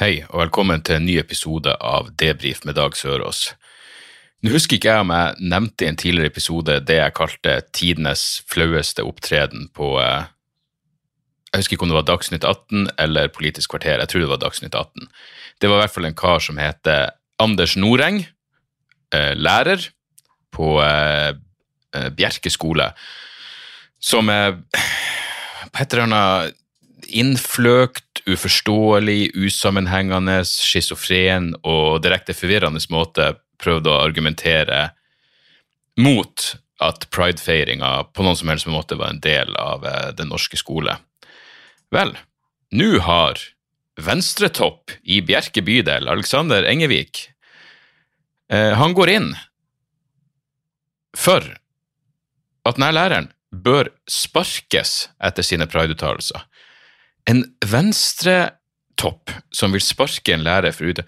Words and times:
Hei, 0.00 0.22
og 0.32 0.38
velkommen 0.40 0.80
til 0.80 0.96
en 0.96 1.02
ny 1.04 1.18
episode 1.20 1.74
av 1.84 2.06
Debrif 2.16 2.62
med 2.64 2.78
Dag 2.78 2.94
Sørås. 2.96 3.50
Nå 4.40 4.54
husker 4.54 4.78
ikke 4.78 4.88
jeg 4.88 5.04
om 5.04 5.10
jeg 5.12 5.50
nevnte 5.52 5.84
i 5.84 5.88
en 5.90 5.98
tidligere 6.00 6.30
episode 6.32 6.78
det 6.88 6.96
jeg 6.96 7.12
kalte 7.18 7.56
tidenes 7.76 8.22
flaueste 8.48 9.04
opptreden 9.04 9.66
på 9.76 9.90
eh, 10.00 10.30
Jeg 11.52 11.60
husker 11.60 11.76
ikke 11.76 11.84
om 11.84 11.92
det 11.92 11.98
var 11.98 12.06
Dagsnytt 12.08 12.46
18 12.48 12.88
eller 13.04 13.28
Politisk 13.36 13.74
kvarter, 13.74 14.00
jeg 14.00 14.08
tror 14.08 14.24
det 14.24 14.30
var 14.30 14.40
Dagsnytt 14.46 14.80
18. 14.80 15.12
Det 15.60 15.68
var 15.68 15.76
i 15.76 15.82
hvert 15.82 15.94
fall 15.98 16.08
en 16.08 16.18
kar 16.22 16.40
som 16.40 16.62
heter 16.64 17.12
Anders 17.36 17.76
Noreng, 17.76 18.22
eh, 19.12 19.34
lærer 19.36 19.90
på 20.56 20.72
eh, 20.86 21.36
Bjerke 22.16 22.48
skole, 22.48 22.88
som 24.00 24.32
på 24.32 25.84
et 25.84 25.92
eller 25.92 26.08
annet 26.08 26.61
innfløkt, 27.08 28.22
uforståelig, 28.28 29.32
usammenhengende, 29.34 30.42
schizofren 30.46 31.52
og 31.62 32.02
direkte 32.04 32.36
forvirrende 32.36 32.82
måte 32.92 33.32
prøvde 33.62 33.90
å 33.92 34.02
argumentere 34.02 34.90
mot 36.00 36.52
at 36.82 37.06
pridefeiringa 37.14 37.92
på 38.14 38.24
noen 38.26 38.38
som 38.38 38.50
helst 38.50 38.70
måte 38.70 38.98
var 38.98 39.12
en 39.12 39.22
del 39.22 39.54
av 39.60 39.86
eh, 39.86 40.10
den 40.18 40.32
norske 40.32 40.58
skole. 40.58 40.96
Vel, 41.92 42.14
nå 42.74 42.90
har 43.04 43.40
venstretopp 44.00 44.94
i 45.04 45.20
Bjerke 45.24 45.62
bydel, 45.64 46.08
Alexander 46.10 46.66
Engevik, 46.66 47.28
eh, 48.50 48.72
han 48.78 48.96
går 48.96 49.14
inn 49.14 49.30
for 51.16 51.44
at 52.64 52.78
denne 52.78 52.92
læreren 52.94 53.30
bør 53.52 53.90
sparkes 54.08 55.10
etter 55.20 55.44
sine 55.44 55.68
prideuttalelser. 55.68 56.46
En 57.30 57.44
venstretopp 57.70 59.30
som 59.54 59.74
vil 59.74 59.84
sparke 59.84 60.34
en 60.34 60.44
lærer 60.46 60.74
for 60.74 60.90
ute 60.90 61.06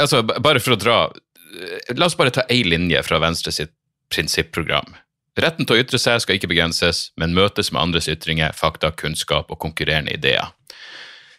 Altså, 0.00 0.22
bare 0.24 0.58
for 0.58 0.74
å 0.74 0.80
dra 0.80 0.96
eh, 1.12 1.92
La 1.94 2.08
oss 2.08 2.16
bare 2.18 2.32
ta 2.34 2.46
én 2.50 2.70
linje 2.72 3.02
fra 3.04 3.20
Venstre 3.22 3.52
sitt 3.54 3.74
prinsipprogram. 4.12 4.96
Retten 5.40 5.64
til 5.64 5.76
å 5.76 5.80
ytre 5.80 6.00
seg 6.00 6.18
skal 6.20 6.36
ikke 6.36 6.50
begrenses, 6.50 7.06
men 7.16 7.32
møtes 7.36 7.70
med 7.72 7.80
andres 7.80 8.08
ytringer, 8.12 8.52
fakta, 8.52 8.90
kunnskap 8.92 9.48
og 9.52 9.60
konkurrerende 9.62 10.12
ideer. 10.12 10.50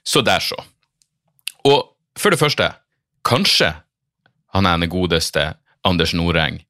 Så 0.02 0.24
der, 0.26 0.42
så. 0.42 0.58
Og 1.70 1.94
for 2.18 2.34
det 2.34 2.40
første, 2.42 2.72
kanskje 3.28 3.70
han 4.54 4.70
ene 4.70 4.90
godeste 4.90 5.52
Anders 5.86 6.16
Noreng 6.18 6.64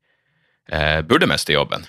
eh, 0.71 0.99
burde 1.07 1.29
miste 1.29 1.55
jobben. 1.55 1.87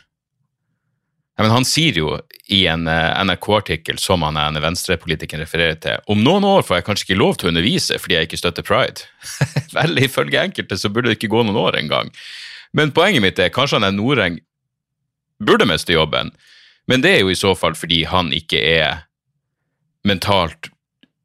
Ja, 1.34 1.42
men 1.42 1.50
han 1.50 1.66
sier 1.66 1.96
jo 1.98 2.12
i 2.46 2.60
en 2.70 2.86
eh, 2.86 3.22
NRK-artikkel 3.26 3.98
som 3.98 4.22
han 4.22 4.38
ene 4.38 4.62
venstrepolitikeren 4.62 5.42
refererer 5.42 5.78
til, 5.82 6.02
om 6.10 6.20
noen 6.22 6.46
år 6.46 6.62
får 6.62 6.78
jeg 6.78 6.86
kanskje 6.86 7.08
ikke 7.08 7.18
lov 7.18 7.38
til 7.38 7.48
å 7.48 7.52
undervise 7.54 7.98
fordi 7.98 8.18
jeg 8.18 8.28
ikke 8.28 8.38
støtter 8.38 8.66
pride. 8.66 9.08
Vel, 9.76 9.98
ifølge 10.04 10.44
enkelte 10.44 10.78
så 10.78 10.92
burde 10.92 11.10
det 11.10 11.18
ikke 11.18 11.32
gå 11.34 11.42
noen 11.42 11.58
år 11.58 11.80
engang. 11.80 12.12
Men 12.74 12.94
poenget 12.94 13.24
mitt 13.24 13.42
er 13.42 13.54
kanskje 13.54 13.80
han 13.80 13.88
er 13.88 13.96
Noreng 13.96 14.38
burde 15.42 15.66
miste 15.66 15.96
jobben, 15.96 16.30
men 16.86 17.02
det 17.02 17.16
er 17.16 17.24
jo 17.24 17.32
i 17.32 17.38
så 17.38 17.54
fall 17.58 17.74
fordi 17.78 18.04
han 18.06 18.30
ikke 18.34 18.60
er 18.60 19.02
mentalt 20.06 20.70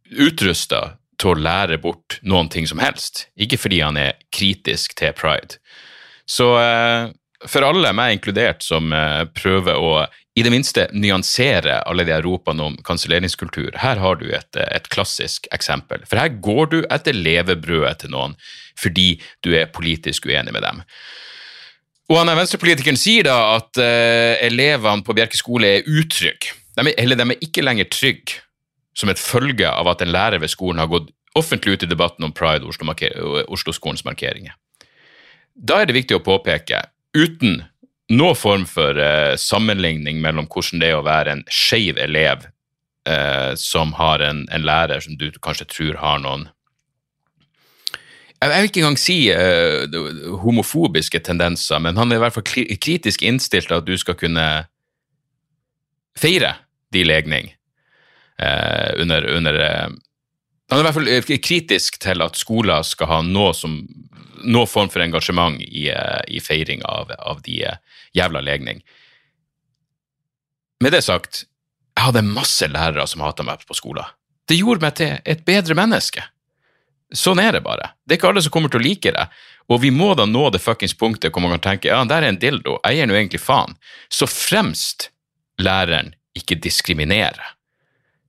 utrusta 0.09 0.95
til 1.19 1.33
å 1.33 1.39
lære 1.43 1.77
bort 1.83 2.17
noen 2.23 2.49
ting 2.49 2.65
som 2.69 2.81
helst, 2.81 3.27
ikke 3.37 3.59
fordi 3.59 3.83
han 3.83 3.99
er 3.99 4.17
kritisk 4.33 4.95
til 4.97 5.13
pride. 5.13 5.59
Så 6.29 6.53
eh, 6.61 7.11
for 7.47 7.63
alle, 7.63 7.93
meg 7.95 8.17
inkludert, 8.17 8.63
som 8.65 8.91
eh, 8.95 9.23
prøver 9.35 9.79
å 9.79 9.93
i 10.39 10.43
det 10.45 10.51
minste 10.53 10.85
nyansere 10.95 11.81
alle 11.89 12.05
de 12.07 12.15
ropene 12.23 12.63
om 12.69 12.75
kanselleringskultur, 12.87 13.73
her 13.81 13.99
har 13.99 14.19
du 14.19 14.27
et, 14.31 14.49
eh, 14.55 14.67
et 14.75 14.87
klassisk 14.91 15.49
eksempel. 15.55 16.05
For 16.07 16.21
her 16.21 16.31
går 16.39 16.69
du 16.71 16.77
etter 16.87 17.17
levebrødet 17.17 18.03
til 18.03 18.13
noen 18.15 18.37
fordi 18.79 19.17
du 19.43 19.51
er 19.57 19.71
politisk 19.75 20.29
uenig 20.29 20.53
med 20.55 20.63
dem. 20.63 20.83
Og 22.09 22.17
han 22.21 22.31
er 22.31 22.39
venstrepolitikeren 22.39 22.97
sier 22.97 23.27
da 23.27 23.35
at 23.57 23.77
uh, 23.77 24.39
elevene 24.41 25.03
på 25.05 25.13
Bjerke 25.13 25.37
skole 25.37 25.67
er 25.75 25.89
utrygge. 25.91 26.55
Er, 26.79 26.87
eller 26.95 27.19
de 27.19 27.25
er 27.35 27.43
ikke 27.43 27.61
lenger 27.61 27.89
trygge 27.91 28.39
som 28.97 29.11
et 29.11 29.19
følge 29.19 29.67
av 29.67 29.91
at 29.91 30.01
en 30.01 30.13
lærer 30.15 30.41
ved 30.41 30.49
skolen 30.49 30.81
har 30.81 30.89
gått 30.89 31.11
offentlig 31.37 31.75
ut 31.75 31.83
i 31.85 31.91
debatten 31.91 32.25
om 32.25 32.33
pride 32.33 32.65
og 32.65 33.51
Oslo-skolens 33.51 34.05
markeringer. 34.07 34.55
Da 35.53 35.81
er 35.81 35.89
det 35.89 35.99
viktig 35.99 36.17
å 36.17 36.23
påpeke, 36.23 36.81
uten 37.17 37.63
noen 38.09 38.37
form 38.37 38.65
for 38.69 38.97
eh, 38.97 39.35
sammenligning 39.37 40.21
mellom 40.21 40.47
hvordan 40.49 40.81
det 40.81 40.89
er 40.91 40.97
å 40.99 41.05
være 41.05 41.35
en 41.35 41.43
skeiv 41.53 41.99
elev 42.01 42.47
eh, 43.09 43.51
som 43.59 43.93
har 43.97 44.23
en, 44.25 44.45
en 44.49 44.65
lærer 44.65 45.03
som 45.05 45.17
du 45.17 45.29
kanskje 45.41 45.69
tror 45.69 45.99
har 46.01 46.23
noen 46.23 46.47
jeg 48.39 48.55
vil 48.55 48.69
ikke 48.69 48.79
engang 48.79 48.99
si 48.99 49.15
eh, 49.35 49.95
homofobiske 50.45 51.19
tendenser, 51.27 51.81
men 51.83 51.97
han 51.99 52.07
er 52.07 52.21
i 52.21 52.23
hvert 52.23 52.37
fall 52.37 52.45
kri- 52.47 52.77
kritisk 52.79 53.25
innstilt 53.27 53.67
til 53.67 53.75
at 53.81 53.87
du 53.87 53.97
skal 53.99 54.15
kunne 54.15 54.45
feire 56.15 56.53
din 56.95 57.09
legning 57.09 57.49
eh, 58.39 58.95
under, 59.03 59.27
under 59.35 59.59
eh, 59.59 59.89
Han 60.71 60.77
er 60.77 60.83
i 60.83 60.87
hvert 60.87 60.97
fall 61.01 61.11
eh, 61.11 61.29
kritisk 61.43 61.99
til 61.99 62.23
at 62.23 62.39
skoler 62.39 62.87
skal 62.87 63.11
ha 63.11 63.19
noe, 63.27 63.51
som, 63.57 63.75
noe 64.43 64.67
form 64.69 64.89
for 64.91 65.03
engasjement 65.03 65.59
i, 65.61 65.89
eh, 65.89 66.21
i 66.27 66.41
feiring 66.43 66.83
av, 66.85 67.11
av 67.19 67.41
de 67.45 67.61
eh, 67.67 67.77
jævla 68.17 68.41
legning. 68.45 68.81
Med 70.83 70.95
det 70.95 71.03
sagt, 71.03 71.43
jeg 71.95 72.05
hadde 72.05 72.23
masse 72.23 72.67
lærere 72.71 73.05
som 73.07 73.23
hata 73.25 73.43
meg 73.43 73.65
på 73.67 73.75
skolen. 73.75 74.07
Det 74.47 74.57
gjorde 74.57 74.85
meg 74.85 74.95
til 74.97 75.17
et 75.27 75.41
bedre 75.45 75.75
menneske. 75.77 76.23
Sånn 77.15 77.41
er 77.41 77.55
det 77.57 77.63
bare. 77.65 77.91
Det 78.05 78.15
er 78.15 78.19
ikke 78.19 78.29
alle 78.31 78.43
som 78.45 78.53
kommer 78.53 78.71
til 78.71 78.81
å 78.81 78.85
like 78.85 79.11
det. 79.13 79.25
Og 79.69 79.81
vi 79.83 79.91
må 79.93 80.13
da 80.17 80.25
nå 80.29 80.47
det 80.53 80.61
fuckings 80.61 80.95
punktet 80.97 81.33
hvor 81.33 81.43
man 81.43 81.55
kan 81.57 81.65
tenke 81.71 81.91
ja, 81.91 81.99
der 82.07 82.23
er 82.23 82.31
en 82.31 82.41
dildo, 82.41 82.77
jeg 82.85 82.97
gir 82.97 83.09
nå 83.09 83.17
egentlig 83.17 83.41
faen. 83.41 83.75
Så 84.09 84.29
fremst 84.29 85.09
læreren 85.61 86.13
ikke 86.37 86.57
diskriminerer. 86.61 87.55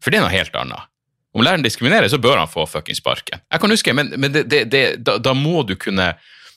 For 0.01 0.13
det 0.13 0.21
er 0.21 0.27
noe 0.27 0.35
helt 0.35 0.57
annet. 0.57 0.90
Om 1.35 1.45
læreren 1.47 1.63
diskriminerer, 1.63 2.09
så 2.11 2.19
bør 2.19 2.41
han 2.41 2.51
få 2.51 2.67
fuckings 2.67 2.99
sparken. 2.99 3.43
Jeg 3.53 3.63
kan 3.63 3.71
huske, 3.71 3.95
men, 3.95 4.13
men 4.19 4.33
det, 4.35 4.45
det, 4.51 4.65
det, 4.73 4.85
da, 5.07 5.17
da 5.23 5.35
må 5.37 5.63
du 5.63 5.77
kunne 5.79 6.13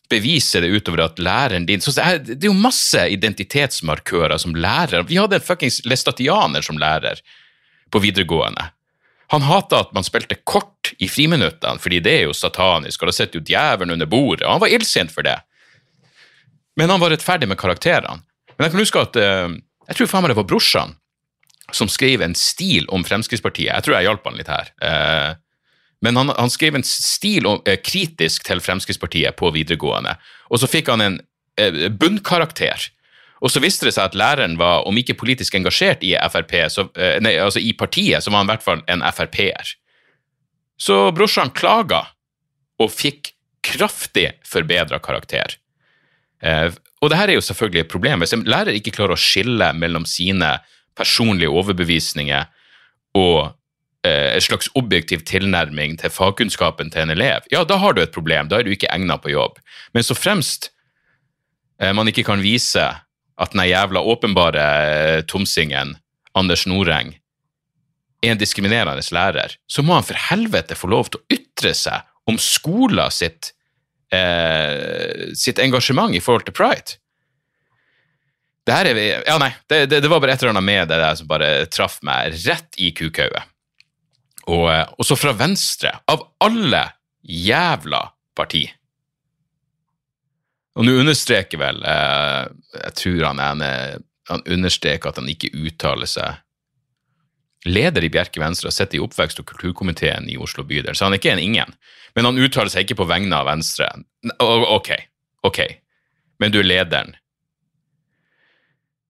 bevise 0.10 0.62
det 0.62 0.72
utover 0.74 1.06
at 1.06 1.20
læreren 1.22 1.66
din 1.66 1.82
så 1.82 1.94
det, 1.96 2.36
er, 2.36 2.48
jo 2.50 2.54
masse 2.58 3.02
identitetsmarkører 3.16 4.38
som 4.42 4.56
lærer. 4.56 5.06
Vi 5.10 5.20
hadde 5.22 5.40
en 5.40 5.46
fuckings 5.46 5.84
lestatianer 5.86 6.66
som 6.66 6.80
lærer 6.82 7.22
på 7.94 8.02
videregående. 8.04 8.72
Han 9.34 9.46
hata 9.46 9.80
at 9.86 9.94
man 9.96 10.06
spilte 10.06 10.38
kort 10.46 10.92
i 11.02 11.08
friminuttene, 11.10 11.82
fordi 11.82 12.02
det 12.04 12.18
er 12.18 12.26
jo 12.28 12.36
satanisk, 12.38 13.02
og 13.02 13.10
da 13.10 13.16
sitter 13.16 13.40
jo 13.40 13.46
djevelen 13.48 13.96
under 13.96 14.10
bordet, 14.10 14.46
og 14.46 14.58
han 14.58 14.64
var 14.66 14.74
illsint 14.74 15.14
for 15.14 15.26
det. 15.26 15.38
Men 16.78 16.90
han 16.90 17.02
var 17.02 17.14
rettferdig 17.14 17.50
med 17.50 17.58
karakterene. 17.62 18.22
Men 18.58 18.68
jeg 18.68 18.74
kan 18.74 18.84
huske 18.84 19.02
at 19.02 19.18
eh, 19.18 19.56
jeg 19.90 19.98
tror 19.98 20.12
faen 20.12 20.26
meg 20.26 20.34
det 20.34 20.42
var 20.42 20.50
brorsan 20.50 20.94
som 21.72 21.90
skrev 21.90 22.22
en 22.22 22.36
stil 22.36 22.88
om 22.90 23.06
Fremskrittspartiet. 23.08 23.72
Jeg 23.72 23.86
tror 23.86 23.98
jeg 23.98 24.08
hjalp 24.10 24.26
han 24.28 24.40
litt 24.40 24.52
her. 24.52 24.72
Eh, 24.84 25.30
men 26.04 26.20
han, 26.20 26.34
han 26.36 26.52
skrev 26.52 26.76
en 26.76 26.86
stil 26.88 27.48
om, 27.48 27.62
eh, 27.70 27.80
kritisk 27.80 28.44
til 28.48 28.62
Fremskrittspartiet 28.64 29.38
på 29.40 29.54
videregående, 29.56 30.18
og 30.52 30.60
så 30.60 30.70
fikk 30.70 30.92
han 30.92 31.06
en 31.06 31.22
eh, 31.60 31.88
bunnkarakter. 31.90 32.90
Og 33.44 33.52
så 33.52 33.60
viste 33.64 33.88
det 33.88 33.96
seg 33.96 34.12
at 34.12 34.18
læreren 34.20 34.58
var, 34.60 34.86
om 34.88 34.98
ikke 35.00 35.18
politisk 35.20 35.56
engasjert 35.60 36.04
i 36.08 36.14
FRP, 36.16 36.54
så, 36.72 36.86
nei, 37.20 37.34
altså 37.44 37.60
i 37.60 37.74
partiet, 37.76 38.24
så 38.24 38.32
var 38.32 38.40
han 38.40 38.48
i 38.48 38.54
hvert 38.54 38.64
fall 38.64 38.84
en 38.88 39.04
Frp-er. 39.04 39.74
Så 40.80 41.00
brorsan 41.16 41.52
klaga, 41.52 42.06
og 42.80 42.88
fikk 42.92 43.34
kraftig 43.68 44.30
forbedra 44.48 45.02
karakter. 45.04 45.58
Og 47.04 47.12
det 47.12 47.20
her 47.20 47.34
er 47.34 47.36
jo 47.36 47.44
selvfølgelig 47.44 47.84
et 47.84 47.92
problem. 47.92 48.24
Hvis 48.24 48.34
en 48.36 48.48
lærer 48.48 48.80
ikke 48.80 48.96
klarer 48.96 49.18
å 49.18 49.20
skille 49.20 49.74
mellom 49.76 50.08
sine 50.08 50.54
personlige 50.98 51.52
overbevisninger 51.52 52.50
og 53.18 53.54
eh, 54.06 54.36
et 54.36 54.46
slags 54.46 54.70
objektiv 54.80 55.24
tilnærming 55.30 55.98
til 56.02 56.14
fagkunnskapen 56.14 56.92
til 56.94 57.06
en 57.06 57.16
elev, 57.16 57.48
ja, 57.52 57.64
da 57.64 57.80
har 57.82 57.94
du 57.94 58.04
et 58.04 58.16
problem. 58.16 58.50
Da 58.50 58.60
er 58.60 58.68
du 58.68 58.74
ikke 58.74 58.92
egnet 58.92 59.24
på 59.24 59.34
jobb. 59.34 59.60
Men 59.94 60.06
så 60.06 60.18
fremst 60.18 60.72
eh, 61.82 61.94
man 61.94 62.10
ikke 62.10 62.26
kan 62.28 62.44
vise 62.44 62.86
at 63.34 63.54
den 63.54 63.66
jævla 63.68 64.02
åpenbare 64.02 64.64
eh, 64.64 65.22
tomsingen 65.28 65.98
Anders 66.34 66.66
Noreng 66.70 67.14
er 68.24 68.34
en 68.34 68.40
diskriminerende 68.40 69.04
lærer, 69.14 69.58
så 69.68 69.84
må 69.84 69.98
han 69.98 70.08
for 70.08 70.18
helvete 70.30 70.78
få 70.80 70.90
lov 70.90 71.12
til 71.12 71.20
å 71.22 71.36
ytre 71.36 71.74
seg 71.76 72.08
om 72.30 72.40
skolen 72.40 73.12
sitt, 73.12 73.52
eh, 74.16 75.34
sitt 75.36 75.60
engasjement 75.60 76.16
i 76.16 76.22
forhold 76.24 76.48
til 76.48 76.56
pride. 76.56 76.98
Det 78.64 78.76
her 78.76 78.88
er 78.88 78.96
vi, 78.96 79.08
ja 79.12 79.36
nei, 79.42 79.50
det, 79.68 79.86
det, 79.92 80.00
det 80.06 80.12
var 80.12 80.22
bare 80.24 80.38
et 80.38 80.44
eller 80.44 80.54
annet 80.54 80.68
med 80.68 80.88
det 80.88 81.00
der 81.02 81.18
som 81.20 81.28
bare 81.28 81.50
traff 81.72 81.98
meg 82.06 82.38
rett 82.46 82.80
i 82.80 82.94
kukauet. 82.96 83.50
Og, 84.48 84.68
eh, 84.72 84.86
og 84.98 85.08
så 85.08 85.18
fra 85.20 85.34
Venstre, 85.36 85.92
av 86.12 86.24
alle 86.44 86.86
jævla 87.24 88.06
parti. 88.36 88.64
Og 90.74 90.88
nå 90.88 90.96
understreker 91.04 91.60
vel 91.62 91.84
eh, 91.86 92.48
Jeg 92.80 92.96
tror 92.98 93.28
han 93.28 93.42
ene 93.44 93.70
han 94.32 94.44
understreker 94.48 95.12
at 95.12 95.20
han 95.20 95.30
ikke 95.30 95.52
uttaler 95.54 96.10
seg 96.10 96.40
Leder 97.68 98.04
i 98.04 98.10
Bjerke 98.12 98.42
Venstre 98.42 98.68
har 98.68 98.76
sittet 98.76 98.98
i 98.98 99.04
oppvekst- 99.04 99.40
og 99.40 99.48
kulturkomiteen 99.48 100.26
i 100.28 100.36
Oslo 100.36 100.66
bydel, 100.68 100.96
så 100.96 101.06
han 101.06 101.14
er 101.16 101.22
ikke 101.22 101.32
en 101.32 101.40
ingen. 101.40 101.70
Men 102.12 102.28
han 102.28 102.40
uttaler 102.40 102.68
seg 102.72 102.84
ikke 102.84 102.98
på 103.00 103.08
vegne 103.08 103.38
av 103.38 103.48
Venstre. 103.48 103.88
Ok, 104.44 104.90
ok, 105.48 105.60
men 106.44 106.52
du 106.52 106.60
er 106.60 106.68
lederen 106.68 107.16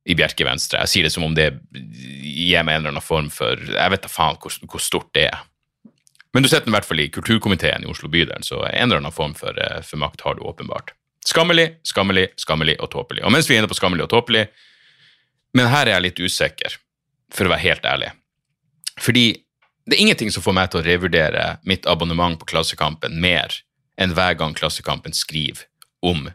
i 0.05 0.15
Bjerke 0.19 0.45
Venstre. 0.45 0.81
Jeg 0.83 0.91
sier 0.91 1.07
det 1.07 1.13
som 1.13 1.25
om 1.25 1.35
det 1.35 1.49
gir 1.71 2.63
meg 2.65 2.75
en 2.75 2.81
eller 2.81 2.93
annen 2.93 3.03
form 3.03 3.29
for 3.31 3.59
Jeg 3.59 3.93
vet 3.93 4.03
da 4.03 4.11
faen 4.11 4.39
hvor, 4.41 4.55
hvor 4.67 4.83
stort 4.83 5.11
det 5.15 5.29
er. 5.29 5.43
Men 6.33 6.43
du 6.43 6.49
sitter 6.49 6.71
i 6.71 6.73
hvert 6.73 6.87
fall 6.87 7.03
i 7.03 7.11
kulturkomiteen 7.13 7.85
i 7.85 7.89
Oslo 7.89 8.09
bydel, 8.11 8.43
så 8.43 8.63
en 8.65 8.87
eller 8.89 9.03
annen 9.03 9.13
form 9.13 9.35
for, 9.37 9.53
eh, 9.59 9.81
for 9.85 10.01
makt 10.01 10.25
har 10.25 10.35
du 10.35 10.41
åpenbart. 10.49 10.95
Skammelig, 11.23 11.75
skammelig, 11.87 12.27
skammelig 12.41 12.75
og 12.81 12.89
tåpelig. 12.91 13.23
Og 13.23 13.31
mens 13.31 13.47
vi 13.47 13.55
er 13.55 13.61
inne 13.61 13.69
på 13.71 13.77
skammelig 13.77 14.07
og 14.07 14.11
tåpelig, 14.15 14.47
men 15.53 15.69
her 15.69 15.85
er 15.85 15.95
jeg 15.95 16.05
litt 16.07 16.23
usikker, 16.25 16.79
for 17.31 17.45
å 17.45 17.53
være 17.53 17.63
helt 17.67 17.85
ærlig. 17.85 18.09
Fordi 18.99 19.27
det 19.85 19.95
er 19.95 20.01
ingenting 20.01 20.33
som 20.33 20.43
får 20.43 20.57
meg 20.57 20.71
til 20.71 20.81
å 20.81 20.85
revurdere 20.85 21.45
mitt 21.69 21.85
abonnement 21.89 22.39
på 22.39 22.49
Klassekampen 22.49 23.19
mer 23.21 23.53
enn 24.01 24.15
hver 24.17 24.35
gang 24.39 24.55
Klassekampen 24.57 25.13
skriver 25.15 25.67
om 26.01 26.31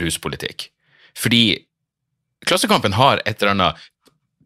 ruspolitikk. 0.00 0.68
Fordi 1.18 1.64
Klassekampen 2.46 2.96
har 2.96 3.22
et 3.24 3.40
eller 3.42 3.54
annet 3.54 3.90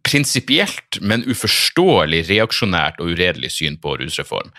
prinsipielt, 0.08 1.00
men 1.00 1.26
uforståelig 1.28 2.22
reaksjonært 2.28 3.00
og 3.02 3.12
uredelig 3.12 3.52
syn 3.58 3.76
på 3.80 3.96
rusreform. 4.00 4.52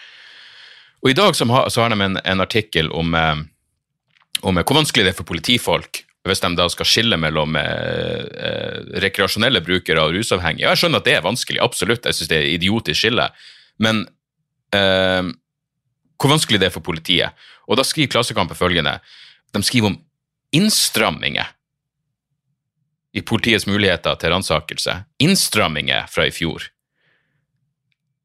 Og 1.00 1.10
I 1.12 1.16
dag 1.18 1.36
så 1.36 1.48
har, 1.48 1.90
de 1.90 2.02
en, 2.06 2.20
en 2.20 2.44
artikkel 2.44 2.92
om, 2.92 3.16
eh, 3.16 3.42
om 4.42 4.60
hvor 4.60 4.80
vanskelig 4.82 5.08
det 5.08 5.14
er 5.14 5.20
for 5.22 5.30
politifolk 5.30 6.04
hvis 6.28 6.42
de 6.44 6.50
da 6.58 6.66
skal 6.70 6.88
skille 6.88 7.18
mellom 7.18 7.56
eh, 7.58 8.26
eh, 8.28 8.80
rekreasjonelle 9.04 9.62
brukere 9.66 10.04
og 10.04 10.18
rusavhengige. 10.18 10.68
Jeg 10.68 10.82
skjønner 10.82 11.02
at 11.02 11.08
det 11.08 11.16
er 11.16 11.26
vanskelig, 11.26 11.62
absolutt, 11.64 12.06
jeg 12.06 12.18
syns 12.18 12.32
det 12.32 12.38
er 12.38 12.48
et 12.48 12.58
idiotisk 12.60 13.00
skille, 13.00 13.30
men 13.82 14.04
eh, 14.76 15.32
hvor 16.20 16.34
vanskelig 16.34 16.60
det 16.62 16.70
er 16.70 16.76
for 16.76 16.86
politiet. 16.86 17.48
Og 17.72 17.80
da 17.80 17.86
skriver 17.88 18.12
Klassekampen 18.18 18.58
følgende, 18.60 18.98
de 19.56 19.64
skriver 19.66 19.94
om 19.94 19.98
innstramminger 20.56 21.50
i 23.14 23.24
politiets 23.26 23.66
muligheter 23.68 24.18
til 24.22 24.34
ransakelse. 24.34 24.94
Innstramminger 25.24 26.10
fra 26.12 26.28
i 26.30 26.34
fjor. 26.34 26.68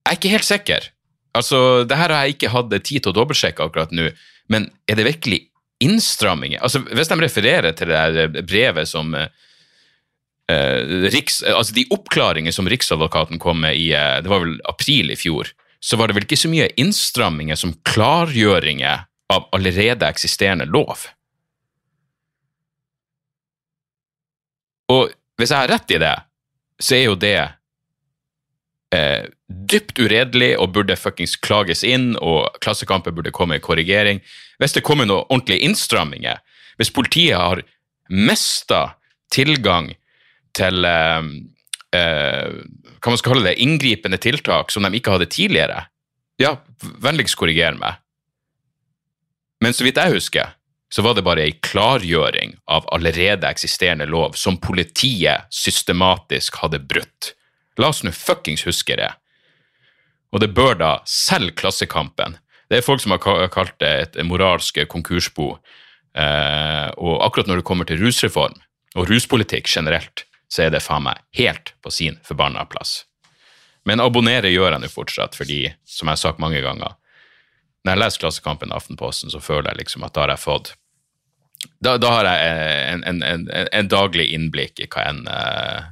Jeg 0.04 0.12
er 0.12 0.18
ikke 0.18 0.34
helt 0.34 0.48
sikker. 0.48 0.90
Altså, 1.34 1.58
det 1.88 1.96
her 1.98 2.12
har 2.12 2.24
jeg 2.24 2.36
ikke 2.36 2.52
hatt 2.52 2.74
tid 2.84 3.00
til 3.02 3.10
å 3.10 3.16
dobbeltsjekke 3.16 3.64
akkurat 3.64 3.94
nå, 3.96 4.10
men 4.52 4.68
er 4.86 5.00
det 5.00 5.08
virkelig 5.08 5.40
innstramminger 5.82 6.60
altså, 6.62 6.84
Hvis 6.84 7.08
de 7.10 7.16
refererer 7.18 7.72
til 7.76 7.90
det 7.90 8.02
der 8.14 8.44
brevet 8.46 8.88
som 8.88 9.14
eh, 9.16 10.80
Riks, 11.10 11.40
altså 11.42 11.74
De 11.74 11.86
oppklaringer 11.94 12.54
som 12.54 12.68
Riksadvokaten 12.70 13.40
kom 13.42 13.64
med 13.64 13.80
i 13.80 13.88
eh, 13.96 14.20
det 14.22 14.30
var 14.30 14.44
vel 14.44 14.58
april 14.70 15.10
i 15.10 15.18
fjor, 15.18 15.50
så 15.82 15.98
var 15.98 16.08
det 16.08 16.18
vel 16.18 16.28
ikke 16.28 16.38
så 16.44 16.52
mye 16.52 16.70
innstramminger 16.80 17.58
som 17.58 17.74
klargjøringer 17.88 19.08
av 19.34 19.48
allerede 19.56 20.06
eksisterende 20.06 20.68
lov. 20.68 21.08
Og 24.92 25.12
hvis 25.38 25.52
jeg 25.52 25.64
har 25.64 25.70
rett 25.72 25.94
i 25.94 26.00
det, 26.02 26.14
så 26.82 26.96
er 26.96 27.04
jo 27.06 27.16
det 27.18 27.38
eh, 28.94 29.30
dypt 29.48 29.98
uredelig 30.02 30.54
og 30.60 30.72
burde 30.74 30.96
fuckings 30.98 31.36
klages 31.42 31.84
inn, 31.86 32.14
og 32.18 32.50
Klassekampen 32.64 33.14
burde 33.16 33.34
komme 33.34 33.58
i 33.58 33.64
korrigering. 33.64 34.20
Hvis 34.62 34.76
det 34.76 34.84
kommer 34.86 35.08
noen 35.08 35.26
ordentlige 35.28 35.64
innstramminger, 35.66 36.42
hvis 36.78 36.92
politiet 36.94 37.38
har 37.38 37.62
mista 38.10 38.96
tilgang 39.34 39.92
til 40.54 40.86
eh, 40.86 41.30
eh, 41.96 42.62
hva 42.98 43.12
man 43.12 43.20
skal 43.20 43.34
kalle 43.34 43.48
det, 43.50 43.58
inngripende 43.62 44.20
tiltak 44.22 44.72
som 44.72 44.86
de 44.86 44.98
ikke 44.98 45.14
hadde 45.14 45.30
tidligere, 45.32 45.86
ja, 46.40 46.56
vennligst 47.02 47.38
korriger 47.38 47.76
meg. 47.78 48.00
Men 49.62 49.74
så 49.76 49.86
vidt 49.86 50.00
jeg 50.00 50.16
husker, 50.16 50.54
så 50.94 51.02
var 51.02 51.16
det 51.16 51.24
bare 51.26 51.42
ei 51.42 51.56
klargjøring 51.58 52.52
av 52.70 52.84
allerede 52.94 53.48
eksisterende 53.50 54.06
lov 54.06 54.36
som 54.38 54.60
politiet 54.62 55.48
systematisk 55.50 56.60
hadde 56.62 56.78
brutt. 56.78 57.32
La 57.82 57.88
oss 57.90 58.04
nå 58.06 58.12
fuckings 58.14 58.62
huske 58.62 58.94
det. 59.00 59.08
Og 60.30 60.44
det 60.44 60.52
bør 60.54 60.78
da 60.78 60.90
selv 61.10 61.56
Klassekampen. 61.58 62.36
Det 62.70 62.78
er 62.78 62.86
folk 62.86 63.02
som 63.02 63.16
har 63.16 63.50
kalt 63.50 63.74
det 63.82 63.90
et 64.04 64.20
moralsk 64.22 64.78
konkursbo. 64.92 65.56
Eh, 66.14 66.86
og 66.94 67.26
akkurat 67.26 67.50
når 67.50 67.58
det 67.58 67.66
kommer 67.66 67.90
til 67.90 67.98
rusreform 67.98 68.54
og 68.94 69.10
ruspolitikk 69.10 69.66
generelt, 69.66 70.28
så 70.46 70.68
er 70.68 70.70
det 70.76 70.84
faen 70.86 71.08
meg 71.08 71.18
helt 71.34 71.74
på 71.82 71.90
sin 71.90 72.20
forbanna 72.22 72.68
plass. 72.70 73.00
Men 73.82 73.98
abonnere 73.98 74.54
gjør 74.54 74.76
jeg 74.76 74.86
nå 74.86 74.94
fortsatt, 74.94 75.34
fordi, 75.34 75.64
som 75.82 76.06
jeg 76.06 76.20
har 76.20 76.22
sagt 76.22 76.38
mange 76.38 76.62
ganger, 76.62 76.94
når 77.82 77.96
jeg 77.96 78.04
leser 78.04 78.22
Klassekampen 78.28 78.70
og 78.70 78.78
Aftenposten, 78.78 79.34
så 79.34 79.42
føler 79.42 79.72
jeg 79.72 79.82
liksom 79.82 80.06
at 80.06 80.14
da 80.14 80.28
har 80.28 80.36
jeg 80.36 80.44
fått 80.46 80.76
Da, 81.84 81.96
da 82.00 82.12
har 82.16 82.28
jeg 82.28 82.94
en, 82.94 83.02
en, 83.08 83.22
en, 83.22 83.48
en, 83.64 83.90
daglig 83.90 84.28
innblikk 84.34 84.80
i 84.82 84.88
hva 84.90 85.06
en, 85.10 85.24
uh, 85.28 85.90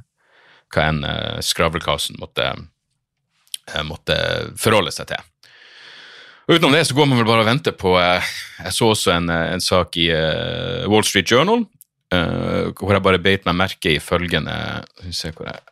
hva 0.73 0.87
enn 0.89 1.03
uh, 1.05 1.37
skravlekassen 1.43 2.19
måtte, 2.21 2.49
måtte 3.87 4.17
forholde 4.59 4.93
seg 4.93 5.11
til. 5.13 5.29
Og 6.43 6.57
Utenom 6.57 6.73
det 6.75 6.83
så 6.89 6.97
går 6.97 7.07
man 7.07 7.21
vel 7.21 7.29
bare 7.29 7.45
og 7.45 7.47
venter 7.47 7.71
på 7.79 7.93
Jeg 7.95 8.71
så 8.75 8.89
også 8.91 9.13
en, 9.13 9.29
en 9.31 9.61
sak 9.63 9.95
i 9.95 10.09
Wall 10.91 11.05
Street 11.07 11.31
Journal 11.31 11.63
hvor 12.13 12.91
jeg 12.91 13.01
bare 13.01 13.21
beit 13.23 13.47
meg 13.47 13.55
merke 13.57 13.93
i 13.95 14.01
følgende 14.03 14.53
Se 15.15 15.31
hvor 15.33 15.47
jeg, 15.47 15.63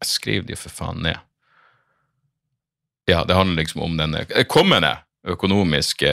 jeg 0.00 0.08
skriver 0.08 0.48
det 0.48 0.56
for 0.58 0.72
faen 0.72 1.04
ned. 1.04 1.20
Ja, 3.06 3.20
det 3.28 3.36
handler 3.36 3.60
liksom 3.60 3.84
om 3.84 4.00
den 4.00 4.16
kommende 4.50 4.96
økonomiske 5.26 6.10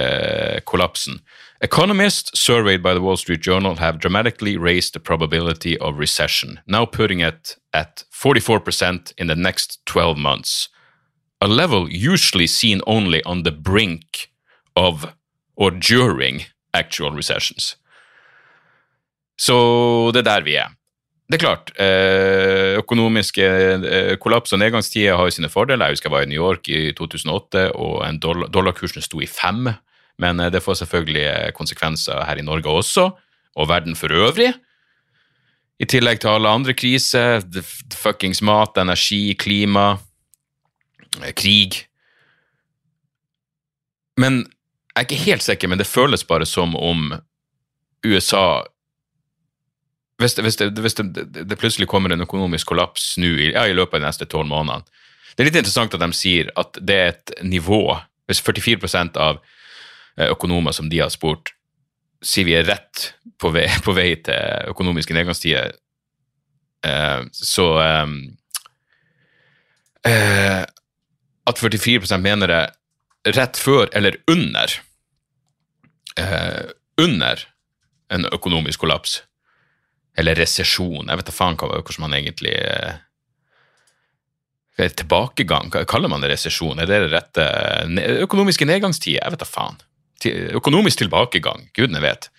kollapsen. 0.65 1.19
Economists 1.63 2.37
surveyed 2.37 2.83
by 2.83 2.93
the 2.93 2.99
Wall 2.99 3.15
Street 3.15 3.39
Journal 3.39 3.75
have 3.75 3.97
dramatically 3.97 4.57
raised 4.57 4.93
the 4.93 4.99
probability 4.99 5.77
of 5.77 5.97
recession, 5.97 6.59
now 6.67 6.83
putting 6.83 7.21
it 7.21 7.55
at 7.73 8.03
44% 8.11 9.13
in 9.17 9.27
the 9.27 9.35
next 9.35 9.79
12 9.85 10.17
months, 10.17 10.67
a 11.39 11.47
level 11.47 11.89
usually 11.89 12.47
seen 12.47 12.81
only 12.85 13.23
on 13.23 13.43
the 13.43 13.51
brink 13.51 14.29
of 14.75 15.13
or 15.55 15.71
during 15.71 16.41
actual 16.73 17.11
recessions. 17.11 17.77
Så 19.37 20.11
det 20.13 20.19
er 20.19 20.29
der 20.29 20.41
vi 20.41 20.55
er. 20.55 20.67
Det 21.31 21.35
er 21.35 21.45
klart, 21.45 21.71
eh, 21.79 22.77
økonomiske 22.77 23.43
eh, 23.43 24.17
kollaps 24.17 24.53
og 24.53 24.59
nedgangstider 24.59 25.15
har 25.15 25.23
jo 25.23 25.29
sine 25.31 25.49
fordeler. 25.49 25.85
Jeg 25.85 25.93
husker 25.93 26.09
jeg 26.09 26.17
var 26.17 26.21
i 26.21 26.29
New 26.29 26.43
York 26.43 26.67
i 26.67 26.91
2008, 26.91 27.71
og 27.75 28.03
en 28.09 28.19
dollarkursen 28.19 29.01
sto 29.01 29.21
i 29.21 29.25
fem. 29.25 29.71
Men 30.21 30.39
eh, 30.39 30.51
det 30.53 30.63
får 30.63 30.81
selvfølgelig 30.83 31.53
konsekvenser 31.57 32.25
her 32.27 32.39
i 32.39 32.45
Norge 32.45 32.69
også, 32.69 33.09
og 33.55 33.69
verden 33.69 33.95
for 33.95 34.13
øvrig. 34.13 34.53
I 35.79 35.85
tillegg 35.89 36.21
til 36.21 36.35
alle 36.35 36.49
andre 36.49 36.73
kriser. 36.73 37.41
Fuckings 37.93 38.41
mat, 38.41 38.77
energi, 38.77 39.33
klima, 39.39 39.97
krig. 41.35 41.83
Men 44.17 44.43
jeg 44.93 45.01
er 45.01 45.07
ikke 45.07 45.25
helt 45.25 45.43
sikker, 45.43 45.67
men 45.67 45.81
det 45.81 45.89
føles 45.89 46.23
bare 46.23 46.45
som 46.45 46.75
om 46.75 47.13
USA 48.05 48.61
hvis, 50.21 50.35
hvis, 50.37 50.55
det, 50.55 50.79
hvis 50.79 50.93
det, 50.93 51.05
det, 51.49 51.57
plutselig 51.57 51.87
kommer 51.89 52.13
en 52.13 52.21
økonomisk 52.21 52.69
kollaps 52.69 53.15
nå 53.17 53.31
i, 53.33 53.47
ja, 53.51 53.65
i 53.65 53.73
løpet 53.73 53.97
av 53.97 54.03
de 54.03 54.05
neste 54.05 54.27
tolv 54.29 54.47
månedene 54.51 54.85
Det 55.33 55.41
er 55.41 55.49
litt 55.49 55.57
interessant 55.57 55.95
at 55.97 56.03
de 56.03 56.09
sier 56.15 56.51
at 56.59 56.77
det 56.79 56.97
er 56.99 57.09
et 57.15 57.33
nivå 57.41 57.81
Hvis 58.29 58.43
44% 58.45 59.17
av 59.17 59.41
eh, 59.41 59.49
økonomer 60.17 60.75
som 60.75 60.89
de 60.89 61.01
har 61.01 61.11
spurt, 61.13 61.53
sier 62.23 62.47
vi 62.47 62.55
er 62.57 62.67
rett 62.67 63.13
på 63.41 63.51
vei, 63.53 63.67
på 63.85 63.95
vei 63.95 64.13
til 64.23 64.71
økonomiske 64.73 65.15
nedgangstider, 65.15 65.73
eh, 66.85 67.21
så 67.31 67.67
eh, 67.87 68.07
eh 70.13 70.63
At 71.43 71.59
44 71.59 72.17
mener 72.23 72.47
det 72.47 73.35
rett 73.35 73.57
før 73.59 73.89
eller 73.91 74.15
under 74.31 74.71
eh, 76.15 76.71
under 76.97 77.41
en 78.09 78.25
økonomisk 78.31 78.79
kollaps 78.79 79.23
eller 80.17 80.37
resesjon. 80.37 81.09
Jeg 81.09 81.19
vet 81.19 81.27
da 81.27 81.33
faen 81.35 81.57
hva, 81.57 81.81
hvordan 81.81 82.05
man 82.05 82.15
egentlig 82.15 82.53
eh, 82.53 83.01
Tilbakegang, 84.73 85.69
kaller 85.85 86.09
man 86.09 86.23
det 86.23 86.31
resesjon? 86.31 86.79
Er 86.81 86.89
det 86.89 87.03
det 87.03 87.11
rette 87.11 87.43
Økonomiske 88.25 88.65
nedgangstider? 88.65 89.19
Jeg 89.19 89.35
vet 89.35 89.43
da 89.43 89.45
faen. 89.45 89.77
Økonomisk 90.31 91.03
tilbakegang, 91.03 91.67
gudene 91.75 92.01
vet. 92.03 92.29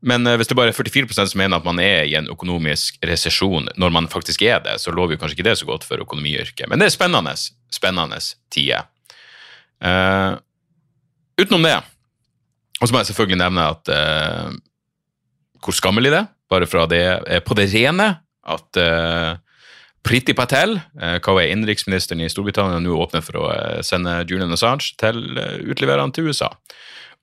Men 0.00 0.26
eh, 0.26 0.36
hvis 0.38 0.50
det 0.50 0.56
bare 0.58 0.72
er 0.72 0.76
44% 0.76 1.32
som 1.32 1.40
mener 1.40 1.58
at 1.58 1.66
man 1.66 1.80
er 1.82 2.06
i 2.06 2.14
en 2.18 2.30
økonomisk 2.30 3.00
resesjon 3.06 3.70
når 3.76 3.94
man 3.94 4.10
faktisk 4.10 4.42
er 4.46 4.62
det, 4.64 4.78
så 4.82 4.94
lover 4.94 5.16
jo 5.16 5.22
kanskje 5.22 5.38
ikke 5.38 5.48
det 5.50 5.58
så 5.60 5.68
godt 5.68 5.86
for 5.86 6.02
økonomiyrket. 6.02 6.68
Men 6.70 6.80
det 6.80 6.88
er 6.88 6.94
spennende. 6.94 7.34
Spennende 7.74 8.20
tider. 8.54 8.86
Uh, 9.78 10.34
utenom 11.38 11.62
det, 11.62 11.76
og 12.80 12.88
så 12.88 12.94
må 12.94 13.02
jeg 13.02 13.10
selvfølgelig 13.12 13.38
nevne 13.38 13.66
at 13.74 13.90
uh, 13.94 14.56
hvor 15.62 15.76
skammelig 15.76 16.10
det 16.14 16.22
er, 16.22 16.30
bare 16.50 16.66
fra 16.66 16.86
det 16.90 17.02
er 17.04 17.44
på 17.44 17.54
det 17.58 17.68
rene 17.70 18.08
at 18.48 18.80
eh, 18.80 19.36
Priti 20.06 20.34
Patel, 20.36 20.78
eh, 21.00 21.18
hva 21.20 21.34
er 21.40 21.52
innenriksministeren 21.52 22.22
i 22.22 22.28
Storbritannia, 22.30 22.78
nå 22.80 22.94
åpner 23.02 23.24
for 23.24 23.40
å 23.40 23.48
eh, 23.52 23.80
sende 23.86 24.20
Julian 24.28 24.54
Assange 24.54 24.94
til 25.00 25.18
uh, 25.36 25.58
utleverende 25.68 26.16
til 26.16 26.30
USA. 26.30 26.52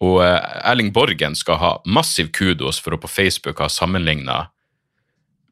Og 0.03 0.20
Erling 0.22 0.91
Borgen 0.91 1.38
skal 1.39 1.60
ha 1.62 1.70
massiv 1.88 2.34
kudos 2.36 2.82
for 2.84 2.98
å 2.98 3.00
på 3.00 3.08
Facebook 3.08 3.62
ha 3.63 3.70
sammenligna 3.72 4.50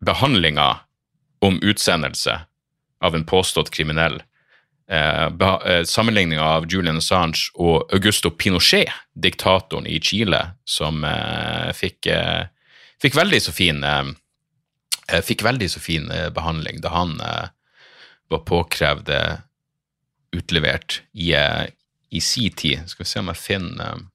behandlinga 0.04 0.68
om 1.40 1.62
utsendelse 1.64 2.42
av 3.04 3.16
en 3.16 3.24
påstått 3.24 3.72
kriminell 3.72 4.20
eh, 4.88 5.84
Sammenligninga 5.86 6.44
av 6.44 6.68
Julian 6.72 6.98
Assange 6.98 7.52
og 7.56 7.94
Augusto 7.94 8.32
Pinochet, 8.32 8.92
diktatoren 9.14 9.88
i 9.88 10.00
Chile, 10.00 10.42
som 10.66 11.04
eh, 11.04 11.72
fikk, 11.76 12.08
eh, 12.08 12.46
fikk 13.02 13.18
veldig 13.18 13.42
så 13.44 13.56
fin 13.56 13.84
fikk 15.26 15.44
veldig 15.44 15.68
så 15.72 15.82
fin 15.84 16.08
behandling 16.36 16.80
da 16.84 16.94
han 16.94 17.18
var 18.32 18.44
påkrevd 18.48 19.10
utlevert 20.34 21.02
i, 21.12 21.34
i 22.10 22.22
si 22.24 22.48
tid. 22.50 22.88
Skal 22.88 23.04
vi 23.04 23.10
se 23.12 23.24
om 23.24 23.32
jeg 23.34 23.42
finner 23.42 24.06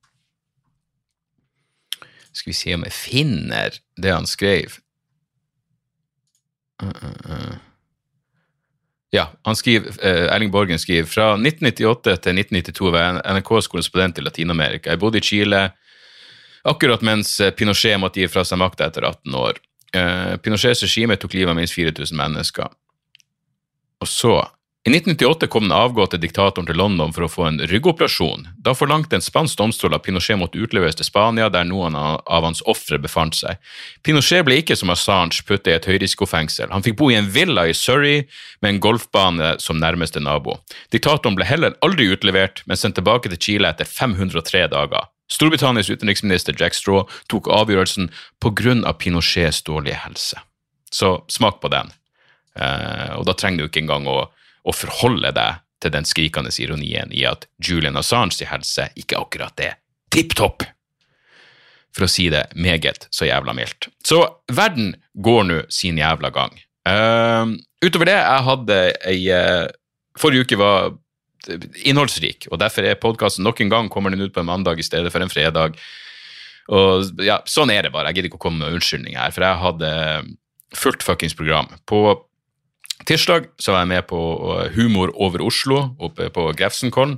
skal 2.38 2.50
vi 2.50 2.57
se 2.57 2.75
om 2.76 2.85
jeg 2.87 2.95
finner 2.95 3.78
det 3.99 4.12
han 4.14 4.28
skrev. 4.28 4.78
Ja, 9.11 9.30
han 9.42 9.57
skriver, 9.57 9.97
Erling 10.04 10.52
Borgen 10.54 10.78
skriver 10.78 11.09
fra 11.11 11.33
1998 11.35 12.18
til 12.26 12.42
1992 12.45 12.92
var 12.95 13.07
jeg 13.07 13.38
NRKs 13.38 13.71
korrespondent 13.73 14.21
i 14.21 14.26
Latin-Amerika. 14.26 14.92
Jeg 14.92 15.02
bodde 15.02 15.18
i 15.18 15.25
Chile 15.25 15.62
akkurat 16.68 17.02
mens 17.07 17.38
Pinochet 17.57 17.99
måtte 18.00 18.23
gi 18.23 18.28
fra 18.30 18.45
seg 18.47 18.61
makta 18.61 18.90
etter 18.90 19.09
18 19.09 19.38
år. 19.38 19.59
Pinochets 19.92 20.85
regime 20.85 21.16
tok 21.16 21.35
livet 21.35 21.52
av 21.52 21.59
minst 21.59 21.76
4000 21.76 22.16
mennesker. 22.18 22.68
Og 23.99 24.09
så 24.09 24.37
i 24.88 24.90
1998 24.90 25.47
kom 25.52 25.66
den 25.66 25.75
avgåtte 25.76 26.16
diktatoren 26.16 26.64
til 26.64 26.78
London 26.80 27.11
for 27.12 27.26
å 27.26 27.28
få 27.28 27.42
en 27.45 27.59
ryggoperasjon. 27.68 28.47
Da 28.64 28.73
forlangte 28.78 29.18
en 29.18 29.25
spansk 29.25 29.59
domstol 29.59 29.92
at 29.92 30.07
Pinochet 30.07 30.38
måtte 30.40 30.61
utleveres 30.62 30.97
til 30.97 31.04
Spania, 31.04 31.50
der 31.52 31.66
noen 31.68 31.99
av 31.99 32.47
hans 32.47 32.62
ofre 32.64 32.97
befant 33.02 33.37
seg. 33.37 33.59
Pinochet 34.07 34.47
ble 34.47 34.61
ikke 34.62 34.78
som 34.78 34.95
Assange 34.95 35.42
puttet 35.45 35.68
i 35.68 35.76
et 35.76 35.90
høyrisikofengsel. 35.90 36.71
Han 36.73 36.87
fikk 36.87 36.97
bo 37.02 37.11
i 37.12 37.18
en 37.18 37.28
villa 37.35 37.66
i 37.68 37.76
Surrey 37.76 38.23
med 38.62 38.71
en 38.71 38.80
golfbane 38.87 39.57
som 39.61 39.83
nærmeste 39.83 40.25
nabo. 40.25 40.57
Diktatoren 40.95 41.37
ble 41.37 41.50
heller 41.50 41.76
aldri 41.85 42.09
utlevert, 42.14 42.64
men 42.64 42.80
sendt 42.80 42.97
tilbake 42.97 43.28
til 43.35 43.42
Chile 43.45 43.75
etter 43.75 43.85
503 43.85 44.71
dager. 44.73 45.11
Storbritannias 45.28 45.90
utenriksminister 45.90 46.56
Jack 46.58 46.75
Straw 46.75 47.04
tok 47.28 47.50
avgjørelsen 47.52 48.11
pga. 48.40 48.92
Pinochets 48.99 49.62
dårlige 49.62 50.00
helse. 50.04 50.40
Så 50.90 51.25
smak 51.28 51.61
på 51.61 51.68
den. 51.68 51.92
Eh, 52.56 53.12
og 53.18 53.26
da 53.28 53.37
trenger 53.37 53.64
du 53.64 53.68
ikke 53.68 53.85
engang 53.85 54.08
å 54.08 54.23
å 54.68 54.75
forholde 54.75 55.32
deg 55.35 55.62
til 55.82 55.94
den 55.94 56.06
skrikende 56.08 56.52
ironien 56.61 57.12
i 57.14 57.25
at 57.28 57.47
Julian 57.62 57.99
Assange 58.00 58.37
til 58.38 58.50
helse 58.50 58.88
ikke 58.99 59.20
akkurat 59.20 59.62
er 59.62 59.78
tipp 60.12 60.35
topp, 60.38 60.64
for 61.94 62.06
å 62.06 62.11
si 62.11 62.28
det 62.32 62.49
meget 62.58 63.06
så 63.14 63.28
jævla 63.28 63.54
mildt. 63.56 63.90
Så 64.04 64.23
verden 64.52 64.94
går 65.14 65.44
nå 65.49 65.61
sin 65.73 66.00
jævla 66.00 66.32
gang. 66.35 66.54
Uh, 66.88 67.54
utover 67.85 68.08
det, 68.08 68.16
jeg 68.16 68.47
hadde 68.49 68.78
ei 69.11 69.20
uh, 69.35 69.66
Forrige 70.18 70.49
uke 70.49 70.56
var 70.58 70.94
innholdsrik, 71.88 72.49
og 72.52 72.61
derfor 72.62 72.87
er 72.87 73.00
podkasten 73.00 73.47
nok 73.47 73.62
en 73.64 73.73
gang 73.73 73.90
kommer 73.93 74.14
den 74.14 74.23
ut 74.25 74.35
på 74.35 74.43
en 74.43 74.50
mandag 74.50 74.81
i 74.81 74.87
stedet 74.87 75.12
for 75.14 75.25
en 75.25 75.33
fredag. 75.33 75.78
Og 76.69 77.25
ja, 77.25 77.40
Sånn 77.49 77.73
er 77.73 77.87
det 77.87 77.93
bare. 77.95 78.11
Jeg 78.11 78.19
gidder 78.19 78.31
ikke 78.31 78.40
å 78.40 78.47
komme 78.49 78.64
med 78.64 78.78
unnskyldninger 78.78 79.21
her, 79.21 79.35
for 79.35 79.47
jeg 79.47 79.62
hadde 79.64 79.93
fullt 80.76 81.05
fuckings 81.07 81.37
program. 81.37 81.71
På 81.88 82.02
Tirsdag 83.09 83.47
så 83.62 83.73
var 83.73 83.85
jeg 83.85 83.93
med 83.95 84.07
på 84.11 84.21
Humor 84.75 85.12
over 85.14 85.45
Oslo 85.47 85.85
oppe 86.02 86.28
på 86.35 86.49
Grefsenkollen. 86.59 87.17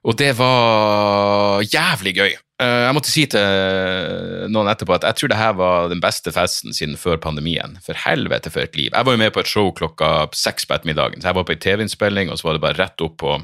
Og 0.00 0.16
det 0.16 0.32
var 0.38 1.60
jævlig 1.64 2.14
gøy. 2.16 2.34
Eh, 2.60 2.82
jeg 2.84 2.96
måtte 2.96 3.10
si 3.10 3.24
til 3.30 4.50
noen 4.52 4.68
etterpå 4.68 4.98
at 4.98 5.06
jeg 5.08 5.16
tror 5.16 5.32
det 5.32 5.38
her 5.40 5.54
var 5.56 5.88
den 5.92 6.02
beste 6.02 6.32
festen 6.34 6.76
siden 6.76 6.98
før 7.00 7.20
pandemien. 7.22 7.78
For 7.86 7.96
helvete, 7.96 8.52
for 8.52 8.66
et 8.66 8.76
liv. 8.76 8.90
Jeg 8.92 9.06
var 9.06 9.16
jo 9.16 9.22
med 9.22 9.32
på 9.32 9.42
et 9.44 9.50
show 9.50 9.72
klokka 9.76 10.28
seks 10.36 10.68
på 10.68 10.76
ettermiddagen. 10.76 11.22
Så 11.22 11.30
jeg 11.30 11.38
var 11.40 11.48
på 11.48 11.56
ei 11.56 11.62
TV-innspilling, 11.62 12.30
og 12.30 12.40
så 12.40 12.50
var 12.50 12.58
det 12.58 12.66
bare 12.66 12.80
rett 12.82 13.06
opp 13.06 13.18
på 13.24 13.40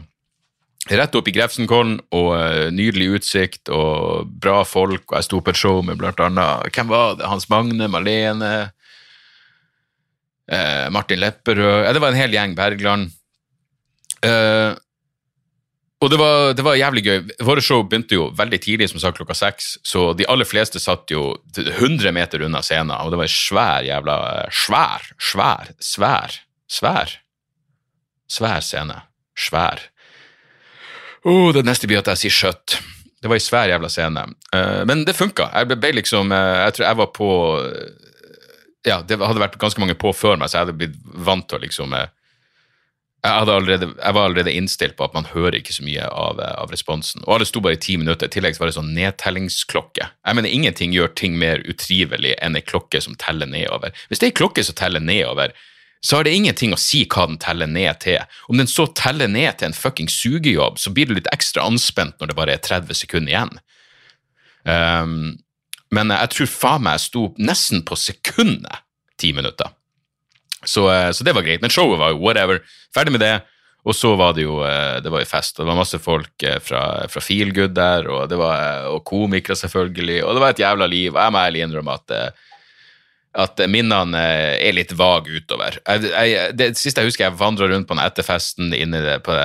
Rett 0.87 1.17
opp 1.19 1.27
i 1.27 1.33
Grefsenkollen, 1.35 1.97
og 2.15 2.29
uh, 2.39 2.69
nydelig 2.71 3.09
utsikt 3.17 3.73
og 3.75 4.29
bra 4.39 4.61
folk. 4.63 5.03
Og 5.09 5.17
jeg 5.19 5.27
sto 5.27 5.41
på 5.43 5.51
et 5.51 5.59
show 5.59 5.81
med 5.83 5.99
blant 5.99 6.21
annet 6.23 6.71
Hvem 6.71 6.93
var 6.93 7.17
det? 7.19 7.27
Hans 7.27 7.49
Magne, 7.51 7.89
Malene 7.91 8.53
eh, 10.47 10.91
Martin 10.95 11.21
Lepperød 11.21 11.85
ja, 11.85 11.93
Det 11.93 12.03
var 12.03 12.15
en 12.15 12.21
hel 12.21 12.35
gjeng. 12.35 12.55
Bergland. 12.59 13.11
Eh, 14.23 14.73
og 15.97 16.11
det 16.13 16.19
var, 16.21 16.53
det 16.53 16.65
var, 16.65 16.77
jævlig 16.77 17.03
gøy. 17.07 17.21
Våre 17.49 17.63
show 17.65 17.81
begynte 17.89 18.19
jo 18.19 18.27
veldig 18.37 18.59
tidlig, 18.61 18.91
som 18.91 19.01
sagt 19.01 19.17
klokka 19.17 19.37
seks. 19.37 19.77
Så 19.87 20.11
de 20.19 20.27
aller 20.29 20.49
fleste 20.49 20.81
satt 20.83 21.09
jo 21.13 21.31
100 21.57 22.13
meter 22.13 22.45
unna 22.45 22.61
scenen, 22.65 22.93
og 23.01 23.15
det 23.15 23.21
var 23.23 23.29
en 23.29 23.33
svær 23.33 23.87
jævla 23.87 24.17
Svær, 24.53 25.07
svær, 25.17 25.73
svær, 25.81 26.37
svær. 26.69 27.17
Svær 28.29 28.61
scene. 28.61 28.99
Svær. 29.37 29.87
Oh, 31.25 31.49
det 31.55 31.65
neste 31.65 31.89
blir 31.89 32.03
at 32.03 32.13
jeg 32.13 32.27
sier 32.27 32.37
skjøtt. 32.41 32.77
Det 33.23 33.31
var 33.31 33.41
ei 33.41 33.47
svær 33.47 33.71
jævla 33.73 33.89
scene. 33.91 34.27
Uh, 34.53 34.83
men 34.89 35.07
det 35.09 35.17
funka. 35.17 35.49
Jeg 35.55 35.73
ble, 35.73 35.95
liksom 35.97 36.29
uh, 36.35 36.67
Jeg 36.67 36.77
tror 36.77 36.87
jeg 36.91 37.01
var 37.01 37.15
på 37.17 37.31
ja, 38.87 39.01
det 39.03 39.19
hadde 39.19 39.43
vært 39.43 39.59
ganske 39.59 39.83
mange 39.83 39.97
på 39.99 40.13
før 40.15 40.37
meg, 40.39 40.51
så 40.51 40.61
jeg 40.61 40.67
hadde 40.67 40.79
blitt 40.79 40.99
vant 41.27 41.47
til 41.49 41.59
å 41.59 41.63
liksom 41.65 41.95
eh, 41.97 42.07
jeg, 43.27 43.47
allerede, 43.57 43.87
jeg, 43.97 44.15
var 44.15 44.29
allerede 44.29 44.53
innstilt 44.55 44.97
på 44.97 45.07
at 45.07 45.15
man 45.17 45.29
hører 45.31 45.59
ikke 45.59 45.75
så 45.75 45.85
mye 45.87 46.09
av, 46.09 46.41
eh, 46.41 46.55
av 46.63 46.73
responsen. 46.73 47.25
Og 47.27 47.37
alle 47.37 47.47
sto 47.49 47.63
bare 47.65 47.79
i 47.79 47.83
ti 47.83 47.97
minutter. 48.01 48.29
I 48.29 48.35
tillegg 48.37 48.59
var 48.61 48.71
det 48.71 48.77
sånn 48.77 48.93
nedtellingsklokke. 48.97 50.07
Jeg 50.07 50.39
mener, 50.39 50.53
Ingenting 50.53 50.95
gjør 50.95 51.15
ting 51.19 51.39
mer 51.41 51.65
utrivelig 51.69 52.37
enn 52.43 52.59
ei 52.59 52.65
klokke 52.65 53.01
som 53.03 53.17
teller 53.21 53.51
nedover. 53.51 53.95
Hvis 54.09 54.23
det 54.23 54.29
er 54.29 54.35
ei 54.35 54.41
klokke 54.43 54.65
som 54.67 54.79
teller 54.79 55.05
nedover, 55.05 55.55
så 56.07 56.19
har 56.19 56.27
det 56.27 56.35
ingenting 56.37 56.75
å 56.75 56.79
si 56.79 57.03
hva 57.11 57.25
den 57.27 57.39
teller 57.43 57.71
ned 57.71 57.99
til. 58.05 58.21
Om 58.51 58.61
den 58.61 58.71
så 58.71 58.87
teller 58.95 59.31
ned 59.33 59.59
til 59.59 59.71
en 59.71 59.77
fucking 59.77 60.11
sugejobb, 60.13 60.79
så 60.79 60.93
blir 60.95 61.09
du 61.09 61.17
litt 61.17 61.31
ekstra 61.35 61.65
anspent 61.67 62.21
når 62.21 62.31
det 62.31 62.39
bare 62.39 62.55
er 62.55 62.63
30 62.63 63.01
sekunder 63.01 63.33
igjen. 63.33 63.57
Um, 64.67 65.17
men 65.95 66.13
jeg 66.15 66.33
tror 66.35 66.53
faen 66.53 66.85
meg 66.87 66.99
jeg 66.99 67.07
sto 67.09 67.25
nesten 67.39 67.83
på 67.87 67.99
sekundet 67.99 68.85
ti 69.19 69.33
minutter. 69.35 69.73
Så, 70.65 70.87
eh, 70.93 71.11
så, 71.13 71.25
det 71.25 71.35
var 71.37 71.47
greit. 71.47 71.63
Men 71.63 71.73
showet 71.73 72.01
var 72.01 72.15
jo 72.15 72.23
whatever. 72.23 72.63
Ferdig 72.95 73.15
med 73.17 73.25
det. 73.25 73.37
Og 73.87 73.95
så 73.95 74.17
var 74.19 74.35
det 74.35 74.43
jo 74.43 74.59
eh, 74.67 74.99
det 75.03 75.13
var 75.13 75.23
jo 75.23 75.31
fest. 75.31 75.59
og 75.59 75.65
Det 75.65 75.71
var 75.71 75.79
masse 75.79 76.01
folk 76.03 76.43
eh, 76.43 76.59
fra, 76.63 76.83
fra 77.13 77.23
Feelgood 77.23 77.77
der, 77.77 78.09
og, 78.11 78.27
det 78.31 78.41
var, 78.41 78.89
og 78.91 79.05
komikere, 79.07 79.59
selvfølgelig. 79.59 80.25
Og 80.25 80.35
det 80.35 80.43
var 80.43 80.55
et 80.55 80.65
jævla 80.65 80.91
liv. 80.91 81.15
Og 81.15 81.23
jeg 81.23 81.35
må 81.35 81.45
ærlig 81.45 81.65
innrømme 81.67 82.01
at 82.01 82.37
at 83.37 83.61
minnene 83.69 84.21
er 84.57 84.73
litt 84.73 84.95
vage 84.97 85.35
utover. 85.37 85.77
Jeg, 85.85 86.09
jeg, 86.09 86.55
det 86.57 86.71
siste 86.81 87.03
jeg 87.03 87.11
husker, 87.11 87.27
jeg 87.27 87.37
vandra 87.37 87.69
rundt 87.69 87.89
på 87.89 87.93
den 87.93 88.05
etterfesten 88.05 88.73
inne 88.73 89.19
på 89.25 89.37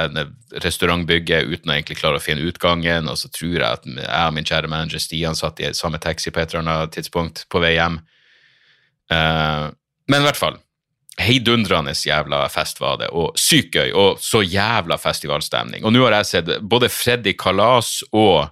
restaurantbygget 0.64 1.50
uten 1.50 1.72
å 1.72 1.76
egentlig 1.76 2.00
klare 2.00 2.22
å 2.22 2.24
finne 2.24 2.46
utgangen, 2.48 3.10
og 3.12 3.20
så 3.20 3.28
tror 3.34 3.58
jeg 3.58 3.68
at 3.68 3.88
jeg 3.92 4.08
og 4.08 4.38
min 4.38 4.48
kjære 4.48 4.72
manager 4.72 5.04
Stian 5.04 5.36
satt 5.36 5.60
i 5.60 5.74
samme 5.76 6.00
taxi 6.00 6.32
på 6.32 6.40
et 6.40 6.54
eller 6.54 6.64
annet 6.64 6.96
tidspunkt 6.96 7.44
på 7.52 7.64
vei 7.64 7.76
hjem. 7.76 8.00
Uh, 9.12 9.68
men 10.08 10.24
i 10.24 10.30
hvert 10.30 10.40
fall. 10.40 10.62
Heidundrende 11.20 11.92
jævla 11.92 12.46
fest 12.50 12.80
var 12.80 13.02
det, 13.02 13.10
og 13.12 13.36
sykt 13.40 13.76
gøy, 13.76 13.92
og 13.92 14.20
så 14.24 14.42
jævla 14.46 14.98
festivalstemning. 14.98 15.84
Og 15.86 15.94
nå 15.94 16.06
har 16.06 16.22
jeg 16.22 16.30
sett 16.30 16.52
både 16.64 16.90
Freddy 16.90 17.34
Kalas 17.38 18.00
og 18.12 18.48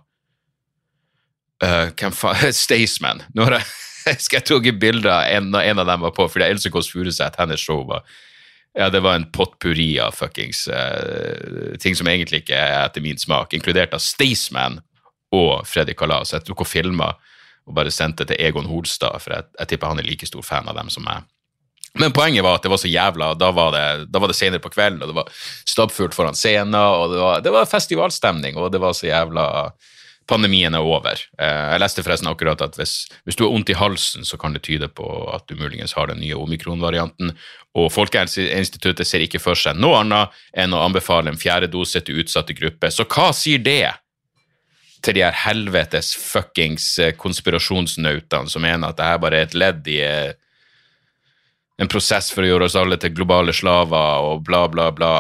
uh, 1.63 1.87
hvem 1.95 2.15
faen 2.15 2.55
Staysman. 2.63 3.23
Nå 3.33 3.47
har 3.47 3.59
jeg 3.59 3.69
skal 4.25 4.39
jeg 4.39 4.47
tatt 4.49 4.81
bilder 4.81 5.41
når 5.43 5.69
en, 5.69 5.81
av 5.81 5.87
dem 5.87 6.03
var 6.07 6.13
på, 6.15 6.27
fordi 6.31 6.49
Else 6.49 6.71
Kåss 6.73 6.91
Furuseth, 6.91 7.39
hennes 7.39 7.61
show 7.61 7.85
var 7.87 8.03
ja, 8.77 8.85
det 8.93 9.01
var 9.01 9.17
en 9.17 9.25
potpurri 9.33 9.95
av 9.99 10.13
fuckings 10.13 10.67
uh, 10.69 11.73
ting 11.81 11.95
som 11.97 12.07
egentlig 12.07 12.43
ikke 12.43 12.59
er 12.59 12.83
etter 12.83 13.03
min 13.03 13.17
smak, 13.19 13.55
inkludert 13.57 13.95
av 13.97 14.03
Staysman 14.03 14.77
og 15.35 15.65
Freddy 15.67 15.95
Kalas. 15.97 16.35
Jeg 16.35 16.45
tok 16.45 16.63
og 16.63 16.69
filma 16.69 17.09
og 17.69 17.75
bare 17.77 17.91
sendte 17.93 18.27
til 18.29 18.39
Egon 18.39 18.69
Holstad, 18.69 19.17
for 19.23 19.35
jeg, 19.35 19.49
jeg 19.57 19.71
tipper 19.71 19.91
han 19.91 20.01
er 20.01 20.07
like 20.07 20.29
stor 20.29 20.45
fan 20.45 20.69
av 20.69 20.77
dem 20.77 20.89
som 20.93 21.05
meg. 21.05 21.25
Men 21.93 22.13
poenget 22.13 22.43
var 22.45 22.59
at 22.59 22.65
det 22.65 22.69
var 22.69 22.77
så 22.81 22.89
jævla 22.89 23.31
Da 23.39 23.51
var 23.55 23.71
det, 23.73 23.85
da 24.13 24.19
var 24.21 24.29
det 24.29 24.37
senere 24.37 24.61
på 24.61 24.71
kvelden, 24.73 25.01
og 25.01 25.09
det 25.09 25.17
var 25.17 25.29
stappfullt 25.65 26.15
foran 26.15 26.37
scenen, 26.37 26.75
og 26.77 27.13
det 27.13 27.21
var, 27.21 27.45
det 27.45 27.53
var, 27.55 27.69
festivalstemning, 27.69 28.57
og 28.57 28.71
det 28.71 28.81
var 28.81 28.93
så 28.93 29.09
jævla 29.09 29.45
pandemien 30.29 30.75
er 30.77 30.85
over. 30.85 31.17
Eh, 31.41 31.63
jeg 31.73 31.81
leste 31.81 32.03
forresten 32.05 32.29
akkurat 32.29 32.61
at 32.61 32.75
hvis, 32.77 33.07
hvis 33.25 33.37
du 33.37 33.45
har 33.45 33.53
vondt 33.53 33.71
i 33.73 33.77
halsen, 33.77 34.27
så 34.27 34.37
kan 34.37 34.53
det 34.53 34.61
tyde 34.67 34.87
på 34.93 35.07
at 35.33 35.47
du 35.49 35.57
muligens 35.57 35.95
har 35.97 36.11
den 36.11 36.21
nye 36.21 36.37
omikron-varianten. 36.37 37.33
Og 37.77 37.89
Folkehelseinstituttet 37.93 39.07
ser 39.07 39.25
ikke 39.25 39.41
for 39.41 39.57
seg 39.57 39.79
noe 39.79 40.03
annet 40.03 40.35
enn 40.53 40.75
å 40.75 40.83
anbefale 40.85 41.33
en 41.33 41.41
fjerde 41.41 41.71
dose 41.73 42.01
til 42.05 42.21
utsatte 42.21 42.53
grupper. 42.57 42.93
Så 42.93 43.07
hva 43.09 43.31
sier 43.33 43.61
det 43.65 43.87
til 45.05 45.15
de 45.15 45.23
her 45.23 45.35
helvetes 45.45 46.11
fuckings 46.17 46.91
eh, 46.99 47.15
konspirasjonsnautene 47.17 48.51
som 48.51 48.65
mener 48.65 48.91
at 48.91 48.99
det 48.99 49.09
her 49.09 49.21
bare 49.23 49.41
er 49.41 49.49
et 49.49 49.57
ledd 49.57 49.89
i 49.89 49.99
eh, 50.03 50.37
en 51.79 51.89
prosess 51.91 52.29
for 52.35 52.43
å 52.43 52.49
gjøre 52.49 52.67
oss 52.67 52.77
alle 52.79 52.97
til 52.99 53.13
globale 53.15 53.55
slaver 53.55 54.25
og 54.27 54.43
bla, 54.47 54.65
bla, 54.71 54.89
bla. 54.95 55.13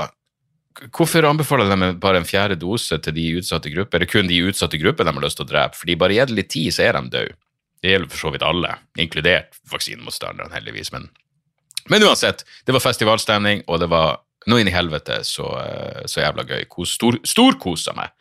Hvorfor 0.95 1.27
anbefaler 1.27 1.71
de 1.71 1.91
bare 1.99 2.21
en 2.21 2.27
fjerde 2.27 2.59
dose 2.59 2.99
til 3.03 3.15
de 3.15 3.27
utsatte 3.39 3.71
grupper? 3.71 3.99
Er 3.99 4.05
det 4.05 4.11
kun 4.11 4.29
de 4.29 4.41
utsatte 4.47 4.79
gruppene 4.79 5.11
de 5.11 5.19
har 5.19 5.25
lyst 5.25 5.39
til 5.39 5.47
å 5.47 5.51
drepe? 5.53 5.79
Fordi 5.79 5.97
bare 5.99 6.17
gjelder 6.17 6.39
litt 6.39 6.51
tid 6.51 6.75
så 6.75 6.85
er 6.87 6.99
de 6.99 7.13
døde. 7.15 7.37
Det 7.79 7.93
gjelder 7.93 8.11
for 8.11 8.19
så 8.19 8.31
vidt 8.33 8.43
alle, 8.43 8.73
inkludert 8.99 9.55
vaksinemotstanderne, 9.71 10.51
heldigvis. 10.51 10.91
Men, 10.91 11.07
men 11.87 12.03
uansett, 12.03 12.43
det 12.67 12.75
var 12.75 12.83
festivalstemning, 12.83 13.63
og 13.71 13.79
det 13.79 13.87
var 13.91 14.19
noe 14.51 14.59
inn 14.59 14.71
i 14.71 14.75
helvete 14.75 15.21
så, 15.27 15.47
eh, 15.61 16.01
så 16.11 16.25
jævla 16.25 16.43
gøy. 16.47 16.65
Stor, 16.87 17.19
storkosa 17.23 17.95
meg. 17.95 18.11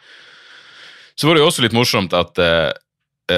Så 1.18 1.26
var 1.26 1.35
det 1.35 1.42
jo 1.42 1.49
også 1.50 1.64
litt 1.64 1.75
morsomt 1.75 2.14
at 2.14 2.38
uh, 2.38 2.71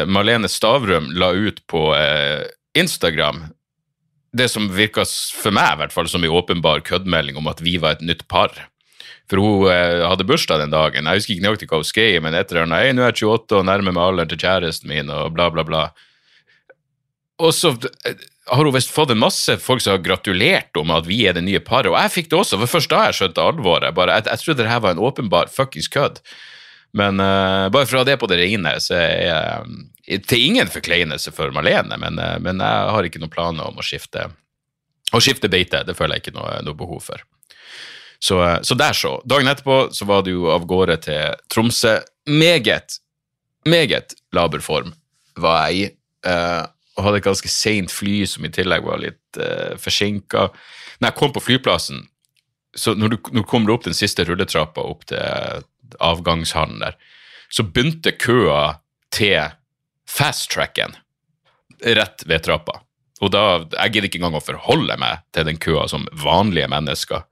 Marlene 0.04 0.49
Stavrum 0.52 1.09
la 1.16 1.30
ut 1.33 1.62
på 1.73 1.87
uh, 1.97 2.45
Instagram 2.76 3.47
det 4.37 4.49
som 4.51 4.69
virka 4.71 5.05
for 5.41 5.55
meg 5.55 5.73
i 5.73 5.81
hvert 5.83 5.95
fall 5.95 6.11
som 6.11 6.25
en 6.25 6.37
åpenbar 6.41 6.85
køddmelding 6.87 7.39
om 7.41 7.51
at 7.51 7.63
vi 7.65 7.77
var 7.83 7.99
et 7.99 8.05
nytt 8.07 8.27
par. 8.31 8.53
For 9.31 9.43
hun 9.43 9.71
eh, 9.71 10.03
hadde 10.07 10.27
bursdag 10.27 10.63
den 10.63 10.75
dagen. 10.75 11.07
Jeg 11.07 11.23
husker 11.23 11.35
ikke 11.37 11.47
nøyaktig 11.47 11.71
hva 11.71 11.81
hun 11.81 11.89
skrev, 11.89 12.19
men 12.25 12.37
etter 12.39 12.63
at 12.63 12.71
nå 12.71 12.79
er 12.79 12.91
jeg 12.91 12.99
28 13.23 13.61
og 13.61 13.67
nærmer 13.69 13.95
meg 13.95 14.07
alderen 14.07 14.31
til 14.33 14.43
kjæresten 14.43 14.91
min, 14.91 15.11
og 15.15 15.35
bla, 15.37 15.51
bla, 15.55 15.67
bla. 15.67 15.85
Og 17.41 17.55
så 17.55 17.73
har 18.51 18.65
hun 18.65 18.75
visst 18.75 18.93
fått 18.93 19.13
en 19.15 19.23
masse 19.23 19.55
folk 19.63 19.83
som 19.83 19.95
har 19.95 20.05
gratulert 20.05 20.77
om 20.79 20.91
at 20.95 21.07
vi 21.09 21.23
er 21.29 21.37
det 21.37 21.45
nye 21.47 21.63
paret, 21.63 21.91
og 21.93 21.99
jeg 21.99 22.15
fikk 22.17 22.31
det 22.33 22.41
også. 22.41 22.59
For 22.63 22.75
først 22.75 22.93
da 22.93 23.05
jeg 23.07 23.19
skjønte 23.21 23.45
alvoret. 23.45 23.95
Bare, 23.97 24.19
jeg, 24.19 24.29
jeg 24.31 24.45
trodde 24.45 24.63
det 24.65 24.73
her 24.73 24.83
var 24.85 24.97
en 24.97 25.05
åpenbar 25.11 25.53
fuckings 25.55 25.91
kødd. 25.93 26.19
Men 26.97 27.20
uh, 27.20 27.68
bare 27.70 27.99
ha 27.99 28.04
det 28.04 28.16
på 28.18 28.28
det 28.30 28.40
rene, 28.40 28.75
så 28.82 28.97
er 28.99 29.11
jeg 29.28 29.66
um, 29.66 30.23
til 30.26 30.47
ingen 30.49 30.70
forkleinelse 30.70 31.32
for 31.35 31.52
Malene, 31.54 31.99
men, 32.02 32.18
uh, 32.18 32.38
men, 32.42 32.62
jeg 32.62 32.94
har 32.97 33.06
ikke 33.06 33.23
noen 33.23 33.35
planer 33.35 33.68
om 33.70 33.78
å 33.78 33.87
skifte, 33.87 34.26
å 35.14 35.23
skifte 35.23 35.50
beite. 35.52 35.85
Det 35.87 35.94
føler 35.99 36.18
jeg 36.18 36.26
ikke 36.26 36.38
noe, 36.40 36.56
noe 36.66 36.78
behov 36.78 37.04
for. 37.12 37.23
Så, 38.18 38.40
uh, 38.42 38.59
så, 38.66 38.76
der 38.78 38.97
så. 38.97 39.14
Dagen 39.28 39.50
etterpå 39.50 39.85
så 39.94 40.09
var 40.11 40.26
du 40.26 40.35
av 40.50 40.66
gårde 40.70 40.99
til 41.06 41.38
Tromsø. 41.52 42.00
Meget, 42.30 42.99
meget 43.68 44.18
laber 44.35 44.62
form 44.64 44.92
var 45.40 45.70
jeg 45.70 45.78
i. 45.80 45.88
Og 47.00 47.06
hadde 47.06 47.20
et 47.23 47.25
ganske 47.25 47.49
seint 47.49 47.88
fly 47.88 48.26
som 48.28 48.44
i 48.44 48.50
tillegg 48.52 48.85
var 48.85 49.00
litt 49.00 49.38
uh, 49.40 49.78
forsinka. 49.80 50.50
Når 51.00 51.09
jeg 51.09 51.16
kom 51.16 51.32
på 51.32 51.42
flyplassen, 51.47 52.02
så 52.76 52.92
når 52.99 53.14
du, 53.14 53.16
når 53.30 53.47
du 53.47 53.49
kommer 53.49 53.73
opp 53.73 53.87
den 53.87 53.97
siste 53.97 54.26
rulletrappa 54.26 54.82
opp 54.85 55.06
til 55.09 55.64
avgangshallen 55.99 56.82
der, 56.85 56.99
så 57.50 57.66
begynte 57.66 58.14
køa 58.14 58.80
til 59.11 59.50
fast-tracken 60.11 60.94
rett 61.97 62.25
ved 62.26 62.44
trappa. 62.47 62.80
Og 63.20 63.32
da, 63.32 63.64
Jeg 63.73 63.92
gidder 63.92 64.09
ikke 64.09 64.20
engang 64.20 64.38
å 64.38 64.44
forholde 64.44 64.97
meg 65.00 65.25
til 65.35 65.44
den 65.49 65.59
køa 65.61 65.87
som 65.88 66.06
vanlige 66.12 66.70
mennesker 66.70 67.26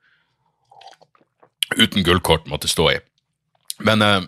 uten 1.76 2.04
gullkort 2.04 2.48
måtte 2.48 2.68
stå 2.68 2.90
i. 2.92 2.98
Men, 3.84 4.02
uh, 4.02 4.24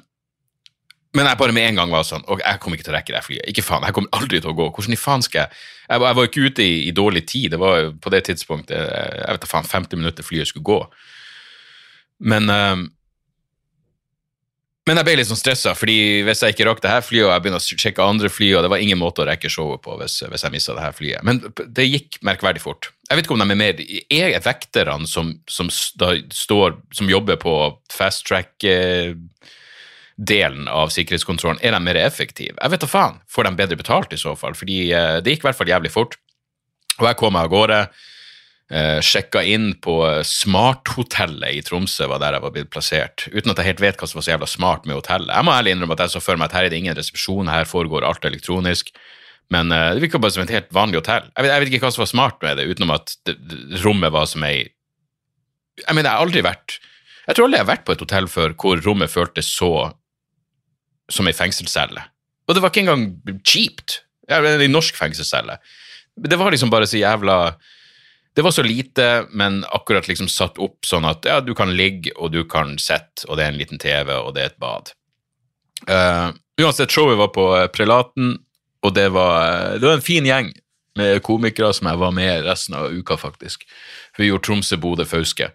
men 1.16 1.26
jeg 1.26 1.40
bare 1.40 1.54
med 1.56 1.66
en 1.66 1.80
gang 1.80 1.90
var 1.90 2.04
sånn 2.06 2.22
og 2.30 2.42
Jeg 2.44 2.60
kommer 2.62 2.78
ikke 2.78 2.86
til 2.86 2.94
å 2.94 2.96
rekke 2.98 3.14
det 3.16 3.22
flyet. 3.26 3.48
Ikke 3.50 3.64
faen, 3.66 3.84
Jeg 3.88 3.96
kommer 3.96 4.12
aldri 4.14 4.40
til 4.40 4.52
å 4.52 4.56
gå. 4.56 4.68
Hvordan 4.70 4.94
i 4.94 5.00
faen 5.00 5.24
skal 5.26 5.42
jeg 5.42 5.50
Jeg, 5.88 6.02
jeg 6.04 6.16
var 6.18 6.28
ikke 6.28 6.44
ute 6.46 6.62
i, 6.62 6.74
i, 6.86 6.92
dårlig 6.94 7.24
tid. 7.26 7.50
Det 7.50 7.58
var 7.58 7.90
på 7.98 8.12
det 8.14 8.24
tidspunktet 8.28 8.76
jeg 8.78 9.34
vet 9.34 9.42
da 9.42 9.50
faen, 9.50 9.66
50 9.66 9.98
minutter 9.98 10.26
flyet 10.26 10.52
skulle 10.52 10.68
gå. 10.68 10.80
Men 12.30 12.52
uh, 12.52 12.84
men 14.90 14.98
jeg 14.98 15.06
ble 15.06 15.12
litt 15.20 15.28
sånn 15.28 15.38
stressa, 15.38 15.70
fordi 15.78 16.26
hvis 16.26 16.40
jeg 16.42 16.50
ikke 16.56 16.64
rakk 16.66 16.80
det 16.82 16.90
her 16.90 17.04
flyet, 17.06 17.22
og 17.28 17.30
jeg 17.30 17.42
begynner 17.44 17.62
å 17.62 17.66
sjekke 17.78 18.02
andre 18.02 18.26
fly, 18.32 18.48
og 18.58 18.62
det 18.66 18.70
var 18.72 18.82
ingen 18.82 18.98
måte 18.98 19.22
å 19.22 19.26
rekke 19.28 19.46
showet 19.52 19.78
på 19.84 19.94
hvis, 20.00 20.16
hvis 20.26 20.42
jeg 20.42 20.50
mista 20.50 20.74
det 20.74 20.82
her 20.82 20.96
flyet. 20.96 21.22
Men 21.26 21.38
det 21.46 21.86
gikk 21.86 22.18
merkverdig 22.26 22.62
fort. 22.64 22.90
Jeg 23.06 23.14
vet 23.14 23.24
ikke 23.28 23.36
om 23.36 23.42
de 23.44 23.46
er 23.54 23.62
mer 23.62 23.74
Er 24.10 24.42
vekterne 24.42 25.06
som, 25.06 25.26
som, 25.46 25.70
står, 25.70 26.74
som 26.96 27.06
jobber 27.12 27.36
på 27.38 27.54
fast 27.94 28.26
track-delen 28.26 29.14
av 30.66 30.90
sikkerhetskontrollen, 30.90 31.62
er 31.62 31.70
de 31.76 31.80
mer 31.86 31.98
effektive? 32.02 32.58
Jeg 32.58 32.70
vet 32.74 32.82
da 32.82 32.90
faen. 32.90 33.22
Får 33.30 33.46
de 33.46 33.58
bedre 33.62 33.78
betalt 33.78 34.10
i 34.10 34.18
så 34.18 34.34
fall? 34.34 34.58
Fordi 34.58 34.90
eh, 34.90 35.22
det 35.22 35.30
gikk 35.36 35.46
i 35.46 35.48
hvert 35.52 35.60
fall 35.62 35.70
jævlig 35.70 35.94
fort. 35.94 36.18
Og 36.98 37.06
jeg 37.06 37.14
kom 37.22 37.32
meg 37.38 37.46
av 37.46 37.54
gårde. 37.54 37.80
Uh, 38.70 39.00
sjekka 39.02 39.40
inn 39.42 39.72
på 39.82 39.96
Smarthotellet 40.22 41.56
i 41.58 41.62
Tromsø, 41.66 42.06
var 42.06 42.20
der 42.22 42.36
jeg 42.36 42.44
var 42.44 42.52
blitt 42.54 42.68
plassert. 42.70 43.24
Uten 43.34 43.50
at 43.50 43.58
jeg 43.58 43.72
helt 43.72 43.80
vet 43.82 43.96
hva 43.98 44.06
som 44.06 44.20
var 44.20 44.26
så 44.26 44.30
jævla 44.36 44.46
smart 44.46 44.84
med 44.86 44.94
hotellet. 44.94 45.32
Jeg 45.34 45.46
må 45.46 45.54
ærlig 45.56 45.72
innrømme 45.74 45.96
at 45.96 46.04
jeg 46.04 46.12
så 46.12 46.22
for 46.22 46.38
meg 46.38 46.46
at 46.46 46.54
her 46.54 46.68
er 46.68 46.70
det 46.70 46.78
ingen 46.78 46.94
resepsjon, 46.94 47.50
her 47.50 47.66
foregår 47.66 48.06
alt 48.06 48.28
elektronisk. 48.28 48.92
Men 49.50 49.74
uh, 49.74 49.90
det 49.90 50.04
virka 50.04 50.20
bare 50.22 50.36
som 50.36 50.44
et 50.44 50.52
helt 50.54 50.70
vanlig 50.74 51.00
hotell. 51.00 51.26
Jeg 51.34 51.42
vet, 51.42 51.50
jeg 51.50 51.64
vet, 51.64 51.72
ikke 51.72 51.88
hva 51.88 51.90
som 51.96 52.04
var 52.04 52.12
smart 52.12 52.38
med 52.46 52.60
det, 52.60 52.68
utenom 52.70 52.94
at 52.94 53.16
det, 53.26 53.34
det, 53.50 53.80
rommet 53.82 54.14
var 54.14 54.30
som 54.30 54.46
ei 54.46 54.60
Jeg 55.80 55.96
mener, 55.96 56.06
jeg 56.06 56.14
har 56.14 56.22
aldri 56.28 56.44
vært 56.46 56.76
Jeg 57.26 57.34
tror 57.34 57.48
aldri 57.48 57.58
jeg 57.58 57.66
har 57.66 57.72
vært 57.72 57.84
på 57.88 57.96
et 57.96 58.06
hotell 58.06 58.30
før 58.30 58.54
hvor 58.54 58.84
rommet 58.86 59.10
føltes 59.10 59.50
så 59.50 59.90
som 61.10 61.26
ei 61.26 61.34
fengselscelle. 61.34 62.06
Og 62.46 62.54
det 62.54 62.62
var 62.62 62.70
ikke 62.70 62.84
engang 62.84 63.42
kjipt. 63.42 64.04
I 64.30 64.70
norsk 64.70 64.94
fengselscelle. 64.94 65.56
Det 66.14 66.38
var 66.38 66.54
liksom 66.54 66.70
bare 66.70 66.86
så 66.86 67.00
jævla 67.00 67.56
det 68.34 68.42
var 68.42 68.50
så 68.50 68.62
lite, 68.62 69.26
men 69.30 69.64
akkurat 69.64 70.08
liksom 70.08 70.28
satt 70.30 70.58
opp 70.62 70.86
sånn 70.86 71.06
at 71.08 71.26
ja, 71.26 71.40
du 71.42 71.50
kan 71.58 71.72
ligge, 71.74 72.12
og 72.16 72.30
du 72.34 72.44
kan 72.48 72.76
sitte, 72.78 73.26
og 73.26 73.36
det 73.36 73.46
er 73.46 73.52
en 73.52 73.58
liten 73.58 73.80
TV, 73.82 74.12
og 74.14 74.34
det 74.36 74.44
er 74.44 74.52
et 74.52 74.60
bad. 74.62 74.92
Uh, 75.88 76.30
uansett, 76.62 76.92
showet 76.94 77.18
var 77.18 77.32
på 77.34 77.46
eh, 77.56 77.66
Prelaten, 77.72 78.36
og 78.84 78.94
det 78.94 79.08
var, 79.16 79.36
eh, 79.48 79.76
det 79.80 79.88
var 79.88 79.98
en 79.98 80.04
fin 80.04 80.26
gjeng 80.28 80.52
med 81.00 81.22
komikere 81.26 81.72
som 81.74 81.88
jeg 81.90 82.00
var 82.00 82.14
med 82.14 82.44
resten 82.46 82.76
av 82.78 82.92
uka, 82.92 83.16
faktisk. 83.18 83.64
Vi 84.18 84.28
gjorde 84.28 84.46
Tromsø, 84.46 84.78
Bodø, 84.80 85.06
Fauske. 85.08 85.50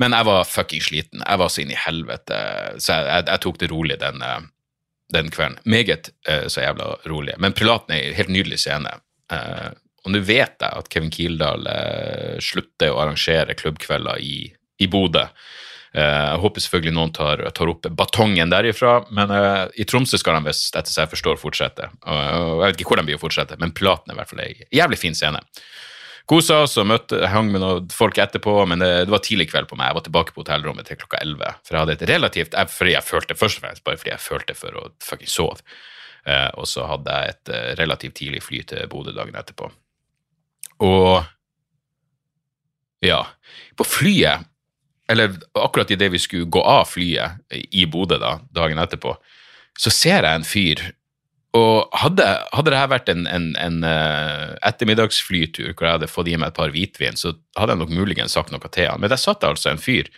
Men 0.00 0.14
jeg 0.14 0.28
var 0.28 0.48
fucking 0.48 0.82
sliten. 0.84 1.22
Jeg 1.24 1.40
var 1.40 1.50
så 1.50 1.62
inn 1.62 1.72
i 1.72 1.78
helvete, 1.80 2.38
så 2.78 2.98
jeg, 2.98 3.06
jeg, 3.08 3.26
jeg 3.30 3.42
tok 3.42 3.58
det 3.62 3.70
rolig 3.72 3.96
den, 4.02 4.22
den 5.14 5.30
kvelden. 5.32 5.58
Meget 5.64 6.10
uh, 6.28 6.46
så 6.52 6.66
jævla 6.66 6.92
rolig. 7.08 7.34
Men 7.42 7.56
Prelaten 7.56 7.96
er 7.96 8.10
en 8.10 8.18
helt 8.18 8.34
nydelig 8.34 8.60
scene. 8.62 8.92
Uh, 9.32 9.72
og 10.06 10.14
nå 10.14 10.22
vet 10.22 10.62
jeg 10.62 10.70
at 10.70 10.88
Kevin 10.92 11.10
Kildahl 11.10 11.66
eh, 11.66 12.36
slutter 12.42 12.94
å 12.94 13.00
arrangere 13.02 13.56
klubbkvelder 13.58 14.22
i, 14.22 14.44
i 14.78 14.86
Bodø. 14.90 15.24
Eh, 15.96 16.02
jeg 16.04 16.42
håper 16.42 16.62
selvfølgelig 16.62 16.94
noen 16.94 17.14
tar, 17.16 17.42
tar 17.56 17.72
opp 17.72 17.88
batongen 17.98 18.52
derifra, 18.52 19.00
men 19.16 19.32
eh, 19.34 19.62
i 19.82 19.86
Tromsø 19.88 20.20
skal 20.20 20.38
de 20.38 20.46
hvis 20.46 20.68
etter 20.70 20.92
seg 20.92 21.10
forstår, 21.10 21.40
fortsette. 21.42 21.88
Og, 22.04 22.20
jeg 22.60 22.60
vet 22.62 22.84
ikke 22.84 22.92
hvor 22.92 23.00
de 23.02 23.06
blir 23.08 23.18
å 23.18 23.22
fortsette, 23.22 23.58
men 23.58 23.74
Platen 23.74 24.12
er 24.12 24.18
i 24.18 24.20
hvert 24.20 24.30
fall 24.30 24.44
ei 24.44 24.52
jævlig 24.78 25.00
fin 25.02 25.18
scene. 25.18 25.42
Kosa 26.30 26.60
oss 26.64 26.74
og 26.82 26.88
møtte, 26.90 27.20
hang 27.30 27.50
med 27.50 27.62
noen 27.62 27.90
folk 27.94 28.18
etterpå, 28.18 28.54
men 28.70 28.82
det, 28.82 28.92
det, 29.06 29.12
var 29.14 29.22
tidlig 29.26 29.48
kveld 29.50 29.70
på 29.70 29.78
meg. 29.78 29.90
Jeg 29.90 29.98
var 29.98 30.06
tilbake 30.06 30.34
på 30.34 30.42
hotellrommet 30.42 30.86
til 30.86 30.98
klokka 30.98 31.22
11. 31.22 31.58
For 31.66 31.74
jeg 31.74 31.84
hadde 31.84 31.94
et 31.98 32.06
relativt 32.10 32.56
jeg, 32.58 32.72
fordi 32.74 32.94
jeg 32.96 33.06
følte, 33.06 33.38
Først 33.38 33.60
og 33.60 33.66
fremst 33.66 33.86
bare 33.86 34.00
fordi 34.00 34.14
jeg 34.14 34.24
følte 34.24 34.58
for 34.58 34.78
å 34.78 34.88
fucking 35.06 35.30
sove. 35.30 35.62
Eh, 36.26 36.48
og 36.58 36.66
så 36.66 36.86
hadde 36.90 37.14
jeg 37.14 37.36
et 37.36 37.52
relativt 37.78 38.18
tidlig 38.18 38.42
fly 38.42 38.62
til 38.66 38.90
Bodø 38.90 39.14
dagen 39.14 39.38
etterpå. 39.38 39.70
Og 40.84 41.24
ja, 43.04 43.22
på 43.76 43.86
flyet, 43.86 44.46
eller 45.08 45.36
akkurat 45.54 45.90
idet 45.94 46.10
vi 46.12 46.20
skulle 46.20 46.50
gå 46.50 46.62
av 46.62 46.88
flyet 46.90 47.42
i 47.70 47.86
Bodø 47.86 48.18
da, 48.20 48.36
dagen 48.54 48.80
etterpå, 48.82 49.14
så 49.78 49.92
ser 49.92 50.24
jeg 50.24 50.40
en 50.40 50.46
fyr 50.46 50.82
og 51.56 51.94
hadde, 51.96 52.24
hadde 52.52 52.72
det 52.72 52.80
her 52.80 52.90
vært 52.90 53.10
en, 53.12 53.24
en, 53.30 53.46
en 53.60 53.78
uh, 53.86 54.56
ettermiddagsflytur 54.66 55.70
hvor 55.70 55.86
jeg 55.86 55.96
hadde 55.98 56.10
fått 56.10 56.28
i 56.28 56.36
meg 56.36 56.50
et 56.50 56.58
par 56.58 56.72
hvitvin, 56.74 57.16
så 57.16 57.32
hadde 57.56 57.76
jeg 57.76 57.80
nok 57.80 57.94
muligens 57.96 58.36
sagt 58.36 58.52
noe 58.52 58.72
til 58.72 58.90
han. 58.90 59.00
Men 59.00 59.12
der 59.12 59.20
satt 59.20 59.46
altså 59.46 59.72
en 59.72 59.80
fyr 59.80 60.10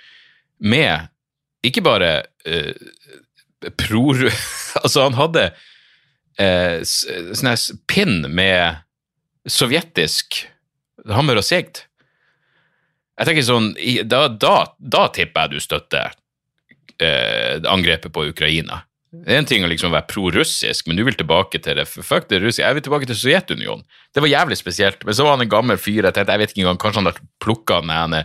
med 0.59 1.07
ikke 1.67 1.85
bare 1.87 2.13
uh, 2.49 3.69
pror... 3.79 4.25
altså, 4.83 5.05
han 5.05 5.19
hadde 5.19 5.47
uh, 6.41 6.83
sånn 6.83 7.55
pinn 7.91 8.25
med 8.33 8.83
sovjetisk 9.51 10.43
hammer 11.09 11.41
og 11.41 11.47
sigd. 11.47 11.85
Jeg 13.19 13.27
tenker 13.29 13.47
sånn, 13.47 13.73
Da, 14.07 14.27
da, 14.31 14.57
da 14.79 15.07
tipper 15.15 15.47
jeg 15.49 15.57
du 15.57 15.63
støtter 15.65 16.13
eh, 17.03 17.59
angrepet 17.67 18.15
på 18.15 18.29
Ukraina. 18.31 18.85
Det 19.09 19.33
er 19.33 19.41
en 19.41 19.49
ting 19.49 19.65
å 19.65 19.71
liksom 19.71 19.95
være 19.95 20.07
pro-russisk, 20.11 20.87
men 20.87 20.99
du 20.99 21.03
vil 21.07 21.17
tilbake 21.17 21.59
til 21.65 21.79
det. 21.81 21.87
Fuck 21.89 22.29
det 22.29 22.43
russiske. 22.43 22.67
Jeg 22.67 22.77
vil 22.77 22.85
tilbake 22.85 23.09
til 23.09 23.17
Sovjetunionen. 23.17 23.87
Det 24.13 24.21
var 24.21 24.31
jævlig 24.31 24.59
spesielt. 24.61 25.01
Men 25.09 25.17
så 25.17 25.25
var 25.25 25.39
han 25.39 25.47
en 25.47 25.55
gammel 25.55 25.81
fyr. 25.81 26.03
Jeg 26.05 26.13
tenkte, 26.13 26.37
jeg 26.37 26.43
vet 26.43 26.53
ikke 26.53 26.65
engang, 26.67 26.81
Kanskje 26.83 27.01
han 27.01 27.09
har 27.09 27.21
plukka 27.41 27.81
den 27.89 28.19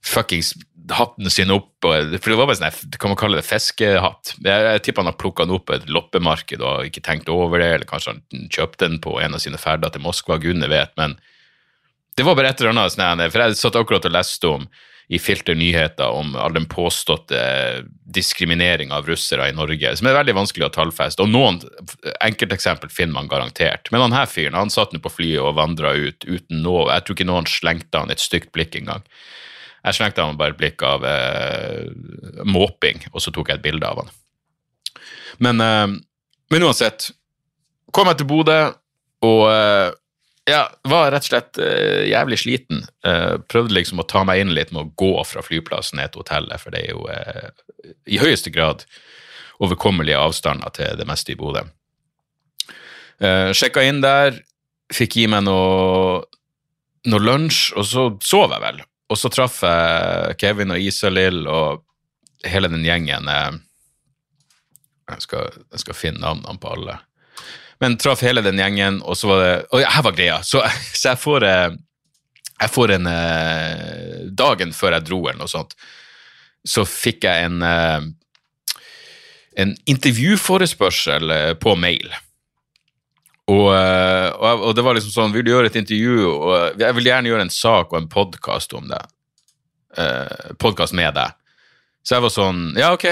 fuckings 0.00 0.54
hatten 0.94 1.30
sin 1.32 1.52
opp, 1.54 1.72
og, 1.86 2.14
for 2.18 2.32
det 2.32 2.38
var 2.38 2.50
bare 2.50 2.60
sånn, 2.60 2.94
kan 3.00 3.12
man 3.12 3.18
kalle 3.20 3.40
det 3.40 3.46
fiskehatt. 3.48 4.34
Jeg, 4.38 4.66
jeg 4.66 4.84
tipper 4.84 5.04
han 5.04 5.12
har 5.12 5.18
plukka 5.20 5.46
den 5.46 5.56
opp 5.56 5.66
på 5.70 5.76
et 5.76 5.88
loppemarked 5.90 6.62
og 6.62 6.90
ikke 6.90 7.04
tenkt 7.06 7.32
over 7.32 7.62
det, 7.62 7.72
eller 7.76 7.90
kanskje 7.90 8.16
han 8.16 8.48
kjøpte 8.52 8.86
den 8.88 9.00
på 9.02 9.16
en 9.22 9.36
av 9.38 9.42
sine 9.42 9.60
ferder 9.60 9.92
til 9.94 10.04
Moskva, 10.04 10.40
gudene 10.42 10.70
vet, 10.70 10.94
men 11.00 11.18
det 12.18 12.26
var 12.26 12.36
bare 12.36 12.52
et 12.52 12.60
eller 12.60 12.74
annet 12.74 12.94
sånn, 12.94 13.26
for 13.30 13.44
jeg 13.44 13.60
satt 13.60 13.78
akkurat 13.80 14.08
og 14.08 14.16
leste 14.16 14.48
om 14.50 14.70
i 15.10 15.18
Filter 15.18 15.56
nyheter 15.58 16.12
om 16.14 16.36
all 16.38 16.52
den 16.54 16.68
påståtte 16.70 17.38
diskrimineringa 18.14 18.94
av 18.94 19.08
russere 19.10 19.48
i 19.50 19.54
Norge, 19.56 19.90
som 19.98 20.06
er 20.06 20.14
veldig 20.14 20.36
vanskelig 20.36 20.68
å 20.68 20.74
tallfeste. 20.76 21.24
Og 21.24 21.32
noen 21.32 21.58
enkelteksempel 22.22 22.92
finner 22.94 23.16
man 23.16 23.30
garantert. 23.30 23.90
Men 23.90 24.04
han 24.04 24.14
her 24.14 24.30
fyren 24.30 24.54
han 24.54 24.70
satt 24.70 24.94
nå 24.94 25.00
på 25.02 25.10
flyet 25.10 25.42
og 25.42 25.56
vandra 25.58 25.96
ut 25.98 26.22
uten 26.28 26.62
noe 26.62 26.86
Jeg 26.92 27.06
tror 27.06 27.18
ikke 27.18 27.26
noen 27.26 27.50
slengte 27.50 28.04
han 28.04 28.14
et 28.14 28.22
stygt 28.22 28.52
blikk 28.54 28.78
engang. 28.78 29.02
Jeg 29.80 29.96
slengte 29.96 30.24
ham 30.24 30.36
bare 30.40 30.54
et 30.54 30.60
blikk 30.60 30.82
av 30.84 31.04
eh, 31.08 31.88
måping, 32.44 33.00
og 33.14 33.24
så 33.24 33.32
tok 33.32 33.48
jeg 33.48 33.60
et 33.60 33.64
bilde 33.64 33.88
av 33.88 34.02
han. 34.02 34.12
Men, 35.40 35.64
eh, 35.64 35.86
men 36.52 36.66
uansett, 36.66 37.10
kom 37.94 38.10
jeg 38.10 38.20
til 38.20 38.30
Bodø, 38.30 38.60
og 39.24 39.42
eh, 39.50 39.88
ja, 40.50 40.64
var 40.88 41.10
rett 41.12 41.26
og 41.26 41.30
slett 41.30 41.58
uh, 41.60 42.02
jævlig 42.08 42.38
sliten. 42.40 42.84
Uh, 43.06 43.38
prøvde 43.50 43.76
liksom 43.76 44.00
å 44.02 44.06
ta 44.08 44.24
meg 44.26 44.42
inn 44.42 44.54
litt 44.56 44.72
med 44.74 44.82
å 44.82 44.92
gå 44.98 45.12
fra 45.28 45.44
flyplassen 45.44 46.00
ned 46.00 46.12
til 46.12 46.24
hotellet, 46.24 46.62
for 46.62 46.74
det 46.74 46.84
er 46.86 46.94
jo 46.94 47.04
uh, 47.06 47.92
i 48.10 48.20
høyeste 48.20 48.52
grad 48.54 48.86
overkommelige 49.60 50.18
avstander 50.18 50.72
til 50.74 50.96
det 50.98 51.06
meste 51.08 51.34
i 51.34 51.38
Bodø. 51.38 51.66
Uh, 53.20 53.52
sjekka 53.56 53.84
inn 53.86 54.00
der, 54.04 54.40
fikk 54.94 55.20
gi 55.20 55.26
meg 55.30 55.44
noe, 55.46 56.22
noe 57.06 57.26
lunsj, 57.26 57.70
og 57.76 57.86
så 57.86 58.08
sov 58.24 58.56
jeg 58.56 58.64
vel. 58.64 58.82
Og 59.10 59.18
så 59.18 59.30
traff 59.32 59.62
jeg 59.66 60.36
Kevin 60.38 60.70
og 60.74 60.80
Isalill 60.80 61.42
og 61.50 61.82
hele 62.46 62.70
den 62.70 62.84
gjengen. 62.86 63.26
Jeg 65.10 65.24
skal, 65.26 65.50
jeg 65.72 65.82
skal 65.82 65.98
finne 65.98 66.22
navnene 66.22 66.60
på 66.62 66.70
alle. 66.76 66.94
Men 67.80 67.96
traff 67.98 68.22
hele 68.22 68.44
den 68.44 68.60
gjengen, 68.60 69.00
og 69.02 69.16
så 69.16 69.30
var 69.30 69.42
det 69.42 69.52
Og 69.72 69.82
her 69.82 70.04
var 70.04 70.14
greia. 70.14 70.38
Så, 70.46 70.62
så 70.92 71.12
jeg 71.12 71.20
får 71.20 71.46
eh, 71.48 71.70
jeg 72.60 72.72
får 72.74 72.92
en 72.98 73.08
eh, 73.08 74.16
Dagen 74.36 74.74
før 74.76 74.98
jeg 74.98 75.08
dro, 75.08 75.20
eller 75.24 75.40
noe 75.40 75.50
sånt, 75.50 75.72
så 76.68 76.84
fikk 76.84 77.24
jeg 77.24 77.48
en 77.48 77.62
eh, 77.64 78.10
en 79.60 79.72
intervjuforespørsel 79.90 81.32
på 81.60 81.72
mail. 81.76 82.12
Og, 83.50 83.66
og, 83.66 84.62
og, 84.62 84.72
det 84.76 84.84
var 84.86 84.94
liksom 84.94 85.14
sånn 85.14 85.32
Vil 85.34 85.46
du 85.46 85.50
gjøre 85.50 85.70
et 85.70 85.78
intervju? 85.80 86.26
Og 86.30 86.82
jeg 86.82 86.96
vil 86.98 87.08
gjerne 87.10 87.32
gjøre 87.32 87.46
en 87.48 87.54
sak 87.54 87.90
og 87.90 87.98
en 87.98 88.10
podkast 88.12 88.74
om 88.78 88.86
det. 88.90 89.00
Eh, 89.98 90.50
podkast 90.62 90.94
med 90.94 91.16
deg. 91.16 91.34
Så 92.06 92.16
jeg 92.16 92.24
var 92.26 92.34
sånn 92.34 92.60
Ja, 92.78 92.92
ok, 92.94 93.08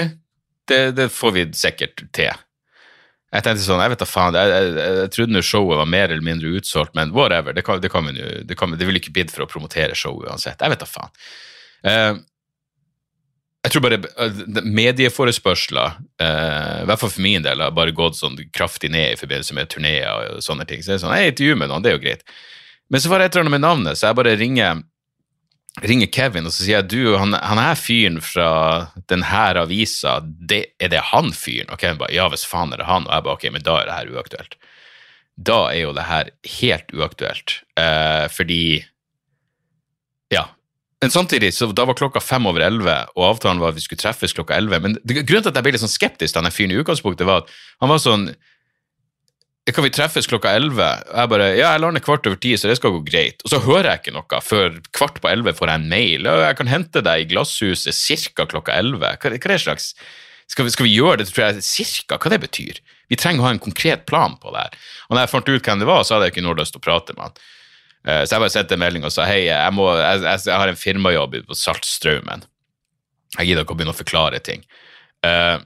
det, 0.69 0.79
det 0.97 1.09
får 1.13 1.35
vi 1.35 1.49
sikkert 1.57 2.05
til. 2.15 2.45
Jeg 3.29 3.45
tenkte 3.45 3.61
sånn, 3.61 3.81
jeg 3.83 3.93
vet 3.93 4.01
da 4.01 4.07
faen, 4.09 4.37
jeg, 4.37 4.49
jeg, 4.49 4.69
jeg, 4.73 4.93
jeg 5.03 5.11
trodde 5.13 5.41
showet 5.45 5.77
var 5.77 5.89
mer 5.89 6.09
eller 6.09 6.25
mindre 6.25 6.49
utsolgt, 6.57 6.95
men 6.97 7.11
whatever, 7.13 7.53
det, 7.53 7.61
kan, 7.67 7.77
det, 7.83 7.91
kan 7.93 8.07
jo, 8.09 8.29
det, 8.49 8.55
kan, 8.57 8.73
det 8.73 8.87
vil 8.89 8.97
ikke 8.97 9.13
bidde 9.13 9.35
for 9.35 9.45
å 9.45 9.49
promotere 9.51 9.97
showet 9.97 10.31
uansett. 10.31 10.57
Jeg 10.57 10.73
vet 10.73 10.81
da 10.81 10.87
faen. 10.89 11.13
Uh, 11.85 12.15
jeg 13.65 13.73
tror 13.73 13.83
bare 13.83 13.99
uh, 13.99 14.61
medieforespørsler, 14.63 15.97
uh, 16.21 16.77
i 16.83 16.85
hvert 16.87 17.01
fall 17.01 17.11
for 17.11 17.23
min 17.25 17.43
del, 17.43 17.63
har 17.63 17.75
bare 17.75 17.95
gått 17.95 18.19
sånn 18.19 18.37
kraftig 18.55 18.91
ned 18.93 19.15
i 19.15 19.19
forbindelse 19.19 19.57
med 19.57 19.71
turneer 19.71 20.35
og 20.37 20.45
sånne 20.45 20.67
ting. 20.69 20.83
Så 20.83 20.93
det 20.93 20.99
er 20.99 21.03
sånn, 21.03 21.17
jeg 21.19 21.33
intervjuer 21.33 21.59
med 21.59 21.71
noen, 21.71 21.83
det 21.83 21.91
er 21.91 21.97
jo 21.97 22.05
greit. 22.05 22.23
Men 22.89 23.03
så 23.03 23.11
var 23.11 23.19
det 23.19 23.29
et 23.29 23.35
eller 23.35 23.47
annet 23.47 23.57
med 23.57 23.65
navnet, 23.67 23.99
så 23.99 24.09
jeg 24.09 24.19
bare 24.21 24.37
ringer 24.39 24.85
ringer 25.85 26.09
Kevin 26.11 26.47
og 26.47 26.53
så 26.53 26.63
sier 26.63 26.79
jeg, 26.79 26.89
du, 26.91 27.15
han, 27.19 27.35
han 27.35 27.59
er 27.61 27.77
fyren 27.79 28.17
fra 28.23 28.49
denne 29.11 29.43
avisa, 29.61 30.17
det, 30.25 30.63
er 30.81 30.91
det 30.91 31.03
han 31.11 31.31
fyren? 31.35 31.69
Og 31.71 31.79
Kevin 31.81 31.99
bare 32.01 32.15
ja, 32.15 32.27
hvis 32.31 32.47
faen 32.47 32.73
er 32.73 32.81
det 32.81 32.89
han. 32.89 33.07
Og 33.07 33.13
jeg 33.13 33.25
bare 33.27 33.37
ok, 33.37 33.45
men 33.53 33.65
da 33.65 33.77
er 33.79 33.89
det 33.89 33.97
her 33.97 34.13
uaktuelt. 34.15 34.57
Da 35.39 35.59
er 35.71 35.81
jo 35.85 35.95
det 35.95 36.07
her 36.09 36.31
helt 36.59 36.95
uaktuelt, 36.95 37.59
eh, 37.79 38.25
fordi 38.33 38.63
Ja. 40.33 40.49
Men 40.99 41.13
samtidig, 41.13 41.53
så 41.55 41.69
da 41.71 41.85
var 41.87 41.95
klokka 41.95 42.19
fem 42.19 42.47
over 42.49 42.63
elleve, 42.65 42.95
og 43.15 43.25
avtalen 43.29 43.61
var 43.61 43.71
at 43.71 43.79
vi 43.79 43.85
skulle 43.85 44.01
treffes 44.01 44.35
klokka 44.35 44.57
elleve. 44.59 44.81
Men 44.83 44.97
det, 44.99 45.21
grunnen 45.23 45.45
til 45.45 45.53
at 45.53 45.59
jeg 45.59 45.67
ble 45.67 45.75
litt 45.75 45.83
sånn 45.85 45.91
skeptisk 45.91 46.33
til 46.33 46.41
denne 46.41 46.51
fyren 46.51 46.73
i 46.75 46.79
utgangspunktet, 46.81 47.27
var 47.29 47.45
at 47.45 47.53
han 47.79 47.91
var 47.93 48.01
sånn 48.03 48.31
kan 49.69 49.85
vi 49.85 49.91
treffes 49.93 50.25
klokka 50.25 50.55
elleve? 50.57 50.87
Jeg 51.05 51.29
bare 51.29 51.49
ja, 51.51 51.73
jeg 51.75 51.81
lar 51.83 51.93
ned 51.93 52.01
kvart 52.01 52.25
over 52.25 52.39
ti, 52.41 52.55
så 52.57 52.69
det 52.69 52.79
skal 52.79 52.93
gå 52.95 53.03
greit. 53.05 53.43
Og 53.45 53.51
så 53.51 53.59
hører 53.61 53.91
jeg 53.91 54.01
ikke 54.01 54.13
noe 54.15 54.39
før 54.41 54.79
kvart 54.97 55.19
på 55.21 55.29
elleve 55.29 55.53
får 55.53 55.69
jeg 55.69 55.81
en 55.81 55.91
mail. 55.91 56.25
Og 56.25 56.41
jeg 56.41 56.57
kan 56.57 56.71
hente 56.71 57.03
deg 57.05 57.21
i 57.21 57.27
Glasshuset 57.29 58.33
ca. 58.33 58.47
klokka 58.49 58.79
elleve. 58.79 59.13
Hva, 59.21 59.29
hva 59.35 59.37
er 59.37 59.53
det 59.53 59.61
slags 59.67 59.91
skal 60.49 60.65
vi, 60.65 60.73
skal 60.73 60.87
vi, 60.87 60.95
gjøre 60.97 61.21
det 61.21 61.27
tror 61.29 61.43
jeg, 61.45 61.63
cirka? 61.65 62.17
Hva 62.17 62.31
det 62.33 62.41
betyr? 62.41 62.81
Vi 63.09 63.17
trenger 63.19 63.43
å 63.43 63.47
ha 63.49 63.53
en 63.53 63.61
konkret 63.61 64.07
plan 64.09 64.33
på 64.41 64.49
det 64.55 64.65
her. 64.65 64.77
Og 65.07 65.15
når 65.15 65.21
jeg 65.21 65.33
fant 65.35 65.51
ut 65.51 65.69
hvem 65.69 65.83
det 65.83 65.89
var, 65.89 66.01
så 66.01 66.15
hadde 66.15 66.29
jeg 66.29 66.35
ikke 66.35 66.45
noe 66.47 66.57
lyst 66.57 66.73
til 66.73 66.81
å 66.81 66.85
prate 66.87 67.15
med 67.17 67.27
han. 67.27 67.43
Uh, 68.09 68.23
så 68.25 68.35
jeg 68.35 68.43
bare 68.43 68.53
sendte 68.53 68.77
en 68.77 68.81
melding 68.81 69.05
og 69.05 69.13
sa 69.13 69.27
hei, 69.29 69.43
jeg, 69.45 69.73
må, 69.77 69.85
jeg, 69.99 70.23
jeg, 70.25 70.55
har 70.57 70.71
en 70.71 70.79
firmajobb 70.79 71.41
på 71.45 71.57
Saltstraumen. 71.57 72.45
Jeg 73.37 73.51
gidder 73.51 73.65
ikke 73.65 73.75
å 73.75 73.79
begynne 73.79 73.93
å 73.93 73.99
forklare 73.99 74.41
ting. 74.41 74.63
Uh, 75.25 75.59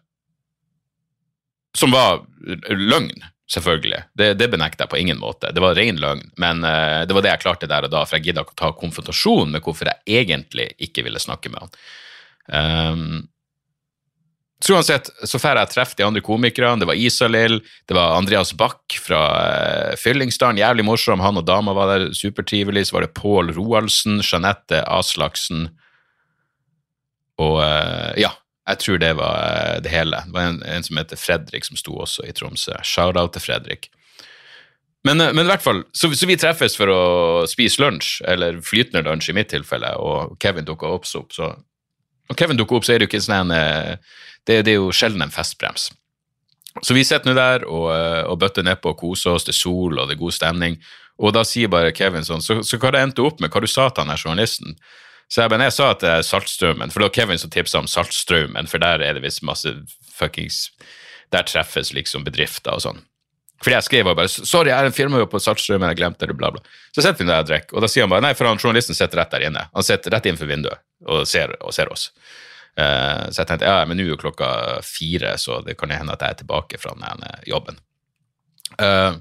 som 1.78 1.94
var 1.96 2.26
løgn. 2.70 3.16
Selvfølgelig. 3.54 4.00
Det, 4.18 4.30
det 4.40 4.48
benekter 4.50 4.86
jeg 4.86 4.92
på 4.94 4.98
ingen 4.98 5.20
måte. 5.20 5.52
Det 5.54 5.62
var 5.62 5.76
ren 5.78 6.00
løgn, 6.02 6.24
men 6.42 6.64
uh, 6.66 7.04
det 7.06 7.14
var 7.14 7.26
det 7.26 7.34
jeg 7.34 7.44
klarte 7.44 7.70
der 7.70 7.86
og 7.86 7.92
da, 7.94 8.06
for 8.08 8.18
jeg 8.18 8.30
gidda 8.30 8.46
ikke 8.46 8.56
å 8.56 8.62
ta 8.62 8.70
konfrontasjon 8.80 9.52
med 9.54 9.62
hvorfor 9.66 9.92
jeg 9.92 10.22
egentlig 10.24 10.70
ikke 10.82 11.04
ville 11.06 11.22
snakke 11.22 11.52
med 11.54 11.66
han. 11.66 11.76
Um, 12.48 13.04
så 14.64 14.78
uansett, 14.78 15.10
så 15.28 15.40
får 15.42 15.60
jeg 15.60 15.72
treffe 15.74 15.98
de 16.00 16.06
andre 16.08 16.24
komikerne. 16.24 16.80
Det 16.80 16.88
var 16.88 17.00
Isalill, 17.00 17.58
det 17.90 17.98
var 17.98 18.16
Andreas 18.16 18.54
Bach 18.56 18.96
fra 19.04 19.22
uh, 19.36 19.96
Fyllingsdalen, 20.00 20.62
jævlig 20.62 20.86
morsom. 20.88 21.24
Han 21.24 21.42
og 21.42 21.48
dama 21.50 21.76
var 21.76 21.92
der, 21.92 22.06
supertrivelig. 22.16 22.88
Så 22.88 22.96
var 22.96 23.04
det 23.04 23.16
Pål 23.18 23.52
Roaldsen, 23.58 24.22
Jeanette 24.24 24.86
Aslaksen 24.88 25.68
og 27.42 27.60
uh, 27.60 28.14
ja, 28.20 28.32
jeg 28.70 28.80
tror 28.84 29.02
det 29.02 29.12
var 29.18 29.42
uh, 29.42 29.82
det 29.84 29.92
hele. 29.92 30.22
Det 30.28 30.36
var 30.36 30.52
en, 30.52 30.62
en 30.70 30.86
som 30.86 31.00
heter 31.02 31.20
Fredrik, 31.20 31.66
som 31.68 31.80
sto 31.80 31.98
også 32.06 32.26
i 32.28 32.34
Tromsø. 32.36 32.78
Shout-out 32.86 33.36
til 33.36 33.46
Fredrik. 33.48 33.90
Men, 35.04 35.20
men, 35.20 35.44
i 35.44 35.50
hvert 35.50 35.64
fall, 35.64 35.82
så, 35.92 36.08
så, 36.16 36.28
vi 36.30 36.40
treffes 36.40 36.78
for 36.80 36.88
å 36.88 37.02
spise 37.52 37.82
lunsj, 37.84 38.22
eller 38.32 38.62
flytende 38.64 39.04
lunsj 39.04 39.34
i 39.34 39.36
mitt 39.36 39.50
tilfelle, 39.52 39.90
og 40.00 40.38
Kevin 40.40 40.68
dukker 40.68 40.94
opp. 40.96 41.10
Så, 41.10 41.26
så, 41.34 41.50
og 42.32 42.40
Kevin 42.40 42.60
dukka 42.60 42.78
opp, 42.78 42.88
så 42.88 42.94
er 42.94 43.02
det 43.02 43.10
jo 43.10 43.12
ikke 43.12 43.26
sånn 43.26 43.52
en 43.52 44.06
det, 44.48 44.64
det, 44.66 44.74
er 44.74 44.82
jo 44.82 44.92
sjelden 44.96 45.26
en 45.26 45.34
festbrems. 45.34 45.92
Så 46.82 46.96
vi 46.98 47.04
sitter 47.06 47.30
nå 47.30 47.38
der 47.38 47.68
og, 47.70 47.88
og 48.32 48.40
bøtter 48.42 48.66
nedpå 48.66 48.94
og 48.94 49.00
koser 49.00 49.38
oss, 49.38 49.46
det 49.46 49.56
sol 49.56 50.00
og 50.00 50.10
det 50.10 50.18
er 50.18 50.24
god 50.24 50.36
stemning. 50.36 50.80
Og 51.22 51.34
da 51.36 51.44
sier 51.46 51.70
bare 51.70 51.94
Kevin 51.96 52.26
sånn, 52.26 52.42
så, 52.42 52.60
så 52.66 52.80
hva 52.82 52.92
det 52.96 53.04
endte 53.06 53.26
opp 53.26 53.40
med, 53.44 53.54
hva 53.54 53.62
du 53.62 53.70
sa 53.70 53.90
til 53.90 54.04
han 54.04 54.14
her 54.14 54.22
journalisten? 54.22 54.78
Så 55.32 55.44
jeg, 55.44 55.54
men 55.54 55.64
jeg 55.66 55.76
sa 55.76 55.92
at 55.94 56.02
det 56.04 56.12
er 56.12 56.26
Saltstraumen, 56.26 56.92
for 56.92 57.02
det 57.02 57.10
var 57.10 57.16
Kevin 57.16 57.42
som 57.42 57.54
tipsa 57.54 57.80
om 57.80 57.90
Saltstraumen, 57.90 58.70
for 58.70 58.82
der 58.82 59.02
er 59.06 59.16
det 59.16 59.24
visst 59.24 59.46
masse 59.46 59.72
fuckings 60.14 60.68
Der 61.34 61.46
treffes 61.50 61.94
liksom 61.94 62.26
bedrifter 62.26 62.76
og 62.76 62.84
sånn. 62.84 63.00
Fordi 63.64 63.78
jeg 63.78 63.86
skrev 63.88 64.10
bare 64.12 64.28
'sorry, 64.28 64.70
jeg 64.70 64.78
er 64.78 64.86
en 64.90 64.94
firmajobb 64.94 65.32
på 65.32 65.40
Saltstraumen, 65.40 65.88
jeg 65.90 65.98
glemte 65.98 66.28
det', 66.28 66.38
bla, 66.38 66.52
bla. 66.52 66.62
Så 66.94 67.02
sitter 67.02 67.24
vi 67.24 67.30
der 67.30 67.40
og 67.46 67.48
drikker, 67.48 67.74
og 67.74 67.82
da 67.82 67.88
sier 67.88 68.04
han 68.04 68.12
bare 68.12 68.22
nei, 68.22 68.34
for 68.34 68.46
han 68.46 68.60
journalisten 68.60 68.96
sitter 68.96 69.18
rett 69.18 69.32
der 69.32 69.48
inne. 69.48 69.70
Han 69.74 69.84
sitter 69.84 70.12
rett 70.12 70.26
innenfor 70.26 70.50
vinduet 70.50 70.84
og 71.08 71.26
ser, 71.28 71.56
og 71.62 71.74
ser 71.74 71.90
oss. 71.92 72.12
Uh, 72.74 73.30
så 73.30 73.44
jeg 73.44 73.50
tenkte 73.52 73.70
ja, 73.70 73.84
men 73.86 74.00
nå 74.00 74.08
er 74.08 74.16
jo 74.16 74.22
klokka 74.22 74.48
fire, 74.86 75.36
så 75.38 75.60
det 75.66 75.76
kan 75.78 75.94
hende 75.94 76.16
at 76.16 76.26
jeg 76.26 76.36
er 76.36 76.42
tilbake 76.42 76.80
fra 76.82 76.96
den 76.98 77.22
jobben. 77.50 77.78
Uh, 78.80 79.20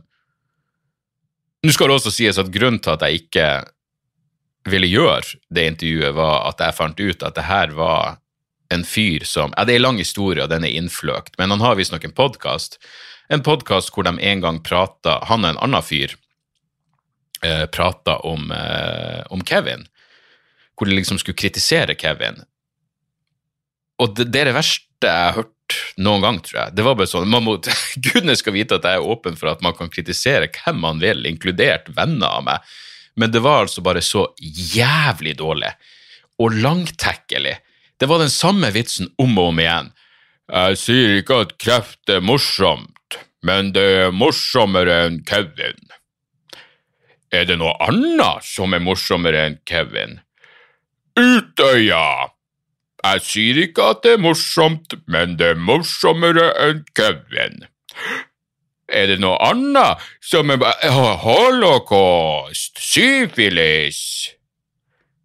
nå 1.63 1.75
skal 1.75 1.91
det 1.91 1.99
også 2.01 2.15
sies 2.15 2.41
at 2.41 2.51
grunnen 2.55 2.81
til 2.83 2.97
at 2.97 3.05
jeg 3.07 3.25
ikke 3.27 3.47
ville 4.71 4.89
gjøre 4.89 5.39
det 5.55 5.67
intervjuet, 5.73 6.15
var 6.17 6.49
at 6.49 6.63
jeg 6.63 6.77
fant 6.79 7.01
ut 7.03 7.25
at 7.27 7.37
det 7.39 7.47
her 7.49 7.75
var 7.77 8.19
en 8.73 8.85
fyr 8.89 9.25
som 9.29 9.53
Ja, 9.57 9.65
det 9.65 9.75
er 9.75 9.83
en 9.83 9.89
lang 9.89 10.01
historie, 10.01 10.43
og 10.43 10.51
den 10.51 10.65
er 10.65 10.77
innfløkt, 10.79 11.37
men 11.39 11.53
han 11.53 11.61
har 11.61 11.77
visstnok 11.77 12.05
en 12.09 12.17
podkast. 12.17 12.79
En 13.29 13.45
podkast 13.45 13.93
hvor 13.93 14.07
de 14.07 14.15
en 14.17 14.43
gang 14.45 14.61
prata 14.65 15.21
Han 15.29 15.45
og 15.45 15.55
en 15.55 15.63
annen 15.67 15.85
fyr 15.85 16.15
eh, 17.45 17.67
prata 17.67 18.17
om, 18.29 18.51
eh, 18.53 19.23
om 19.31 19.45
Kevin. 19.45 19.87
Hvor 20.77 20.89
de 20.89 20.97
liksom 20.97 21.19
skulle 21.19 21.39
kritisere 21.39 21.95
Kevin. 21.95 22.43
Og 24.03 24.15
det, 24.19 24.31
det 24.35 24.43
er 24.43 24.51
det 24.51 24.59
verste 24.59 25.09
jeg 25.09 25.27
har 25.29 25.37
hørt 25.41 25.77
noen 26.03 26.23
gang, 26.23 26.39
tror 26.45 26.59
jeg. 26.61 26.77
Det 26.77 26.85
var 26.87 26.97
bare 26.99 27.11
sånn, 27.11 27.31
man 27.31 27.47
må, 27.47 27.57
Gudene 28.05 28.37
skal 28.39 28.57
vite 28.57 28.79
at 28.79 28.87
jeg 28.87 29.01
er 29.01 29.13
åpen 29.15 29.39
for 29.39 29.55
at 29.55 29.63
man 29.65 29.77
kan 29.79 29.91
kritisere 29.93 30.51
hvem 30.53 30.83
man 30.83 31.03
vil, 31.03 31.25
inkludert 31.31 31.91
venner 31.97 32.39
av 32.39 32.49
meg 32.51 32.73
men 33.15 33.33
det 33.33 33.43
var 33.45 33.65
altså 33.65 33.81
bare 33.81 34.03
så 34.03 34.27
jævlig 34.75 35.37
dårlig. 35.39 35.73
Og 36.41 36.55
langtekkelig. 36.63 37.57
Det 38.01 38.09
var 38.09 38.23
den 38.23 38.33
samme 38.33 38.73
vitsen 38.75 39.13
om 39.21 39.37
og 39.39 39.53
om 39.53 39.61
igjen. 39.61 39.93
Jeg 40.53 40.79
sier 40.81 41.19
ikke 41.21 41.43
at 41.45 41.57
kreft 41.63 42.11
er 42.11 42.25
morsomt, 42.25 43.19
men 43.47 43.73
det 43.77 43.85
er 44.07 44.17
morsommere 44.17 44.99
enn 45.07 45.21
Kevin. 45.29 45.79
Er 47.33 47.47
det 47.49 47.57
noe 47.61 47.77
annet 47.85 48.45
som 48.45 48.75
er 48.75 48.83
morsommere 48.85 49.47
enn 49.47 49.59
Kevin? 49.69 50.19
Utøya! 51.17 52.33
Jeg 53.03 53.23
sier 53.27 53.59
ikke 53.65 53.89
at 53.93 54.05
det 54.05 54.17
er 54.17 54.23
morsomt, 54.23 54.95
men 55.11 55.35
det 55.39 55.55
er 55.55 55.59
morsommere 55.59 56.53
enn 56.63 56.85
Kevin. 56.95 57.65
Er 58.93 59.09
det 59.11 59.19
noe 59.23 59.39
annet 59.43 60.03
som 60.23 60.53
er 60.53 60.63
Holocaust, 61.25 62.79
syfilis, 62.79 64.03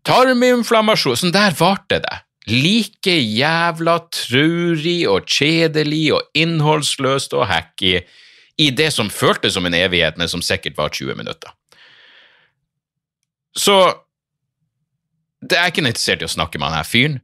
tarminflammasjon 0.08 1.20
Sånn 1.20 1.36
der 1.36 1.54
varte 1.60 2.00
det. 2.02 2.22
Like 2.48 3.12
jævla 3.12 3.98
traurig 4.16 5.02
og 5.12 5.28
kjedelig 5.28 6.06
og 6.16 6.40
innholdsløst 6.40 7.36
og 7.36 7.50
hacky 7.50 8.00
i 8.58 8.72
det 8.74 8.88
som 8.96 9.12
føltes 9.14 9.54
som 9.54 9.68
en 9.68 9.76
evighet, 9.78 10.18
men 10.18 10.32
som 10.32 10.42
sikkert 10.42 10.78
var 10.80 10.90
20 10.96 11.20
minutter. 11.20 11.52
Så 13.58 13.76
det 15.44 15.60
er 15.60 15.70
ikke 15.70 15.84
interessert 15.84 16.24
i 16.24 16.30
å 16.30 16.32
snakke 16.32 16.58
med 16.58 16.72
han 16.72 16.80
her 16.80 16.88
fyren. 16.88 17.20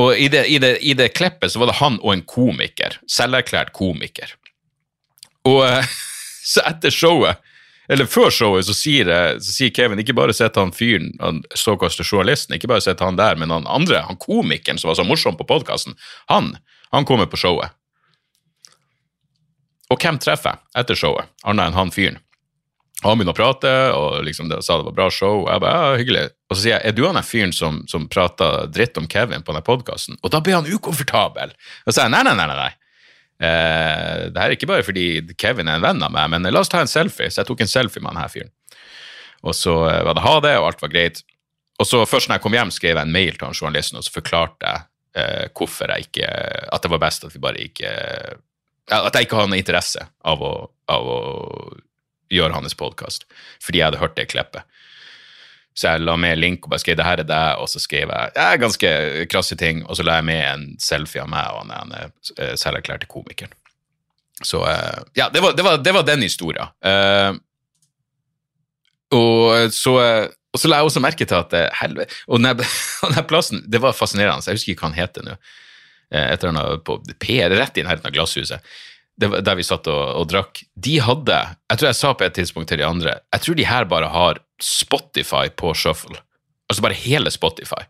Og 0.00 0.16
i 0.16 0.28
det, 0.32 0.46
i, 0.48 0.58
det, 0.62 0.78
i 0.80 0.94
det 0.96 1.12
klippet 1.16 1.52
så 1.52 1.60
var 1.60 1.68
det 1.68 1.80
han 1.82 1.98
og 2.00 2.14
en 2.14 2.24
komiker, 2.28 2.96
selverklært 3.10 3.74
komiker. 3.76 4.36
Og 5.48 5.66
så 6.52 6.64
etter 6.70 6.94
showet, 6.94 7.42
eller 7.92 8.08
før 8.08 8.30
showet, 8.32 8.64
så 8.64 8.74
sier, 8.76 9.10
så 9.42 9.52
sier 9.52 9.72
Kevin 9.74 10.00
ikke 10.00 10.16
bare 10.16 10.34
sett 10.36 10.56
han 10.56 10.72
fyren, 10.72 11.12
han 11.20 11.42
såkalte 11.58 12.06
journalisten, 12.06 12.56
ikke 12.56 12.70
bare 12.70 12.84
sett 12.84 13.02
han 13.04 13.18
der, 13.20 13.36
men 13.36 13.52
han 13.52 13.68
andre, 13.68 14.04
han 14.06 14.20
komikeren 14.22 14.80
som 14.80 14.92
var 14.92 15.00
så 15.00 15.06
morsom 15.06 15.36
på 15.36 15.48
podkasten, 15.48 15.98
han, 16.32 16.54
han 16.94 17.08
kommer 17.08 17.28
på 17.28 17.40
showet. 17.42 17.74
Og 19.92 20.00
hvem 20.00 20.16
treffer 20.22 20.54
jeg 20.54 20.84
etter 20.84 20.96
showet, 20.96 21.28
annet 21.44 21.68
enn 21.68 21.76
han 21.76 21.92
fyren? 21.92 22.22
Han 23.02 23.18
begynner 23.18 23.34
å 23.34 23.36
prate 23.36 23.70
og 23.96 24.22
liksom 24.26 24.50
sa 24.62 24.78
det 24.78 24.86
var 24.86 24.94
bra 24.94 25.08
show. 25.10 25.42
Og 25.42 25.48
jeg 25.50 25.62
bare, 25.64 25.78
ja, 25.78 25.98
hyggelig. 25.98 26.22
Og 26.52 26.58
så 26.58 26.66
sier 26.66 26.76
jeg 26.76 26.92
er 26.92 26.96
du 26.96 27.06
han 27.06 27.16
der 27.16 27.24
fyren 27.24 27.54
som, 27.56 27.80
som 27.88 28.04
prata 28.12 28.66
dritt 28.68 28.98
om 29.00 29.08
Kevin 29.08 29.40
på 29.40 29.54
denne 29.54 29.64
podkasten? 29.64 30.18
Og 30.20 30.32
da 30.34 30.42
ble 30.44 30.52
han 30.58 30.68
ukomfortabel. 30.68 31.54
Og 31.86 31.88
så 31.88 31.96
sa 31.96 32.04
jeg 32.04 32.12
nei, 32.12 32.20
nei. 32.28 32.34
nei, 32.36 32.48
nei. 32.52 32.72
Eh, 33.42 34.26
det 34.28 34.38
her 34.38 34.50
er 34.50 34.54
ikke 34.54 34.68
bare 34.68 34.84
fordi 34.86 35.06
Kevin 35.40 35.70
er 35.70 35.80
en 35.80 35.86
venn 35.86 36.04
av 36.04 36.12
meg, 36.12 36.28
men 36.34 36.46
la 36.52 36.60
oss 36.60 36.70
ta 36.70 36.82
en 36.84 36.90
selfie. 36.90 37.30
Så 37.32 37.40
jeg 37.40 37.48
tok 37.48 37.64
en 37.64 37.72
selfie 37.72 38.04
med 38.04 38.12
han 38.12 38.20
her 38.20 38.32
fyren. 38.34 38.52
Og 39.42 39.56
så 39.56 39.74
eh, 39.88 40.02
var 40.04 40.18
det 40.18 40.26
ha 40.26 40.34
det, 40.44 40.54
og 40.60 40.68
alt 40.68 40.84
var 40.84 40.92
greit. 40.92 41.22
Og 41.80 41.88
så 41.88 42.02
først 42.06 42.28
når 42.28 42.38
jeg 42.38 42.44
kom 42.44 42.58
hjem, 42.58 42.74
skrev 42.74 42.98
jeg 43.00 43.08
en 43.08 43.16
mail 43.16 43.32
til 43.34 43.48
han 43.48 43.56
journalisten, 43.56 43.98
og 43.98 44.06
så 44.06 44.12
forklarte 44.14 44.68
jeg 44.68 44.84
eh, 45.18 45.46
hvorfor 45.56 45.94
jeg 45.94 46.10
ikke 46.10 46.28
At 46.76 46.84
det 46.84 46.92
var 46.92 47.00
best 47.02 47.24
at 47.26 47.32
vi 47.34 47.40
bare 47.42 47.64
ikke 47.64 47.90
At 48.92 49.16
jeg 49.16 49.26
ikke 49.26 49.40
hadde 49.40 49.54
noe 49.54 49.62
interesse 49.62 50.04
av 50.28 50.44
å, 50.44 50.52
av 50.92 51.08
å 51.08 51.18
gjøre 52.32 52.56
hans 52.56 52.76
podkast, 52.78 53.26
fordi 53.60 53.80
jeg 53.80 53.90
hadde 53.90 54.00
hørt 54.00 54.14
det 54.16 54.30
klippet. 54.32 54.64
Så 55.72 55.88
jeg 55.88 56.04
la 56.04 56.18
med 56.20 56.36
link 56.36 56.66
og 56.66 56.74
bare 56.74 56.82
skrev 56.82 56.98
det 57.00 57.06
her 57.06 57.22
er 57.22 57.28
deg, 57.28 57.60
og 57.62 57.70
så 57.72 57.80
skrev 57.80 58.10
jeg 58.12 58.32
ja, 58.36 58.48
ganske 58.60 58.90
krasse 59.32 59.56
ting, 59.60 59.80
og 59.86 59.96
så 59.96 60.04
la 60.04 60.18
jeg 60.18 60.28
med 60.28 60.42
en 60.44 60.66
selfie 60.82 61.22
av 61.22 61.30
meg 61.32 61.48
og 61.56 61.72
han 61.72 61.94
uh, 61.96 62.52
selverklærte 62.60 63.08
komikeren. 63.08 63.54
Så 64.44 64.60
uh, 64.66 65.00
ja, 65.16 65.30
det 65.32 65.40
var, 65.44 65.56
det, 65.56 65.64
var, 65.64 65.80
det 65.80 65.96
var, 65.96 66.04
den 66.04 66.26
historien. 66.26 66.68
Uh, 66.84 67.40
og 69.16 69.72
så 69.72 69.96
og 70.52 70.60
så 70.60 70.68
la 70.68 70.82
jeg 70.82 70.88
også 70.90 71.00
merke 71.00 71.24
til 71.24 71.38
at 71.38 71.54
helvete 71.78 72.12
Og 72.28 72.40
den, 72.40 72.58
den 73.14 73.24
plassen 73.24 73.62
Det 73.72 73.78
var 73.80 73.94
fascinerende. 73.96 74.44
Jeg 74.44 74.58
husker 74.58 74.74
ikke 74.74 74.84
hva 74.84 74.90
han 74.90 74.98
heter 74.98 75.24
nå. 75.24 75.36
Et 76.12 76.42
eller 76.44 76.50
annet 76.50 76.82
på 76.84 76.98
P, 77.16 77.38
rett 77.48 77.78
i 77.80 77.84
nærheten 77.86 78.10
av 78.10 78.12
Glasshuset 78.12 78.74
var, 79.20 79.42
der 79.44 79.58
vi 79.58 79.66
satt 79.66 79.88
og, 79.92 80.02
og, 80.20 80.28
drakk, 80.30 80.62
de 80.74 80.98
hadde 81.04 81.38
Jeg 81.70 81.78
tror 81.78 81.90
jeg 81.90 81.98
sa 81.98 82.12
på 82.16 82.24
et 82.26 82.36
tidspunkt 82.38 82.70
til 82.72 82.80
de 82.80 82.86
andre 82.86 83.18
Jeg 83.34 83.44
tror 83.44 83.58
de 83.58 83.66
her 83.68 83.88
bare 83.90 84.08
har 84.12 84.40
Spotify 84.62 85.48
på 85.50 85.74
shuffle. 85.74 86.20
Altså 86.70 86.84
bare 86.84 86.94
hele 86.96 87.30
Spotify. 87.34 87.82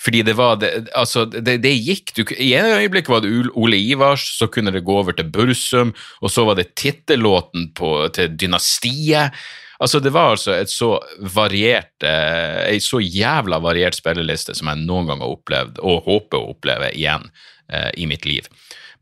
Fordi 0.00 0.22
det 0.22 0.36
var 0.38 0.56
det, 0.62 0.70
Altså, 0.94 1.24
det, 1.26 1.58
det 1.62 1.74
gikk 1.74 2.14
du, 2.16 2.22
I 2.38 2.52
en 2.58 2.70
øyeblikk 2.78 3.08
var 3.10 3.24
det 3.24 3.32
Ole 3.54 3.78
Ivars, 3.78 4.26
så 4.38 4.46
kunne 4.46 4.72
det 4.74 4.84
gå 4.86 4.98
over 5.00 5.16
til 5.16 5.30
Bursum, 5.30 5.94
og 6.20 6.30
så 6.30 6.44
var 6.46 6.58
det 6.58 6.74
tittellåten 6.78 7.70
til 8.14 8.38
Dynastiet. 8.38 9.34
Altså, 9.82 10.00
det 10.00 10.12
var 10.14 10.34
altså 10.34 10.54
et 10.54 10.70
så 10.70 10.96
variert 11.34 12.06
eh, 12.06 12.60
ei 12.70 12.78
så 12.82 13.00
jævla 13.02 13.58
variert 13.62 13.96
spilleliste 13.98 14.54
som 14.54 14.70
jeg 14.70 14.84
noen 14.84 15.10
gang 15.10 15.24
har 15.24 15.34
opplevd, 15.34 15.82
og 15.82 16.06
håper 16.06 16.38
å 16.38 16.54
oppleve 16.54 16.92
igjen 16.94 17.26
eh, 17.68 17.90
i 17.98 18.06
mitt 18.10 18.26
liv. 18.28 18.46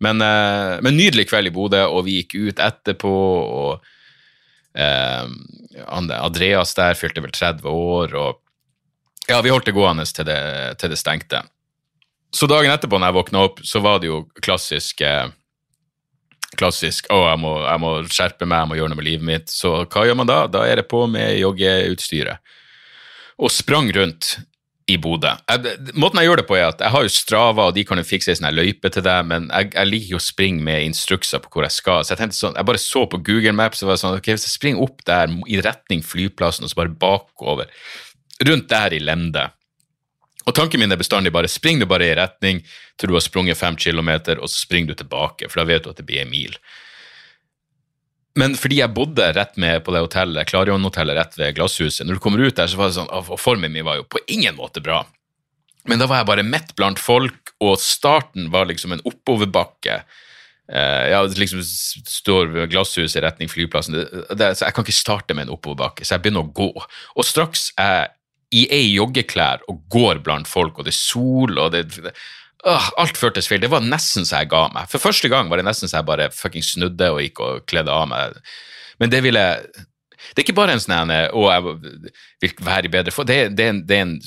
Men, 0.02 0.22
eh, 0.24 0.78
men 0.82 0.98
nydelig 0.98 1.28
kveld 1.30 1.50
i 1.50 1.54
Bodø, 1.54 1.82
og 1.86 2.06
vi 2.08 2.20
gikk 2.20 2.34
ut 2.34 2.62
etterpå. 2.62 3.16
og 3.62 3.84
eh, 4.74 5.26
Andreas 5.86 6.74
der 6.74 6.98
fylte 6.98 7.22
vel 7.24 7.34
30 7.34 7.68
år, 7.68 8.16
og 8.18 8.40
ja, 9.30 9.40
vi 9.40 9.52
holdt 9.52 9.68
det 9.70 9.76
gående 9.76 10.04
til 10.04 10.26
det, 10.26 10.40
til 10.82 10.90
det 10.90 10.98
stengte. 10.98 11.44
Så 12.34 12.48
dagen 12.48 12.72
etterpå, 12.72 12.98
når 12.98 13.12
jeg 13.12 13.18
våkna 13.20 13.44
opp, 13.46 13.60
så 13.62 13.82
var 13.84 14.00
det 14.00 14.08
jo 14.08 14.24
klassisk 14.40 15.00
eh, 15.04 15.30
klassisk 16.58 17.06
'Å, 17.08 17.18
jeg 17.30 17.40
må, 17.40 17.52
jeg 17.64 17.80
må, 17.80 17.90
skjerpe 18.12 18.44
meg, 18.44 18.60
jeg 18.60 18.68
må 18.68 18.76
gjøre 18.76 18.92
noe 18.92 19.00
med 19.00 19.08
livet 19.08 19.24
mitt'. 19.28 19.52
Så 19.52 19.84
hva 19.86 20.04
gjør 20.04 20.18
man 20.20 20.28
da? 20.28 20.46
Da 20.52 20.66
er 20.68 20.82
det 20.82 20.88
på 20.90 21.06
med 21.08 21.38
joggeutstyret. 21.40 22.42
Og 23.40 23.50
sprang 23.50 23.88
rundt 23.96 24.36
i 24.90 24.96
Bodø. 24.98 25.30
Måten 25.94 26.18
jeg 26.18 26.28
gjør 26.28 26.40
det 26.42 26.46
på, 26.48 26.56
er 26.58 26.68
at 26.72 26.82
jeg 26.82 26.92
har 26.94 27.04
jo 27.06 27.12
Strava, 27.12 27.68
og 27.68 27.76
de 27.76 27.84
kan 27.86 28.00
jo 28.00 28.06
fikse 28.06 28.32
ei 28.32 28.38
sånn 28.38 28.50
løype 28.54 28.90
til 28.92 29.04
deg, 29.06 29.28
men 29.30 29.48
jeg, 29.52 29.70
jeg 29.76 29.90
liker 29.90 30.14
jo 30.16 30.20
å 30.20 30.24
springe 30.24 30.64
med 30.66 30.86
instrukser 30.88 31.42
på 31.42 31.52
hvor 31.52 31.66
jeg 31.66 31.76
skal. 31.76 32.02
Så 32.02 32.14
jeg 32.14 32.22
tenkte 32.22 32.38
sånn, 32.38 32.58
jeg 32.58 32.68
bare 32.68 32.82
så 32.82 33.04
på 33.10 33.20
Google 33.22 33.54
Maps 33.58 33.84
og 33.84 33.92
var 33.92 34.00
sånn, 34.02 34.18
ok, 34.18 34.32
hvis 34.34 34.48
jeg 34.48 34.56
springer 34.56 34.82
opp 34.84 35.04
der 35.08 35.32
i 35.46 35.60
retning 35.64 36.04
flyplassen, 36.06 36.66
og 36.66 36.72
så 36.72 36.80
bare 36.82 36.94
bakover, 37.04 37.70
rundt 38.42 38.70
der 38.72 38.96
i 38.96 39.02
Lende 39.02 39.50
Og 40.48 40.54
tanken 40.58 40.80
min 40.82 40.90
er 40.90 40.98
bestandig 40.98 41.30
bare 41.30 41.50
spring 41.50 41.78
du 41.78 41.86
bare 41.86 42.08
i 42.08 42.14
retning 42.18 42.64
til 42.98 43.12
du 43.12 43.14
har 43.14 43.22
sprunget 43.22 43.60
fem 43.60 43.76
kilometer, 43.78 44.40
og 44.42 44.50
så 44.50 44.64
springer 44.64 44.90
du 44.90 45.02
tilbake, 45.04 45.46
for 45.48 45.62
da 45.62 45.68
vet 45.68 45.84
du 45.84 45.92
at 45.92 46.00
det 46.00 46.08
blir 46.08 46.24
en 46.24 46.32
mil. 46.32 46.56
Men 48.38 48.54
fordi 48.56 48.78
jeg 48.80 48.94
bodde 48.96 49.26
rett 49.36 49.58
med 49.60 49.82
på 49.84 49.92
det 49.92 50.00
hotellet, 50.06 50.48
Klarion-hotellet 50.48 51.18
rett 51.18 51.34
ved 51.36 51.56
Glasshuset, 51.58 52.06
når 52.06 52.16
du 52.16 52.22
kommer 52.24 52.40
ut 52.40 52.56
der, 52.56 52.70
så 52.70 52.78
var 52.80 52.88
det 52.88 52.96
sånn, 52.96 53.10
og 53.12 53.36
formen 53.40 53.74
min 53.74 53.84
var 53.84 53.98
jo 54.00 54.08
på 54.08 54.22
ingen 54.32 54.56
måte 54.56 54.80
bra. 54.84 55.02
Men 55.90 56.00
da 56.00 56.08
var 56.08 56.22
jeg 56.22 56.30
bare 56.30 56.46
midt 56.46 56.72
blant 56.78 57.02
folk, 57.02 57.52
og 57.62 57.76
starten 57.82 58.48
var 58.54 58.70
liksom 58.70 58.94
en 58.96 59.04
oppoverbakke. 59.08 60.00
Uh, 60.72 61.04
ja, 61.10 61.20
liksom 61.26 61.60
står 61.62 62.54
Glasshuset 62.72 63.18
i 63.20 63.24
retning 63.26 63.50
flyplassen, 63.52 63.98
så 64.30 64.64
jeg 64.64 64.72
kan 64.72 64.86
ikke 64.86 64.96
starte 64.96 65.36
med 65.36 65.48
en 65.48 65.56
oppoverbakke, 65.58 66.06
så 66.06 66.16
jeg 66.16 66.24
begynner 66.24 66.46
å 66.46 66.54
gå. 66.56 66.70
Og 67.18 67.28
straks 67.28 67.68
er 67.76 67.96
jeg 67.98 68.12
i 68.52 68.62
ei 68.68 68.88
joggeklær 68.92 69.62
og 69.72 69.80
går 69.92 70.20
blant 70.24 70.48
folk, 70.48 70.78
og 70.78 70.88
det 70.88 70.92
er 70.92 71.00
sol, 71.00 71.56
og 71.56 71.72
det 71.72 72.12
øh, 72.66 72.88
alt 73.02 73.18
føltes 73.18 73.48
feil. 73.50 73.62
Det 73.62 73.70
var 73.72 73.84
nesten 73.84 74.26
så 74.28 74.42
jeg 74.42 74.50
ga 74.52 74.66
meg. 74.74 74.90
For 74.92 75.02
første 75.02 75.30
gang 75.32 75.50
var 75.50 75.60
det 75.60 75.66
nesten 75.68 75.90
så 75.90 76.00
jeg 76.00 76.08
bare 76.08 76.30
fucking 76.34 76.64
snudde 76.66 77.10
og 77.12 77.22
gikk 77.24 77.42
og 77.44 77.66
kledde 77.70 77.94
av 77.94 78.08
meg. 78.10 78.38
Men 79.00 79.12
det 79.12 79.22
ville 79.24 79.46
Det 80.22 80.38
er 80.38 80.44
ikke 80.44 80.54
bare 80.54 80.76
en 80.76 80.80
sånn 80.80 81.10
å, 81.10 81.46
jeg 81.50 81.62
vil 82.40 82.52
være 82.62 82.86
i 82.86 82.90
bedre 82.92 83.12
for 83.12 83.26
det, 83.26 83.56
det, 83.58 83.66
det, 83.88 83.96
er 83.96 84.04
en 84.06 84.18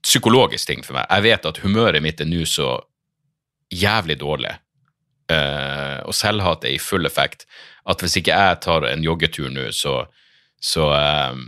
psykologisk 0.00 0.66
ting 0.66 0.84
for 0.86 0.96
meg. 0.96 1.04
Jeg 1.10 1.26
vet 1.26 1.48
at 1.50 1.60
humøret 1.60 2.02
mitt 2.02 2.22
er 2.22 2.28
nå 2.30 2.46
så 2.48 2.78
jævlig 3.68 4.16
dårlig, 4.22 4.54
uh, 5.32 6.00
og 6.06 6.14
selvhat 6.16 6.64
er 6.64 6.76
i 6.76 6.82
full 6.82 7.06
effekt, 7.06 7.44
at 7.86 8.00
hvis 8.00 8.16
ikke 8.20 8.34
jeg 8.34 8.60
tar 8.64 8.86
en 8.88 9.04
joggetur 9.04 9.50
nå, 9.52 9.68
så, 9.76 9.98
så 10.62 10.88
um, 10.94 11.44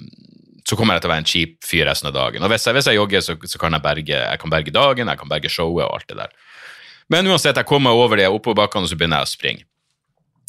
så 0.68 0.76
kommer 0.76 0.96
jeg 0.96 1.04
til 1.04 1.08
å 1.08 1.14
være 1.14 1.24
en 1.24 1.30
kjip 1.30 1.56
fyr 1.64 1.86
resten 1.88 2.10
av 2.10 2.16
dagen. 2.16 2.44
Og 2.44 2.52
hvis 2.52 2.66
jeg, 2.66 2.76
hvis 2.76 2.90
jeg 2.90 2.98
jogger, 2.98 3.24
så, 3.24 3.38
så, 3.48 3.60
kan 3.60 3.72
jeg 3.72 3.84
berge, 3.84 4.20
jeg 4.20 4.40
kan 4.42 4.52
berge 4.52 4.74
dagen, 4.74 5.08
jeg 5.08 5.20
kan 5.20 5.30
berge 5.30 5.52
showet 5.52 5.86
og 5.86 5.96
alt 5.96 6.10
det 6.10 6.18
der. 6.18 6.36
Men 7.08 7.30
uansett, 7.30 7.56
jeg 7.56 7.68
kommer 7.68 7.96
over 7.96 8.20
de 8.20 8.28
oppoverbakkene, 8.28 8.84
og 8.84 8.92
så 8.92 8.98
begynner 9.00 9.22
jeg 9.22 9.30
å 9.30 9.32
springe. 9.32 9.64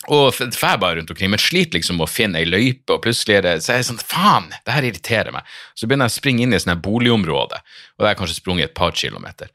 Og 0.07 0.35
drar 0.55 0.79
bare 0.79 0.99
rundt 0.99 1.11
omkring, 1.11 1.31
men 1.31 1.41
sliter 1.41 1.79
liksom 1.79 1.99
med 1.99 2.07
å 2.07 2.11
finne 2.11 2.39
ei 2.39 2.47
løype, 2.47 2.95
og 2.95 3.03
plutselig 3.03 3.37
er 3.37 3.45
det 3.45 3.55
så 3.63 3.73
er 3.73 3.81
jeg 3.81 3.89
sånn 3.89 3.99
Faen, 3.99 4.47
det 4.65 4.75
her 4.75 4.87
irriterer 4.87 5.35
meg. 5.35 5.47
Så 5.75 5.87
begynner 5.87 6.07
jeg 6.07 6.15
å 6.15 6.19
springe 6.19 6.45
inn 6.45 6.55
i 6.55 6.59
sånt 6.59 6.83
boligområde, 6.83 7.59
og 7.59 7.99
da 7.99 8.07
har 8.07 8.15
jeg 8.15 8.21
kanskje 8.21 8.39
sprunget 8.39 8.69
et 8.69 8.77
par 8.79 8.95
kilometer. 8.95 9.51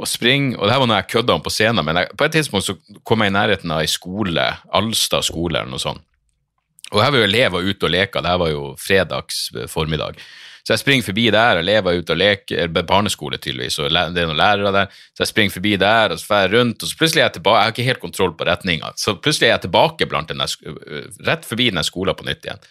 Og 0.00 0.08
spring, 0.10 0.54
og 0.56 0.66
det 0.66 0.74
her 0.74 0.80
var 0.82 0.90
når 0.90 1.02
jeg 1.02 1.10
kødda 1.14 1.36
om 1.36 1.44
på 1.44 1.52
scenen, 1.52 1.86
men 1.86 2.00
jeg, 2.00 2.10
på 2.18 2.26
et 2.26 2.34
tidspunkt 2.34 2.66
så 2.66 2.76
kom 3.06 3.22
jeg 3.22 3.30
i 3.30 3.36
nærheten 3.36 3.76
av 3.76 3.84
ei 3.84 3.90
skole, 3.90 4.48
Alstad 4.74 5.28
skole 5.28 5.60
eller 5.60 5.70
noe 5.70 5.82
sånt. 5.82 6.02
Og 6.92 7.00
her 7.02 7.10
var 7.10 7.22
jo 7.22 7.28
elever 7.28 7.68
ute 7.70 7.88
og 7.88 7.94
leka, 7.94 8.20
det 8.20 8.30
her 8.30 8.42
var 8.42 8.50
jo 8.52 8.74
fredags 8.78 9.46
formiddag. 9.72 10.18
Så 10.64 10.72
jeg 10.72 10.80
springer 10.80 11.04
forbi 11.04 11.24
der, 11.28 11.58
elever 11.60 11.98
ute 12.00 12.14
og 12.14 12.16
leker, 12.16 12.70
barneskole 12.88 13.36
tydeligvis, 13.36 13.76
og 13.82 13.90
det 13.92 14.22
er 14.22 14.28
noen 14.30 14.38
lærere 14.38 14.70
der. 14.72 14.94
Så 15.12 15.24
jeg 15.24 15.32
springer 15.32 15.56
forbi 15.58 15.74
der, 15.80 16.14
og 16.14 16.20
så 16.20 16.28
drar 16.30 16.46
jeg 16.46 16.54
rundt, 16.54 16.80
og 16.80 16.88
så 16.88 16.96
plutselig 17.00 17.20
er 17.20 17.26
jeg 17.26 17.34
tilbake, 17.36 17.58
jeg 17.58 17.68
har 17.68 17.74
ikke 17.74 17.88
helt 17.90 18.04
kontroll 18.04 18.32
på 18.38 18.46
retninga, 18.48 18.94
så 18.96 19.16
plutselig 19.20 19.50
er 19.50 19.54
jeg 19.56 19.66
tilbake 19.66 20.08
blant 20.08 20.32
den 20.32 20.40
rett 21.28 21.44
forbi 21.44 21.68
den 21.68 21.84
skolen 21.84 22.16
på 22.16 22.24
nytt 22.28 22.48
igjen. 22.48 22.64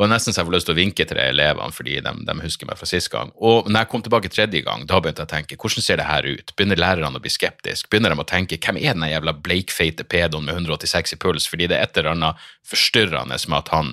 Og 0.00 0.08
nesten 0.08 0.32
så 0.32 0.40
jeg 0.40 0.48
får 0.48 0.54
lyst 0.54 0.66
til 0.70 0.72
å 0.72 0.78
vinke 0.78 1.04
til 1.04 1.18
de 1.18 1.24
elevene 1.34 1.74
fordi 1.76 1.98
de, 2.00 2.12
de, 2.24 2.34
husker 2.40 2.68
meg 2.68 2.78
fra 2.80 2.88
sist 2.88 3.10
gang. 3.12 3.28
Og 3.36 3.68
når 3.68 3.84
jeg 3.84 3.90
kom 3.92 4.04
tilbake 4.06 4.30
tredje 4.32 4.62
gang, 4.64 4.86
da 4.88 5.00
begynte 5.02 5.20
jeg 5.22 5.28
å 5.28 5.32
tenke 5.34 5.58
hvordan 5.60 5.84
ser 5.84 6.00
det 6.00 6.08
her 6.08 6.28
ut? 6.28 6.54
Begynner 6.56 6.80
lærerne 6.80 7.20
å 7.20 7.22
bli 7.22 7.32
skeptiske? 7.32 7.90
Begynner 7.92 8.14
de 8.14 8.24
å 8.24 8.28
tenke 8.28 8.56
hvem 8.56 8.80
er 8.80 8.96
den 8.96 9.10
jævla 9.10 9.36
bleikfeite 9.36 10.08
pedoen 10.08 10.48
med 10.48 10.56
186 10.56 11.16
i 11.16 11.20
puls? 11.20 11.48
Fordi 11.50 11.68
det 11.68 11.76
er 11.76 11.84
et 11.84 12.00
eller 12.00 12.14
annet 12.14 12.46
forstyrrende 12.72 13.36
med 13.52 13.58
at 13.60 13.72
han 13.76 13.92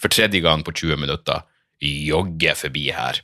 for 0.00 0.12
tredje 0.12 0.40
gang 0.44 0.64
på 0.64 0.72
20 0.74 1.04
minutter 1.04 1.44
jogger 1.84 2.56
forbi 2.56 2.88
her. 2.94 3.20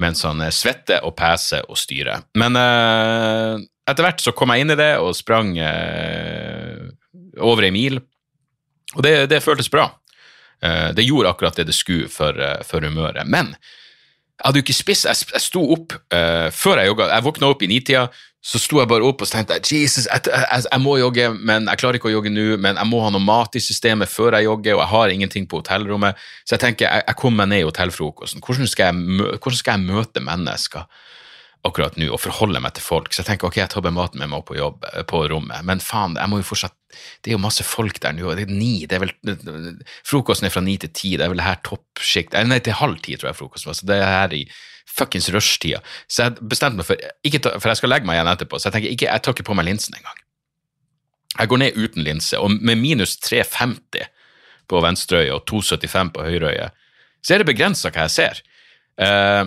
mens 0.00 0.22
han 0.24 0.40
eh, 0.40 0.48
svetter 0.48 1.04
og 1.04 1.12
peser 1.12 1.66
og 1.68 1.76
styrer. 1.76 2.22
Men 2.40 2.56
eh, 2.56 3.60
etter 3.84 4.06
hvert 4.06 4.22
så 4.24 4.32
kom 4.32 4.48
jeg 4.54 4.64
inn 4.64 4.72
i 4.72 4.78
det 4.80 4.94
og 4.96 5.12
sprang 5.12 5.50
eh, 5.60 6.86
over 7.36 7.66
ei 7.68 7.74
mil, 7.74 8.00
og 8.96 9.04
det, 9.04 9.12
det 9.28 9.42
føltes 9.44 9.68
bra. 9.68 9.90
Eh, 10.62 10.88
det 10.96 11.06
gjorde 11.08 11.32
akkurat 11.32 11.56
det 11.56 11.68
det 11.70 11.76
skulle 11.76 12.08
for, 12.12 12.36
eh, 12.36 12.62
for 12.66 12.84
humøret. 12.84 13.26
Men 13.26 13.54
jeg 14.40 14.48
hadde 14.48 14.60
jo 14.60 14.64
ikke 14.64 14.76
spist. 14.76 15.06
Jeg, 15.08 15.28
jeg 15.34 15.44
sto 15.44 15.60
opp 15.74 15.92
uh, 15.92 16.48
før 16.48 16.80
jeg 16.80 16.88
jogga. 16.88 17.10
Jeg 17.12 17.24
våkna 17.26 17.48
opp 17.52 17.60
i 17.60 17.68
nitida, 17.68 18.06
så 18.40 18.56
sto 18.56 18.78
jeg 18.80 18.88
bare 18.88 19.04
opp 19.04 19.20
og 19.20 19.28
tenkte 19.28 19.58
Jesus, 19.60 20.06
jeg, 20.06 20.22
jeg, 20.32 20.62
jeg 20.64 20.80
må 20.80 20.94
jogge, 20.96 21.26
men 21.36 21.68
jeg 21.68 21.80
klarer 21.82 21.98
ikke 21.98 22.08
å 22.08 22.14
jogge 22.14 22.32
nå. 22.32 22.46
Men 22.56 22.80
jeg 22.80 22.88
må 22.88 23.02
ha 23.04 23.10
noe 23.12 23.20
mat 23.20 23.58
i 23.58 23.60
systemet 23.60 24.08
før 24.08 24.38
jeg 24.38 24.48
jogger, 24.48 24.78
og 24.78 24.80
jeg 24.80 24.92
har 24.94 25.12
ingenting 25.12 25.48
på 25.50 25.60
hotellrommet. 25.60 26.24
Så 26.46 26.56
jeg 26.56 26.64
tenker, 26.64 26.88
jeg, 26.88 27.04
jeg 27.10 27.20
kommer 27.20 27.42
meg 27.42 27.52
ned 27.52 27.66
i 27.66 27.68
hotellfrokosten. 27.68 28.40
Hvordan 28.46 28.72
skal 28.72 29.04
hvordan 29.36 29.60
skal 29.60 29.76
jeg 29.76 29.92
møte 29.92 30.24
mennesker? 30.24 30.88
Akkurat 31.66 31.96
nå 32.00 32.08
og 32.08 32.20
forholder 32.22 32.62
meg 32.64 32.74
til 32.76 32.84
folk. 32.84 33.12
Så 33.12 33.20
jeg 33.20 33.28
tenker 33.28 33.50
ok, 33.50 33.58
jeg 33.60 33.72
tar 33.72 33.84
bare 33.84 33.96
maten 33.96 34.20
med 34.22 34.30
meg 34.32 34.40
opp 34.40 34.48
på 34.48 34.56
jobb, 34.56 34.86
eh, 34.92 35.04
på 35.08 35.22
rommet. 35.28 35.64
Men 35.68 35.82
faen, 35.84 36.16
jeg 36.16 36.32
må 36.32 36.40
jo 36.40 36.48
fortsatt 36.52 36.76
Det 37.22 37.30
er 37.30 37.36
jo 37.36 37.42
masse 37.44 37.62
folk 37.62 38.00
der 38.02 38.16
nå. 38.16 38.24
og 38.30 38.36
Det 38.36 38.48
er 38.48 38.50
ni, 38.50 38.86
det 38.86 38.96
er 38.96 39.04
vel 39.04 39.12
Frokosten 40.02 40.48
er 40.48 40.50
fra 40.50 40.62
ni 40.64 40.74
til 40.80 40.90
ti, 40.90 41.12
det 41.16 41.22
er 41.22 41.30
vel 41.30 41.38
det 41.38 41.46
her 41.46 41.60
toppsjikt 41.62 42.34
eh, 42.34 42.48
Nei, 42.48 42.58
til 42.64 42.74
halv 42.80 42.98
ti, 43.04 43.14
tror 43.16 43.30
jeg 43.30 43.38
frokosten 43.38 43.70
var. 43.70 43.78
Så 43.78 43.86
det 43.86 44.00
er 44.00 44.10
her 44.10 44.34
i 44.34 44.42
fuckings 44.90 45.28
rushtida. 45.30 45.82
Så 46.08 46.26
jeg 46.26 46.48
bestemte 46.50 46.80
meg 46.80 46.88
for 46.88 46.96
ta, 46.96 47.54
For 47.60 47.70
jeg 47.70 47.82
skal 47.82 47.94
legge 47.94 48.08
meg 48.08 48.18
igjen 48.18 48.32
etterpå, 48.32 48.58
så 48.58 48.70
jeg 48.70 48.78
tenker 48.78 48.96
ikke, 48.96 49.10
jeg 49.12 49.22
tar 49.22 49.36
ikke 49.36 49.48
på 49.52 49.58
meg 49.58 49.68
linsen 49.68 49.94
engang. 50.00 50.24
Jeg 51.38 51.48
går 51.52 51.62
ned 51.62 51.78
uten 51.78 52.04
linse, 52.04 52.38
og 52.40 52.50
med 52.58 52.80
minus 52.80 53.14
350 53.22 54.08
på 54.70 54.80
venstre 54.82 55.22
øye 55.24 55.36
og 55.36 55.44
275 55.46 56.12
på 56.16 56.26
høyre 56.26 56.50
øye, 56.50 56.68
så 57.22 57.34
er 57.34 57.42
det 57.42 57.50
begrensa 57.52 57.92
hva 57.92 58.08
jeg 58.08 58.16
ser. 58.16 58.42
Eh, 59.00 59.44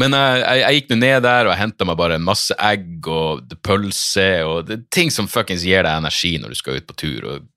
men 0.00 0.16
jeg, 0.16 0.40
jeg, 0.40 0.60
jeg 0.62 0.78
gikk 0.78 0.90
nå 0.90 0.98
ned 1.02 1.24
der 1.26 1.50
og 1.50 1.58
henta 1.58 1.86
meg 1.88 1.98
bare 2.00 2.16
en 2.16 2.24
masse 2.24 2.56
egg 2.56 3.08
og 3.10 3.56
pølse 3.64 4.28
og 4.48 4.68
det, 4.70 4.78
ting 4.94 5.12
som 5.12 5.28
fuckings 5.28 5.66
gir 5.68 5.84
deg 5.84 6.00
energi 6.00 6.36
når 6.40 6.54
du 6.54 6.60
skal 6.60 6.80
ut 6.80 6.88
på 6.88 6.96
tur, 7.04 7.28
og 7.28 7.48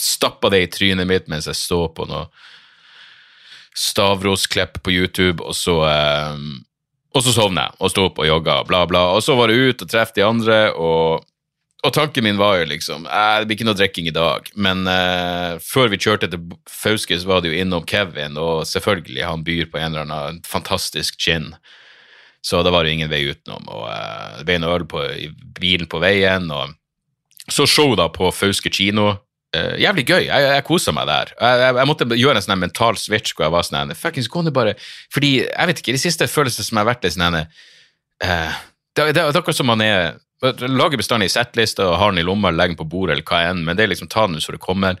stappa 0.00 0.50
det 0.52 0.64
i 0.64 0.70
trynet 0.72 1.08
mitt 1.08 1.28
mens 1.30 1.50
jeg 1.50 1.58
står 1.58 1.92
på 1.96 2.08
noe 2.10 2.28
Stavrosklipp 3.72 4.82
på 4.84 4.92
YouTube, 4.92 5.40
og 5.40 5.54
så 5.56 5.78
eh, 5.88 6.40
og 7.12 7.24
så 7.24 7.34
sovna 7.34 7.66
jeg 7.66 7.78
og 7.80 7.92
sto 7.92 8.06
opp 8.08 8.22
og 8.22 8.28
jogga, 8.28 8.62
bla, 8.68 8.86
bla. 8.88 9.04
Og 9.16 9.22
så 9.24 9.36
var 9.36 9.50
det 9.50 9.60
ut 9.60 9.84
og 9.84 9.90
treffe 9.90 10.16
de 10.16 10.24
andre, 10.24 10.58
og, 10.72 11.24
og 11.84 11.94
tanken 11.94 12.24
min 12.24 12.40
var 12.40 12.60
jo 12.60 12.70
liksom 12.70 13.04
eh, 13.06 13.34
Det 13.40 13.48
blir 13.48 13.58
ikke 13.58 13.68
noe 13.68 13.78
drikking 13.78 14.08
i 14.08 14.16
dag. 14.16 14.48
Men 14.54 14.86
eh, 14.88 15.60
før 15.64 15.92
vi 15.92 16.00
kjørte 16.00 16.30
til 16.32 16.56
Fauske, 16.70 17.18
så 17.20 17.28
var 17.28 17.42
det 17.42 17.52
jo 17.52 17.60
innom 17.60 17.86
Kevin, 17.88 18.40
og 18.40 18.64
selvfølgelig, 18.68 19.24
han 19.28 19.44
byr 19.46 19.68
på 19.72 19.80
en 19.80 19.92
eller 19.92 20.08
annen 20.08 20.42
fantastisk 20.48 21.20
gin. 21.20 21.52
Så 22.42 22.62
da 22.66 22.72
var 22.74 22.84
det 22.84 22.94
ingen 22.96 23.10
vei 23.10 23.22
utenom. 23.30 23.66
Og 23.70 23.84
eh, 23.90 24.38
det 24.38 24.46
ble 24.48 24.58
en 24.58 24.70
øl 24.70 24.86
på, 24.90 25.02
i 25.14 25.28
bilen 25.58 25.90
på 25.90 26.00
veien, 26.02 26.48
og 26.50 26.74
så 27.50 27.66
show 27.66 27.94
da 27.98 28.08
på 28.12 28.30
Fauske 28.34 28.70
kino. 28.72 29.12
Uh, 29.52 29.74
jævlig 29.76 30.06
gøy. 30.08 30.22
Jeg, 30.30 30.44
jeg 30.48 30.64
kosa 30.64 30.94
meg 30.96 31.04
der. 31.10 31.32
Jeg, 31.36 31.56
jeg, 31.60 31.74
jeg 31.76 31.88
måtte 31.90 32.06
gjøre 32.16 32.40
en 32.40 32.44
sånn 32.46 32.60
mental 32.62 32.96
switch 32.96 33.34
hvor 33.34 33.44
jeg 33.44 33.52
var 33.52 33.66
sånn 33.66 33.92
Fuckings 33.98 34.30
gå 34.32 34.40
nå 34.40 34.52
bare 34.54 34.72
Fordi, 35.12 35.32
jeg 35.42 35.68
vet 35.68 35.82
ikke, 35.82 35.92
i 35.92 35.96
det 35.98 36.00
siste 36.00 36.28
føles 36.30 36.56
det 36.56 36.64
som 36.64 36.78
jeg 36.78 36.86
har 36.86 36.88
vært 36.88 37.04
i 37.04 37.10
sånn 37.12 37.36
eh, 37.36 38.54
det, 38.96 39.04
det 39.12 39.20
er 39.20 39.28
akkurat 39.28 39.58
som 39.58 39.68
man 39.68 39.84
er 39.84 40.14
Lager 40.42 40.98
bestandig 40.98 41.28
settliste 41.30 41.84
og 41.84 41.98
har 42.00 42.14
den 42.14 42.22
i 42.22 42.26
lomma 42.26 42.48
eller 42.48 42.62
legger 42.62 42.72
den 42.72 42.80
på 42.80 42.88
bordet, 42.90 43.14
eller 43.14 43.28
hva 43.28 43.42
enn, 43.50 43.60
men 43.66 43.76
det 43.78 43.84
er 43.84 43.92
liksom 43.92 44.08
ta 44.10 44.24
den 44.26 44.40
så 44.42 44.56
det 44.56 44.58
kommer. 44.64 44.96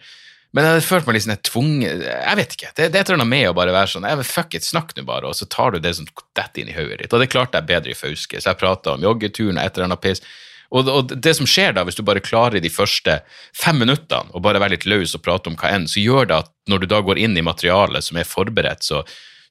Men 0.52 0.66
jeg 0.66 0.74
hadde 0.74 0.84
følt 0.84 1.06
meg 1.08 1.16
litt 1.16 1.24
sånn 1.24 1.44
tvunget 1.48 2.02
Jeg 2.04 2.38
vet 2.38 2.54
ikke. 2.56 2.70
Det, 2.76 2.86
det 2.92 2.98
er 2.98 3.04
et 3.04 3.10
eller 3.10 3.22
annet 3.22 3.32
med 3.32 3.48
å 3.48 3.56
bare 3.56 3.74
være 3.74 3.92
sånn 3.94 4.06
jeg 4.08 4.28
Fuck 4.28 4.56
it, 4.58 4.66
snakk 4.68 4.94
nå 4.96 5.04
bare, 5.08 5.30
og 5.30 5.36
så 5.38 5.48
tar 5.48 5.72
du 5.72 5.80
det 5.80 5.94
som 5.96 6.08
detter 6.36 6.62
inn 6.62 6.72
i 6.72 6.76
hodet 6.76 7.02
ditt. 7.02 7.12
Og 7.12 7.22
det 7.22 7.30
klarte 7.32 7.60
jeg 7.60 7.70
bedre 7.70 7.94
i 7.94 7.98
Fauske, 7.98 8.40
så 8.40 8.52
jeg 8.52 8.60
prata 8.60 8.96
om 8.96 9.06
joggeturen 9.06 9.58
og 9.58 9.64
et 9.64 9.78
eller 9.78 9.88
annet 9.88 10.04
piss. 10.04 10.24
Og, 10.72 10.88
og 10.88 11.10
det 11.12 11.34
som 11.36 11.48
skjer 11.48 11.74
da, 11.76 11.84
hvis 11.84 11.98
du 11.98 12.04
bare 12.06 12.22
klarer 12.24 12.62
de 12.62 12.72
første 12.72 13.18
fem 13.56 13.82
minuttene 13.82 14.32
og 14.32 14.44
bare 14.44 14.60
være 14.62 14.78
litt 14.78 14.86
løs 14.88 15.12
og 15.16 15.24
prate 15.24 15.50
om 15.50 15.58
hva 15.60 15.72
enn, 15.74 15.88
så 15.88 16.00
gjør 16.00 16.30
det 16.30 16.38
at 16.44 16.52
når 16.70 16.84
du 16.84 16.88
da 16.94 17.02
går 17.04 17.20
inn 17.20 17.36
i 17.36 17.44
materialet 17.44 18.06
som 18.06 18.20
er 18.20 18.28
forberedt, 18.28 18.84
så, 18.86 19.02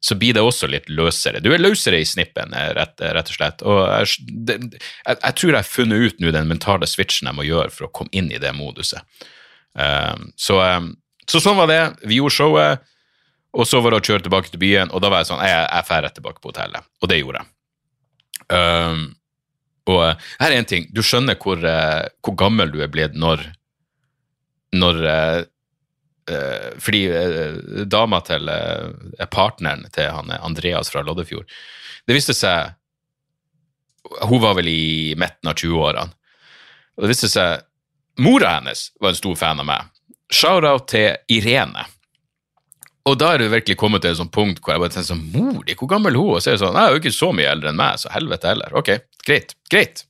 så 0.01 0.17
blir 0.17 0.33
det 0.37 0.41
også 0.41 0.69
litt 0.71 0.89
løsere. 0.89 1.43
Du 1.43 1.51
er 1.53 1.61
løsere 1.61 1.99
i 2.01 2.07
snippen, 2.09 2.55
rett, 2.77 2.97
rett 3.01 3.29
og 3.29 3.37
slett. 3.37 3.61
Og 3.61 3.83
jeg, 3.85 4.31
det, 4.49 4.57
jeg, 4.79 5.19
jeg 5.21 5.37
tror 5.37 5.53
jeg 5.53 5.59
har 5.59 5.69
funnet 5.69 6.07
ut 6.07 6.23
nå 6.23 6.33
den 6.33 6.49
mentale 6.49 6.89
switchen 6.89 7.29
jeg 7.29 7.37
må 7.37 7.45
gjøre 7.45 7.69
for 7.75 7.89
å 7.89 7.93
komme 8.01 8.13
inn 8.17 8.33
i 8.33 8.41
det 8.41 8.55
moduset. 8.57 9.05
Um, 9.73 10.31
så, 10.35 10.59
um, 10.59 10.91
så 11.29 11.41
sånn 11.43 11.57
var 11.59 11.69
det. 11.71 11.81
Vi 12.07 12.19
gjorde 12.19 12.35
showet, 12.35 12.91
og 13.51 13.67
så 13.67 13.81
var 13.83 13.93
det 13.93 14.01
å 14.01 14.05
kjøre 14.09 14.25
tilbake 14.25 14.51
til 14.51 14.61
byen, 14.61 14.91
og 14.91 15.03
da 15.03 15.11
var 15.11 15.23
jeg 15.23 15.31
sånn 15.31 15.41
Jeg, 15.43 15.63
jeg 15.67 15.87
drar 15.87 16.05
rett 16.05 16.15
tilbake 16.19 16.43
på 16.43 16.51
hotellet. 16.51 16.87
Og 17.01 17.11
det 17.11 17.19
gjorde 17.19 17.41
jeg. 17.41 17.51
Um, 18.51 19.01
og 19.91 20.03
uh, 20.03 20.27
her 20.41 20.51
er 20.51 20.59
en 20.59 20.69
ting. 20.69 20.89
Du 20.93 21.01
skjønner 21.05 21.39
hvor, 21.41 21.61
uh, 21.63 22.05
hvor 22.23 22.37
gammel 22.39 22.71
du 22.73 22.81
er 22.83 22.91
blitt 22.91 23.17
når 23.17 23.47
Når 24.75 25.01
uh, 25.07 25.41
Fordi 26.79 26.99
dama 27.91 28.21
til 28.23 28.47
partneren 29.33 29.81
til 29.91 30.11
han 30.13 30.29
Andreas 30.37 30.91
fra 30.93 31.01
Loddefjord 31.03 31.49
Det 32.07 32.15
viste 32.15 32.35
seg 32.37 32.77
Hun 34.29 34.39
var 34.39 34.53
vel 34.55 34.69
i 34.69 35.15
midten 35.19 35.49
av 35.49 35.57
20-årene. 35.57 36.13
Og 36.95 37.03
det 37.03 37.09
viste 37.11 37.29
seg 37.31 37.65
Mora 38.19 38.55
hennes 38.57 38.89
var 38.99 39.09
en 39.13 39.15
stor 39.15 39.35
fan 39.39 39.59
av 39.63 39.65
meg. 39.69 39.89
Shout-out 40.31 40.87
til 40.91 41.15
Irene. 41.31 41.85
Og 43.09 43.17
da 43.17 43.31
er 43.33 43.41
det 43.41 43.49
virkelig 43.51 43.77
kommet 43.81 44.03
til 44.03 44.13
et 44.13 44.19
sånt 44.19 44.33
punkt 44.33 44.59
hvor 44.61 44.75
jeg 44.75 44.81
bare 44.83 44.93
tenker 44.93 45.07
sånn 45.09 45.23
Mor 45.33 45.63
di, 45.65 45.73
hvor 45.77 45.89
gammel 45.89 46.13
er 46.13 46.21
hun? 46.21 46.35
Og 46.37 46.43
så 46.43 46.51
er 46.51 46.57
det 46.57 46.61
sånn 46.61 46.75
hun 46.75 46.81
er 46.83 46.93
jo 46.93 46.99
ikke 47.01 47.13
så 47.15 47.31
mye 47.33 47.49
eldre 47.49 47.71
enn 47.71 47.79
meg, 47.79 47.97
så 48.01 48.11
helvete 48.13 48.51
heller. 48.51 48.75
Ok, 48.77 48.91
greit. 49.25 49.55
Greit. 49.73 50.03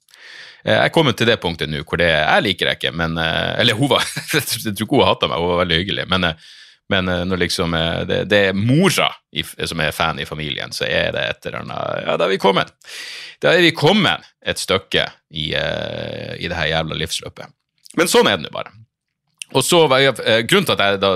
Eh, 0.66 0.74
Jeg 0.76 0.90
er 0.90 0.94
kommet 0.94 1.18
til 1.18 1.30
det 1.30 1.40
punktet 1.42 1.72
nå 1.72 1.86
hvor 1.88 2.02
det 2.02 2.10
Jeg 2.12 2.44
liker 2.46 2.68
det 2.70 2.76
ikke, 2.78 2.92
men 2.94 3.16
eh, 3.18 3.54
Eller 3.62 3.78
hun 3.80 3.90
var 3.90 4.04
Jeg 4.36 4.44
tror 4.46 4.74
ikke 4.76 5.00
hun 5.00 5.08
hata 5.08 5.30
meg, 5.32 5.40
hun 5.42 5.54
var 5.54 5.64
veldig 5.64 5.80
hyggelig, 5.80 6.06
men, 6.12 6.28
eh, 6.28 6.52
men 6.92 7.08
når 7.30 7.40
liksom 7.46 7.72
det, 8.10 8.18
det 8.28 8.40
er 8.50 8.58
mora 8.58 9.08
som 9.64 9.80
er 9.80 9.94
fan 9.96 10.20
i 10.20 10.26
familien, 10.28 10.74
så 10.76 10.84
er 10.84 11.14
det 11.16 11.22
et 11.24 11.46
eller 11.48 11.62
annet 11.62 12.02
Ja, 12.04 12.18
da 12.20 12.26
er 12.28 12.34
vi 12.34 12.40
kommet. 12.44 12.74
Da 13.40 13.54
er 13.56 13.64
vi 13.64 13.72
kommet 13.72 14.28
et 14.44 14.60
stykke 14.60 15.06
i, 15.32 15.46
i 15.56 16.50
det 16.52 16.58
her 16.58 16.68
jævla 16.68 16.98
livsløpet. 17.00 17.48
Men 18.00 18.12
sånn 18.12 18.30
er 18.30 18.40
det 18.40 18.48
nå 18.48 18.54
bare. 18.54 18.74
Og 19.52 19.66
så 19.68 19.84
var 19.92 20.00
jeg, 20.04 20.16
eh, 20.24 20.44
Grunnen 20.48 20.70
til 20.70 20.78
at 20.78 20.86
jeg 20.86 21.02
da 21.04 21.14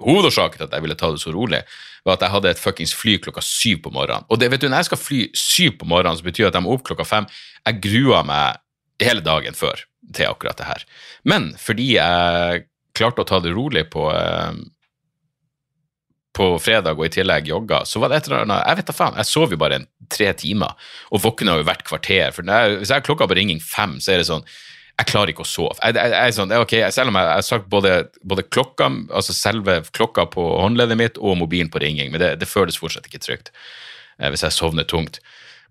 Hovedårsaken 0.00 0.58
til 0.58 0.68
at 0.68 0.72
jeg 0.72 0.84
ville 0.84 0.96
ta 0.96 1.10
det 1.12 1.20
så 1.20 1.32
rolig, 1.34 1.62
var 2.06 2.16
at 2.16 2.22
jeg 2.24 2.32
hadde 2.32 2.50
et 2.50 2.60
fuckings 2.60 2.94
fly 2.96 3.18
klokka 3.20 3.42
syv 3.44 3.82
på 3.84 3.92
morgenen. 3.92 4.24
Og 4.32 4.40
det 4.40 4.48
vet 4.50 4.62
du, 4.62 4.68
når 4.70 4.82
jeg 4.82 4.90
skal 4.90 5.00
fly 5.00 5.20
syv 5.36 5.78
på 5.82 5.88
morgenen, 5.90 6.16
så 6.18 6.24
betyr 6.24 6.46
det 6.46 6.52
at 6.52 6.58
jeg 6.58 6.64
må 6.64 6.72
opp 6.72 6.84
klokka 6.88 7.04
fem. 7.06 7.28
Jeg 7.68 7.82
grua 7.84 8.22
meg 8.26 8.62
hele 9.02 9.20
dagen 9.24 9.56
før 9.58 9.84
til 10.16 10.30
akkurat 10.30 10.56
det 10.58 10.68
her. 10.68 10.86
Men 11.28 11.52
fordi 11.60 11.92
jeg 11.98 12.64
klarte 12.96 13.22
å 13.22 13.28
ta 13.28 13.40
det 13.42 13.52
rolig 13.52 13.84
på 13.92 14.08
eh, 14.12 14.56
på 16.32 16.46
fredag 16.64 16.96
og 16.96 17.06
i 17.06 17.12
tillegg 17.12 17.50
jogga, 17.50 17.82
så 17.84 18.00
var 18.00 18.08
det 18.08 18.22
et 18.22 18.28
eller 18.30 18.46
annet 18.46 18.62
Jeg 18.64 18.78
vet 18.78 18.88
da 18.88 18.94
faen, 18.96 19.16
jeg 19.20 19.28
sov 19.28 19.52
jo 19.52 19.58
bare 19.60 19.80
en, 19.80 19.88
tre 20.12 20.30
timer 20.36 20.88
og 21.12 21.22
våkna 21.24 21.58
jo 21.58 21.66
hvert 21.68 21.84
kvarter. 21.88 22.32
For 22.32 22.44
hvis 22.44 22.88
jeg 22.88 22.96
har 22.96 23.04
klokka 23.04 23.28
på 23.28 23.36
ringing 23.36 23.60
fem, 23.64 23.98
så 24.00 24.14
er 24.14 24.22
det 24.22 24.28
sånn 24.30 24.46
jeg 25.00 25.08
klarer 25.08 25.32
ikke 25.32 25.44
å 25.44 25.48
sove. 25.48 25.76
Jeg, 25.80 25.96
jeg, 25.96 26.12
jeg 26.12 26.36
sånn, 26.36 26.50
det 26.50 26.58
er 26.58 26.64
ok, 26.66 26.74
Selv 26.94 27.12
om 27.12 27.18
jeg 27.18 27.30
har 27.30 27.46
sagt 27.46 27.68
både, 27.72 27.94
både 28.28 28.44
klokka, 28.52 28.90
altså 29.10 29.34
selve 29.34 29.80
klokka 29.96 30.26
på 30.30 30.44
håndleddet 30.60 30.98
mitt 31.00 31.20
og 31.20 31.38
mobilen 31.40 31.72
på 31.72 31.80
ringing, 31.82 32.12
men 32.12 32.22
det, 32.22 32.34
det 32.42 32.50
føles 32.50 32.78
fortsatt 32.78 33.08
ikke 33.08 33.22
trygt 33.24 33.52
eh, 34.20 34.28
hvis 34.28 34.44
jeg 34.46 34.54
sovner 34.54 34.86
tungt. 34.88 35.20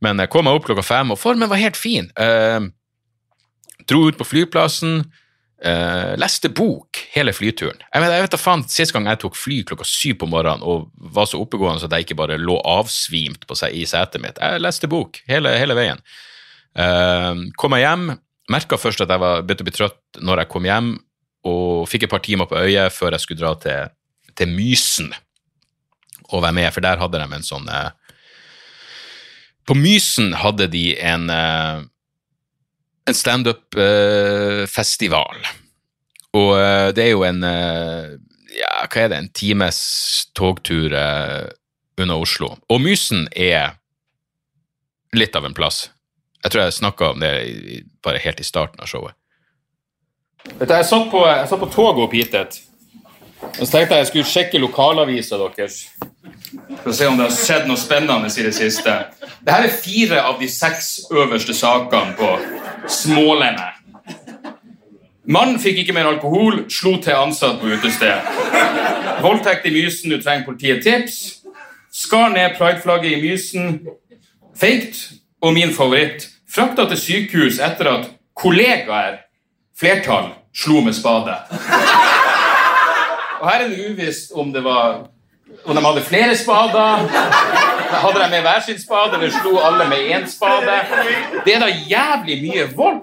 Men 0.02 0.20
jeg 0.22 0.32
kom 0.34 0.48
meg 0.48 0.58
opp 0.58 0.66
klokka 0.68 0.84
fem, 0.86 1.14
og 1.14 1.20
formen 1.22 1.50
var 1.52 1.62
helt 1.62 1.78
fin. 1.80 2.10
Eh, 2.18 2.60
dro 3.90 4.08
ut 4.10 4.18
på 4.18 4.26
flyplassen, 4.26 5.04
eh, 5.62 6.14
leste 6.20 6.50
bok 6.50 7.04
hele 7.14 7.34
flyturen. 7.38 7.78
Jeg, 7.86 8.02
vet, 8.02 8.16
jeg 8.16 8.26
vet 8.26 8.34
da 8.34 8.42
faen, 8.42 8.66
Sist 8.74 8.96
gang 8.96 9.06
jeg 9.10 9.22
tok 9.22 9.38
fly 9.38 9.62
klokka 9.70 9.86
syv 9.88 10.18
på 10.24 10.32
morgenen 10.34 10.66
og 10.66 10.90
var 11.14 11.30
så 11.30 11.40
oppegående 11.44 11.86
at 11.86 11.94
jeg 11.94 12.10
ikke 12.10 12.20
bare 12.24 12.42
lå 12.42 12.58
avsvimt 12.66 13.46
på 13.48 13.58
seg 13.62 13.78
i 13.78 13.86
setet 13.90 14.24
mitt. 14.24 14.42
Jeg 14.42 14.66
leste 14.66 14.90
bok 14.92 15.22
hele, 15.30 15.54
hele 15.62 15.78
veien. 15.78 16.02
Eh, 16.74 17.48
kom 17.62 17.76
meg 17.78 17.86
hjem, 17.86 18.10
merka 18.52 18.76
først 18.80 19.02
at 19.04 19.12
jeg 19.12 19.20
var 19.22 19.44
begynte 19.46 19.64
å 19.66 19.70
bli 19.70 19.78
trøtt 19.78 20.02
når 20.22 20.36
jeg 20.44 20.52
kom 20.52 20.66
hjem, 20.68 20.90
og 21.48 21.90
fikk 21.90 22.04
et 22.06 22.14
par 22.14 22.26
timer 22.26 22.46
på 22.50 22.60
øyet 22.60 22.94
før 22.94 23.12
jeg 23.16 23.24
skulle 23.24 23.42
dra 23.42 23.54
til, 23.62 23.82
til 24.38 24.50
Mysen 24.54 25.10
og 26.32 26.44
være 26.46 26.56
med, 26.56 26.74
for 26.74 26.82
der 26.86 27.02
hadde 27.02 27.20
de 27.20 27.26
en 27.36 27.44
sånn 27.44 27.68
eh, 27.68 27.92
På 29.68 29.74
Mysen 29.78 30.34
hadde 30.38 30.68
de 30.72 31.00
en 31.00 31.30
eh, 31.34 31.80
en 33.10 33.16
standup-festival. 33.18 35.38
og 36.38 36.60
eh, 36.60 36.90
det 36.96 37.04
er 37.04 37.12
jo 37.12 37.24
en 37.26 37.42
ja, 37.42 38.86
hva 38.86 39.02
er 39.02 39.08
det, 39.10 39.18
en 39.18 39.34
times 39.34 39.78
togtur 40.38 40.94
unna 42.02 42.16
Oslo. 42.20 42.58
Og 42.70 42.82
Mysen 42.84 43.28
er 43.32 43.72
litt 45.16 45.36
av 45.36 45.46
en 45.48 45.56
plass. 45.56 45.90
Jeg 46.44 46.52
tror 46.52 46.64
jeg 46.64 46.74
snakka 46.74 47.12
om 47.14 47.20
det 47.22 47.32
bare 48.04 48.22
helt 48.24 48.40
i 48.40 48.48
starten 48.48 48.82
av 48.82 48.90
showet. 48.90 49.14
Vet 50.58 50.68
du, 50.68 50.74
jeg 50.74 50.86
satt 50.90 51.10
på, 51.12 51.22
jeg 51.28 51.60
på 51.62 51.70
toget 51.70 52.06
opp 52.08 52.14
hit, 52.18 52.62
og 53.42 53.66
så 53.66 53.72
tenkte 53.72 53.96
jeg 53.96 54.04
jeg 54.04 54.10
skulle 54.10 54.30
sjekke 54.30 54.62
lokalavisa 54.62 55.38
deres. 55.42 55.84
For 56.82 56.92
å 56.92 56.96
se 56.96 57.08
om 57.10 57.18
det 57.18 57.28
har 57.28 57.36
skjedd 57.36 57.68
noe 57.70 57.80
spennende 57.80 58.30
i 58.30 58.46
det 58.46 58.54
siste. 58.56 58.96
Dette 59.42 59.60
er 59.68 59.76
fire 59.84 60.24
av 60.28 60.40
de 60.42 60.50
seks 60.52 61.08
øverste 61.14 61.56
sakene 61.58 62.16
på 62.18 62.32
Smålendet. 62.90 63.78
Mannen 65.32 65.60
fikk 65.62 65.84
ikke 65.84 65.94
mer 65.96 66.10
alkohol, 66.10 66.64
slo 66.74 66.96
til 67.02 67.16
ansatt 67.16 67.62
på 67.62 67.70
utested. 67.70 68.26
Voldtekt 69.22 69.68
i 69.70 69.74
Mysen, 69.76 70.10
du 70.10 70.18
trenger 70.22 70.48
politiet 70.48 70.82
tips. 70.84 71.20
Skar 71.94 72.34
ned 72.34 72.58
prideflagget 72.58 73.18
i 73.18 73.22
Mysen. 73.22 73.76
Feigt. 74.58 75.21
Og 75.42 75.54
min 75.54 75.74
favoritt 75.74 76.28
frakta 76.52 76.86
til 76.92 77.00
sykehus 77.00 77.60
etter 77.64 77.90
at 77.90 78.12
kollegaer, 78.38 79.22
flertall, 79.80 80.34
slo 80.54 80.82
med 80.86 80.94
spade. 80.94 81.38
Og 83.42 83.48
her 83.50 83.64
er 83.64 83.72
det 83.72 83.90
uvisst 83.90 84.36
om 84.38 84.54
det 84.54 84.64
var 84.64 85.08
om 85.66 85.76
de 85.76 85.84
hadde 85.86 86.02
flere 86.02 86.36
spader. 86.38 87.08
Hadde 87.92 88.20
de 88.24 88.30
med 88.30 88.42
hver 88.42 88.62
sin 88.66 88.82
spade, 88.82 89.14
eller 89.14 89.32
slo 89.42 89.58
alle 89.58 89.90
med 89.90 89.98
én 89.98 90.28
spade? 90.30 90.78
Det 91.46 91.56
er 91.56 91.60
da 91.60 91.68
jævlig 91.68 92.38
mye 92.46 92.68
vold 92.76 93.02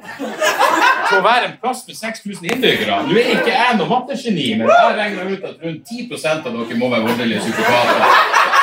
på 1.11 1.18
å 1.18 1.22
være 1.24 1.51
en 1.51 1.59
plass 1.61 1.84
med 1.89 1.99
6000 1.99 2.49
innbyggere. 2.53 3.03
Nå 3.07 3.20
er 3.20 3.30
ikke 3.36 3.53
jeg 3.53 3.76
noe 3.78 3.91
mattegeni, 3.93 4.49
men 4.59 4.72
jeg 4.72 4.97
regner 5.03 5.30
ut 5.34 5.47
at 5.51 5.62
rundt 5.66 5.93
10% 5.93 6.49
av 6.49 6.59
dere 6.59 6.80
må 6.80 6.91
være 6.95 7.07
voldelige 7.11 7.45
psykopater. 7.45 8.03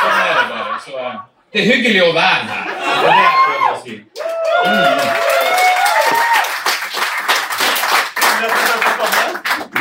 Sånn 0.01 0.19
er 0.25 0.33
det 0.33 0.45
bare. 0.51 0.83
Så 0.87 1.07
det 1.55 1.63
er 1.63 1.69
hyggelig 1.71 2.01
å 2.03 2.11
være 2.11 2.45
her. 2.49 2.67
Det 2.67 2.99
er 2.99 3.15
det 3.15 3.23
jeg 3.23 3.35
prøver 3.45 3.69
å 3.69 3.77
si. 3.79 3.95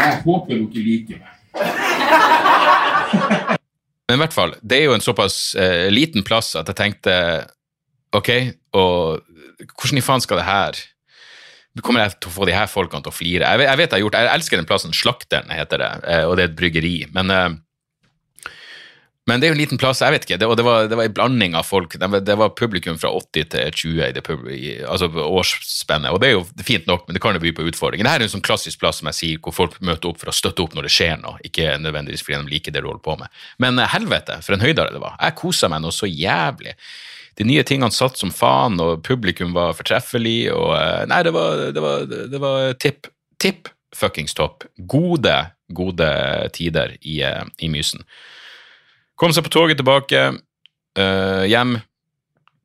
Jeg 0.04 0.14
håper 0.22 0.54
dere 0.54 0.82
liker 0.86 1.18
meg. 1.18 1.34
Men 4.06 4.14
i 4.14 4.22
hvert 4.22 4.36
fall, 4.36 4.54
det 4.62 4.78
er 4.78 4.86
jo 4.86 4.94
en 4.94 5.02
såpass 5.02 5.58
eh, 5.58 5.90
liten 5.90 6.22
plass 6.22 6.54
at 6.60 6.70
jeg 6.70 6.78
tenkte 6.78 7.10
ok, 8.14 8.30
og 8.78 9.18
hvordan 9.74 9.98
i 9.98 10.04
faen 10.04 10.22
skal 10.22 10.38
det 10.38 10.46
her 10.46 10.78
Kommer 11.82 12.04
jeg 12.04 12.14
til 12.20 12.28
å 12.30 12.36
få 12.36 12.46
de 12.46 12.54
her 12.54 12.70
folkene 12.70 13.02
til 13.02 13.10
å 13.10 13.16
flire? 13.16 13.50
Jeg 13.50 13.58
vet 13.58 13.66
jeg, 13.66 13.78
vet 13.80 13.88
jeg 13.88 13.96
har 13.96 14.04
gjort, 14.04 14.14
jeg 14.14 14.30
elsker 14.30 14.54
den 14.60 14.68
plassen, 14.68 14.92
Slakteren 14.94 15.50
heter 15.50 15.78
det, 15.82 15.90
eh, 16.06 16.22
og 16.22 16.38
det 16.38 16.44
er 16.44 16.50
et 16.52 16.60
bryggeri. 16.60 17.10
Men 17.16 17.26
eh, 17.34 17.56
men 19.24 19.40
det 19.40 19.46
er 19.46 19.52
jo 19.52 19.56
en 19.56 19.60
liten 19.62 19.80
plass, 19.80 20.02
jeg 20.04 20.12
vet 20.12 20.26
ikke, 20.26 20.36
det, 20.40 20.46
og 20.50 20.58
det 20.60 20.64
var, 20.66 20.84
det 20.90 20.96
var 20.98 21.06
en 21.08 21.14
blanding 21.16 21.54
av 21.56 21.64
folk. 21.64 21.94
Det 21.96 22.08
var, 22.12 22.20
det 22.20 22.34
var 22.36 22.50
publikum 22.58 22.98
fra 23.00 23.08
80 23.08 23.46
til 23.54 23.78
20 23.80 24.02
i 24.04 24.22
pub, 24.26 24.42
altså 24.84 25.08
årsspennet, 25.08 26.12
og 26.12 26.20
det 26.20 26.28
er 26.28 26.34
jo 26.34 26.42
fint 26.60 26.84
nok, 26.90 27.06
men 27.06 27.16
det 27.16 27.22
kan 27.24 27.38
jo 27.38 27.40
by 27.40 27.54
på 27.56 27.64
utfordringer. 27.70 28.04
Dette 28.04 28.20
er 28.20 28.26
en 28.26 28.34
sånn 28.34 28.44
klassisk 28.44 28.82
plass 28.82 29.00
som 29.00 29.08
jeg 29.08 29.18
sier, 29.20 29.40
hvor 29.40 29.56
folk 29.56 29.78
møter 29.80 30.10
opp 30.10 30.20
for 30.20 30.28
å 30.28 30.36
støtte 30.36 30.60
opp 30.66 30.76
når 30.76 30.90
det 30.90 30.92
skjer 30.92 31.16
noe, 31.22 31.40
ikke 31.48 31.72
nødvendigvis 31.80 32.26
fordi 32.26 32.42
de 32.42 32.52
liker 32.52 32.76
det 32.76 32.84
du 32.84 32.90
holder 32.90 33.04
på 33.08 33.16
med. 33.22 33.40
Men 33.64 33.80
eh, 33.80 33.90
helvete, 33.94 34.38
for 34.44 34.58
en 34.58 34.66
høydare 34.66 34.92
det 34.92 35.00
var. 35.06 35.16
Jeg 35.16 35.38
kosa 35.40 35.72
meg 35.72 35.80
noe 35.86 35.96
så 35.96 36.10
jævlig. 36.10 36.76
De 37.40 37.48
nye 37.48 37.64
tingene 37.66 37.96
satt 37.96 38.20
som 38.20 38.34
faen, 38.34 38.76
og 38.84 39.00
publikum 39.08 39.56
var 39.56 39.72
fortreffelig, 39.78 40.52
og 40.52 40.76
eh, 40.76 41.08
Nei, 41.08 41.24
det 41.24 41.32
var, 41.32 41.66
det 41.72 41.88
var, 41.88 42.06
det 42.12 42.44
var 42.44 42.76
tipp, 42.76 43.08
tipp 43.40 43.72
fuckings 43.96 44.36
topp. 44.36 44.68
Gode, 44.76 45.40
gode 45.72 46.12
tider 46.52 46.98
i, 47.00 47.22
eh, 47.24 47.44
i 47.64 47.72
Mysen. 47.72 48.04
Kom 49.20 49.34
seg 49.34 49.46
på 49.46 49.52
toget 49.54 49.78
tilbake, 49.78 50.22
uh, 50.98 51.44
hjem, 51.46 51.78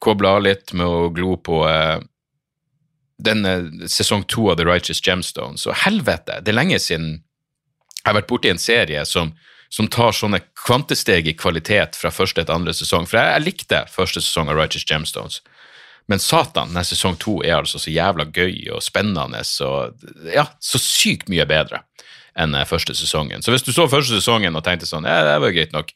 kobla 0.02 0.38
av 0.38 0.46
litt 0.48 0.74
med 0.74 0.88
å 0.88 1.10
glo 1.14 1.36
på 1.44 1.62
uh, 1.68 2.00
denne 3.20 3.88
sesong 3.92 4.24
to 4.32 4.48
av 4.50 4.58
The 4.58 4.66
Righteous 4.66 5.04
Gemstones. 5.06 5.68
Og 5.70 5.78
helvete, 5.84 6.40
det 6.42 6.54
er 6.54 6.60
lenge 6.62 6.80
siden 6.82 7.20
jeg 8.00 8.08
har 8.08 8.22
vært 8.22 8.30
borti 8.32 8.50
en 8.50 8.62
serie 8.62 9.04
som, 9.06 9.34
som 9.70 9.90
tar 9.92 10.16
sånne 10.16 10.40
kvantesteg 10.58 11.28
i 11.28 11.36
kvalitet 11.38 12.00
fra 12.00 12.12
første 12.16 12.42
til 12.42 12.56
andre 12.56 12.74
sesong. 12.74 13.06
For 13.10 13.20
jeg, 13.20 13.34
jeg 13.36 13.46
likte 13.46 13.82
første 13.92 14.24
sesong 14.24 14.50
av 14.50 14.58
Righteous 14.58 14.88
Gemstones. 14.90 15.42
Men 16.10 16.22
satan, 16.24 16.72
denne 16.72 16.86
sesong 16.88 17.20
to 17.22 17.36
er 17.46 17.60
altså 17.60 17.78
så 17.78 17.92
jævla 17.94 18.26
gøy 18.34 18.72
og 18.74 18.82
spennende 18.82 19.44
og 19.68 20.08
ja, 20.34 20.48
så 20.58 20.82
sykt 20.82 21.30
mye 21.30 21.46
bedre 21.46 21.84
enn 22.40 22.56
eh, 22.58 22.66
første 22.66 22.96
sesongen. 22.98 23.44
Så 23.46 23.54
hvis 23.54 23.66
du 23.68 23.70
så 23.76 23.86
første 23.92 24.18
sesongen 24.18 24.58
og 24.58 24.64
tenkte 24.66 24.90
sånn, 24.90 25.06
ja, 25.06 25.22
det 25.28 25.36
var 25.44 25.54
greit 25.54 25.76
nok, 25.76 25.92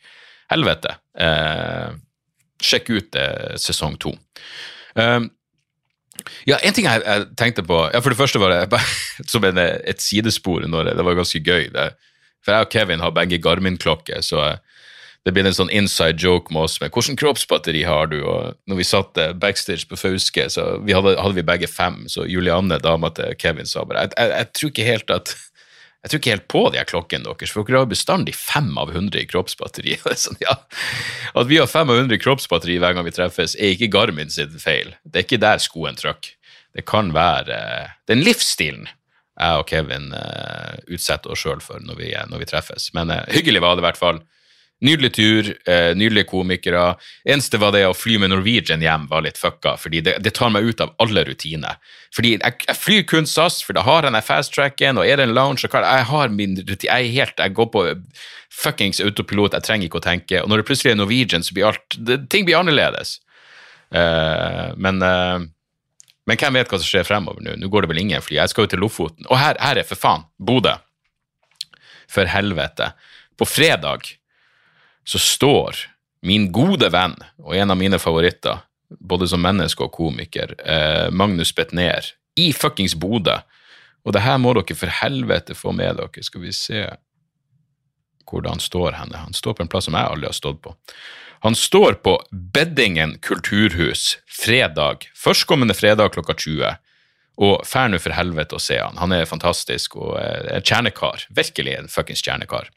helvete. 0.53 0.97
Eh, 1.19 1.93
sjekk 2.63 2.91
ut 2.93 3.19
eh, 3.19 3.55
sesong 3.61 3.97
to. 4.01 4.13
Um, 4.95 5.29
ja, 6.47 6.59
En 6.61 6.75
ting 6.75 6.85
jeg, 6.85 7.01
jeg, 7.01 7.23
tenkte 7.39 7.63
på 7.65 7.77
ja, 7.89 7.99
For 8.03 8.13
det 8.13 8.19
første 8.19 8.39
var 8.39 8.53
det 8.53 8.67
bare 8.75 9.25
som 9.27 9.45
en, 9.47 9.59
et 9.59 10.03
sidespor. 10.03 10.67
Når 10.69 10.93
det, 10.93 11.05
var 11.05 11.17
ganske 11.19 11.41
gøy. 11.41 11.71
Det, 11.73 11.89
for 12.43 12.55
jeg 12.55 12.67
og 12.67 12.75
Kevin 12.75 13.03
har 13.03 13.15
begge 13.15 13.41
Garmin-klokker, 13.41 14.21
så 14.21 14.57
det 15.23 15.31
blir 15.31 15.47
en 15.47 15.55
sånn 15.55 15.71
inside 15.71 16.19
joke 16.19 16.51
med 16.51 16.65
oss 16.65 16.81
med 16.81 16.91
hvordan 16.91 17.15
kroppsbatteri 17.15 17.85
har 17.87 18.09
du? 18.11 18.17
Og 18.27 18.57
når 18.67 18.81
vi 18.81 18.87
satt 18.87 19.19
backstage 19.39 19.87
på 19.87 19.95
Fauske, 19.95 20.49
så 20.51 20.65
vi 20.83 20.91
hadde, 20.91 21.15
hadde, 21.15 21.37
vi 21.37 21.45
begge 21.47 21.69
fem. 21.71 22.01
Så 22.11 22.25
Julianne, 22.27 22.81
dama 22.83 23.13
til 23.15 23.31
Kevin, 23.39 23.69
sa 23.69 23.85
bare 23.87 24.03
jeg, 24.03 24.17
jeg, 24.17 24.33
jeg 24.35 24.49
tror 24.59 24.73
ikke 24.73 24.89
helt 24.89 25.15
at 25.15 25.35
jeg 26.03 26.11
tror 26.11 26.19
ikke 26.19 26.33
helt 26.33 26.47
på 26.51 26.61
de 26.73 26.79
her 26.81 26.87
klokkene 26.89 27.23
deres, 27.23 27.51
for 27.55 27.63
dere 27.63 27.85
har 27.85 27.91
bestandig 27.91 28.33
fem 28.35 28.73
av 28.79 28.91
hundre 28.91 29.21
i 29.21 29.27
kroppsbatteri. 29.29 29.95
Sånn, 30.25 30.39
ja. 30.43 30.57
At 31.31 31.47
vi 31.47 31.61
har 31.61 31.69
fem 31.71 31.87
av 31.87 32.01
hundre 32.01 32.19
i 32.19 32.23
kroppsbatteri 32.23 32.75
hver 32.83 32.97
gang 32.97 33.07
vi 33.07 33.15
treffes, 33.15 33.55
er 33.55 33.71
ikke 33.71 33.91
Garmin 33.93 34.33
sin 34.33 34.57
feil. 34.59 34.91
Det 35.07 35.21
er 35.21 35.27
ikke 35.27 35.39
der 35.39 35.63
skoen 35.63 35.95
trykk. 35.99 36.33
Det 36.75 36.83
kan 36.89 37.13
være 37.15 37.55
den 38.09 38.23
livsstilen 38.25 38.89
jeg 39.33 39.61
og 39.61 39.65
Kevin 39.69 40.11
uh, 40.13 40.75
utsetter 40.93 41.33
oss 41.33 41.41
sjøl 41.41 41.61
for 41.63 41.81
når 41.81 41.97
vi, 41.97 42.11
når 42.29 42.43
vi, 42.43 42.47
treffes. 42.51 42.91
Men 42.93 43.09
uh, 43.13 43.23
hyggelig 43.33 43.63
var 43.63 43.77
det 43.77 43.83
i 43.83 43.87
hvert 43.87 44.01
fall. 44.01 44.19
Nydelig 44.83 45.13
tur, 45.15 45.49
eh, 45.69 45.93
nydelige 45.95 46.27
komikere. 46.27 46.97
Eneste 47.23 47.59
var 47.61 47.71
det 47.71 47.85
å 47.87 47.95
fly 47.95 48.17
med 48.19 48.33
Norwegian 48.33 48.83
hjem 48.83 49.05
var 49.07 49.23
litt 49.23 49.39
fucka, 49.39 49.77
fordi 49.79 50.01
det, 50.03 50.17
det 50.25 50.33
tar 50.35 50.51
meg 50.51 50.67
ut 50.67 50.83
av 50.83 50.91
alle 50.99 51.23
rutiner. 51.23 51.79
Fordi 52.15 52.33
jeg, 52.35 52.57
jeg 52.67 52.75
flyr 52.75 53.05
kun 53.07 53.29
SAS, 53.29 53.61
for 53.63 53.77
da 53.77 53.85
har 53.87 54.03
jeg 54.03 54.11
den 54.11 54.25
fast-tracken, 54.27 54.99
og 54.99 55.07
er 55.07 55.21
det 55.21 55.29
en 55.29 55.35
lounge 55.37 55.63
og 55.63 55.71
hva, 55.71 55.85
Jeg 55.87 56.09
har 56.11 56.35
min 56.35 56.57
rutine, 56.59 56.89
jeg 56.89 57.07
er 57.07 57.15
helt, 57.15 57.39
jeg 57.39 57.55
går 57.55 57.69
på 57.71 57.85
fuckings 58.51 58.99
autopilot, 58.99 59.55
jeg 59.55 59.69
trenger 59.69 59.87
ikke 59.87 60.01
å 60.01 60.07
tenke. 60.09 60.43
Og 60.43 60.51
når 60.51 60.61
det 60.61 60.67
plutselig 60.67 60.91
er 60.91 60.99
Norwegian, 60.99 61.47
så 61.47 61.55
blir 61.55 61.71
alt 61.71 61.97
det, 61.97 62.19
Ting 62.33 62.43
blir 62.45 62.59
annerledes. 62.59 63.21
Uh, 63.93 64.73
men 64.75 64.99
uh, 65.05 65.39
men 66.23 66.39
hvem 66.39 66.55
vet 66.55 66.71
hva 66.71 66.79
som 66.79 66.87
skjer 66.87 67.07
fremover 67.07 67.43
nå? 67.43 67.55
Nå 67.59 67.69
går 67.71 67.83
det 67.83 67.91
vel 67.91 68.01
ingen 68.03 68.23
fly. 68.23 68.37
Jeg 68.37 68.51
skal 68.51 68.65
jo 68.65 68.73
til 68.73 68.83
Lofoten. 68.83 69.27
Og 69.27 69.35
her, 69.39 69.57
her 69.59 69.79
er 69.81 69.87
for 69.87 69.99
faen 69.99 70.23
Bodø. 70.39 70.77
For 72.11 72.29
helvete. 72.31 72.93
På 73.39 73.47
fredag 73.49 74.13
så 75.03 75.19
står 75.19 75.85
min 76.23 76.51
gode 76.55 76.87
venn 76.93 77.15
og 77.43 77.55
en 77.57 77.73
av 77.73 77.79
mine 77.79 77.99
favoritter, 77.99 78.61
både 78.99 79.27
som 79.27 79.41
menneske 79.43 79.83
og 79.83 79.91
komiker, 79.95 80.55
eh, 80.59 81.09
Magnus 81.11 81.53
Betnér, 81.55 82.13
i 82.35 82.53
fuckings 82.53 82.95
Bodø. 82.95 83.39
Og 84.05 84.13
det 84.13 84.23
her 84.23 84.37
må 84.41 84.53
dere 84.55 84.75
for 84.75 84.91
helvete 85.01 85.55
få 85.55 85.73
med 85.75 85.97
dere. 85.99 86.23
Skal 86.23 86.41
vi 86.41 86.51
se 86.55 86.85
hvor 88.29 88.47
han 88.47 88.59
står 88.59 88.95
henne. 88.97 89.17
Han 89.17 89.33
står 89.33 89.53
på 89.53 89.63
en 89.63 89.69
plass 89.69 89.85
som 89.89 89.97
jeg 89.97 90.09
aldri 90.09 90.29
har 90.29 90.37
stått 90.37 90.61
på. 90.63 90.73
Han 91.43 91.55
står 91.59 91.99
på 92.05 92.15
Beddingen 92.31 93.17
kulturhus 93.21 94.17
fredag, 94.31 95.09
førstkommende 95.15 95.75
fredag 95.75 96.15
klokka 96.15 96.33
20. 96.39 96.77
Og 97.43 97.65
fær 97.65 97.89
nå 97.89 97.99
for 97.99 98.13
helvete 98.15 98.55
å 98.55 98.61
se 98.61 98.77
han. 98.77 98.97
Han 99.01 99.11
er 99.11 99.27
fantastisk 99.29 99.97
og 99.97 100.15
er 100.21 100.61
kjernekar. 100.61 101.25
Virkelig 101.33 101.75
en 101.75 101.89
fuckings 101.89 102.21
kjernekar. 102.23 102.69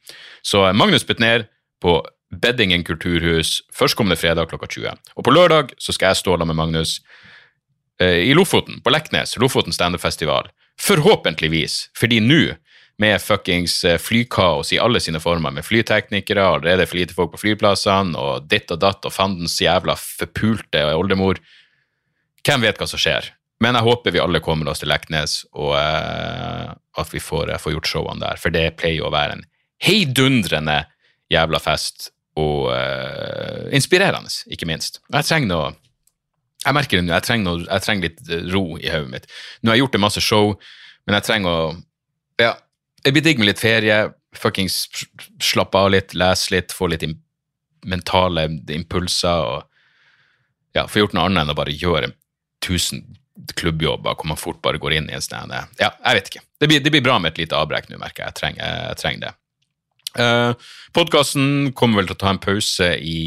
Så 0.43 0.64
Magnus 0.72 1.05
Betnér 1.07 1.47
på 1.81 2.01
Beddingen 2.35 2.83
kulturhus 2.85 3.61
førstkommende 3.74 4.18
fredag 4.18 4.51
klokka 4.51 4.66
20. 4.66 4.99
Og 5.14 5.24
på 5.24 5.35
lørdag 5.35 5.77
så 5.79 5.95
skal 5.95 6.11
jeg 6.11 6.22
stå 6.22 6.35
sammen 6.35 6.51
med 6.51 6.59
Magnus 6.59 6.99
eh, 8.03 8.27
i 8.27 8.35
Lofoten, 8.35 8.81
på 8.83 8.91
Leknes, 8.91 9.37
Lofoten 9.39 9.74
standup-festival. 9.74 10.51
Forhåpentligvis, 10.83 11.87
fordi 11.97 12.18
nå, 12.20 12.57
med 12.99 13.20
fuckings 13.22 13.79
eh, 13.85 13.99
flykaos 14.01 14.72
i 14.74 14.81
alle 14.83 15.01
sine 15.01 15.20
former, 15.22 15.55
med 15.55 15.64
flyteknikere, 15.64 16.49
allerede 16.57 16.89
for 16.89 16.99
lite 16.99 17.14
folk 17.14 17.37
på 17.37 17.43
flyplassene, 17.45 18.18
og 18.18 18.51
ditt 18.51 18.74
og 18.74 18.83
datt 18.83 19.07
og 19.07 19.14
fandens 19.14 19.61
jævla 19.62 19.97
forpulte 20.01 20.89
oldemor 20.97 21.41
Hvem 22.47 22.62
vet 22.62 22.79
hva 22.79 22.87
som 22.87 23.01
skjer? 23.03 23.33
Men 23.59 23.74
jeg 23.74 23.87
håper 23.89 24.12
vi 24.14 24.20
alle 24.22 24.39
kommer 24.45 24.68
oss 24.70 24.79
til 24.79 24.91
Leknes, 24.93 25.41
og 25.57 25.72
eh, 25.79 26.68
at 26.70 27.14
vi 27.14 27.22
får, 27.22 27.51
uh, 27.51 27.59
får 27.59 27.74
gjort 27.74 27.89
showene 27.91 28.22
der, 28.22 28.39
for 28.39 28.55
det 28.55 28.77
pleier 28.79 29.07
å 29.07 29.11
være 29.11 29.39
en 29.39 29.47
heidundrende 29.83 30.85
jævla 31.33 31.59
fest 31.61 32.12
og 32.37 32.68
uh, 32.68 33.66
inspirerende, 33.74 34.32
ikke 34.53 34.68
minst. 34.68 35.01
Jeg 35.12 35.28
trenger 35.28 35.49
noe 35.51 35.74
Jeg 36.66 36.74
merker 36.74 36.99
det 36.99 37.07
nå, 37.07 37.14
jeg 37.14 37.22
trenger, 37.22 37.47
noe, 37.47 37.64
jeg 37.64 37.84
trenger 37.84 38.09
litt 38.09 38.30
eh, 38.32 38.47
ro 38.51 38.64
i 38.76 38.91
hodet 38.91 39.12
mitt. 39.12 39.28
Nå 39.62 39.70
har 39.70 39.76
jeg 39.76 39.84
gjort 39.84 39.97
det 39.97 40.03
masse 40.03 40.22
show, 40.24 40.55
men 41.07 41.18
jeg 41.18 41.28
trenger 41.28 41.51
å 41.53 41.66
Ja, 42.43 42.57
jeg 43.07 43.14
blir 43.14 43.24
digg 43.24 43.39
med 43.41 43.49
litt 43.49 43.62
ferie, 43.62 44.01
fuckings 44.37 44.80
slappe 45.41 45.78
av 45.78 45.93
litt, 45.95 46.16
lese 46.18 46.53
litt, 46.53 46.74
få 46.74 46.91
litt 46.91 47.07
mentale 47.87 48.49
impulser 48.74 49.47
og 49.47 49.62
ja, 50.76 50.84
få 50.91 51.05
gjort 51.05 51.14
noe 51.16 51.28
annet 51.28 51.45
enn 51.45 51.55
å 51.55 51.57
bare 51.57 51.72
gjøre 51.72 52.11
tusen 52.64 53.05
klubbjobber 53.57 54.16
hvor 54.16 54.28
man 54.28 54.41
fort 54.41 54.61
bare 54.64 54.80
går 54.82 54.99
inn 54.99 55.11
i 55.11 55.16
en 55.16 55.24
sånn 55.24 55.53
Ja, 55.53 55.93
jeg 55.93 56.18
vet 56.18 56.30
ikke. 56.32 56.45
Det 56.61 56.68
blir, 56.70 56.82
det 56.82 56.93
blir, 56.93 57.05
bra 57.05 57.18
med 57.20 57.34
et 57.34 57.45
lite 57.45 57.57
avbrekk 57.57 57.91
nå, 57.91 58.01
merker 58.01 58.24
jeg. 58.24 58.32
Jeg 58.32 58.41
trenger, 58.41 58.78
jeg 58.91 59.01
trenger 59.01 59.26
det. 59.26 59.32
Uh, 60.17 60.53
Podkasten 60.97 61.75
kommer 61.77 62.01
vel 62.01 62.11
til 62.11 62.17
å 62.17 62.23
ta 62.23 62.31
en 62.33 62.43
pause 62.43 62.95
i 62.99 63.19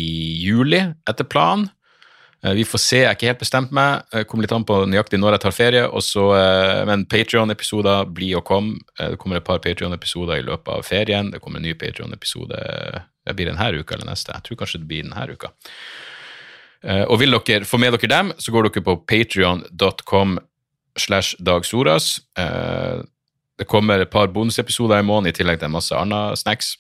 juli, 0.42 0.82
etter 1.10 1.28
planen. 1.30 1.70
Eh, 2.44 2.54
vi 2.54 2.64
får 2.64 2.80
se, 2.80 3.00
jeg 3.02 3.08
er 3.10 3.18
ikke 3.18 3.30
helt 3.30 3.42
bestemt 3.42 3.72
meg. 3.76 4.06
Jeg 4.16 4.28
kommer 4.30 4.46
litt 4.46 4.54
an 4.56 4.66
på 4.68 4.78
nøyaktig 4.88 5.20
når 5.20 5.36
jeg 5.36 5.44
tar 5.44 5.56
ferie. 5.56 5.86
Også, 6.00 6.26
eh, 6.38 6.84
men 6.88 7.06
Patrion-episoder 7.12 8.08
blir 8.16 8.40
å 8.40 8.44
komme. 8.46 8.80
det 8.98 9.18
kommer 9.20 9.38
et 9.38 9.44
par 9.44 9.60
Patrion-episoder 9.60 10.40
i 10.40 10.46
løpet 10.48 10.68
av 10.68 10.84
ferien. 10.84 11.32
Det 11.32 11.42
kommer 11.42 11.60
en 11.60 11.68
ny 11.68 11.74
Patrion-episode 11.74 13.04
det 13.26 13.36
blir 13.36 13.46
denne 13.46 13.80
uka 13.80 13.96
eller 13.96 14.08
neste. 14.08 14.34
Jeg 14.34 14.44
tror 14.44 14.58
kanskje 14.58 14.80
det 14.80 14.88
blir 14.88 15.04
denne 15.04 15.34
uka. 15.34 15.52
og 17.10 17.20
vil 17.20 17.32
dere 17.32 17.66
få 17.66 17.78
med 17.78 17.92
dere 17.92 18.08
dem, 18.08 18.32
så 18.40 18.52
går 18.52 18.70
dere 18.70 18.82
på 18.82 19.06
patrion.com 19.06 20.40
slash 20.98 21.36
dagsoras. 21.44 22.22
Det 23.60 23.68
kommer 23.68 24.00
et 24.00 24.12
par 24.12 24.30
bonusepisoder 24.32 25.02
i 25.02 25.06
måneden, 25.06 25.34
i 25.34 25.36
tillegg 25.36 25.60
til 25.60 25.74
masse 25.74 25.96
andre 25.96 26.30
snacks. 26.40 26.78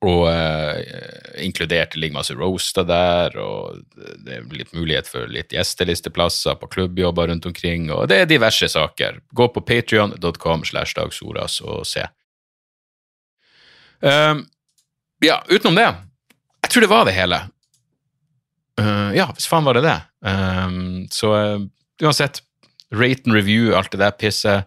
Og 0.00 0.26
eh, 0.30 1.44
inkludert 1.44 1.92
ligger 1.96 2.16
masse 2.16 2.34
roaster 2.36 2.86
der, 2.88 3.34
og 3.36 3.82
det 4.24 4.38
er 4.38 4.46
litt 4.56 4.72
mulighet 4.72 5.08
for 5.08 5.28
litt 5.28 5.52
gjestelisteplasser 5.52 6.56
på 6.60 6.70
klubbjobber 6.72 7.28
rundt 7.28 7.48
omkring, 7.48 7.90
og 7.92 8.08
det 8.08 8.22
er 8.22 8.30
diverse 8.30 8.68
saker. 8.72 9.20
Gå 9.36 9.48
på 9.52 9.64
patrion.com 9.68 10.64
slash 10.68 10.96
dagsoras 10.96 11.58
og 11.60 11.84
se. 11.88 12.06
Um, 14.00 14.46
ja, 15.20 15.42
utenom 15.50 15.76
det 15.76 15.84
Jeg 15.84 16.70
tror 16.72 16.84
det 16.86 16.88
var 16.88 17.04
det 17.04 17.12
hele. 17.12 17.42
Uh, 18.80 19.12
ja, 19.12 19.28
hvis 19.36 19.48
faen 19.50 19.66
var 19.68 19.76
det 19.76 19.84
det. 19.84 19.98
så 21.12 21.32
uansett, 22.00 22.40
rate 22.92 23.26
and 23.26 23.36
review, 23.36 23.74
alt 23.76 23.92
det 23.92 24.00
der 24.00 24.16
pisset. 24.16 24.64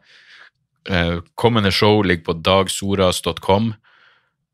Eh, 0.90 1.20
kommende 1.36 1.72
show 1.72 2.04
ligger 2.04 2.24
på 2.24 2.34
dagsoras.com. 2.34 3.74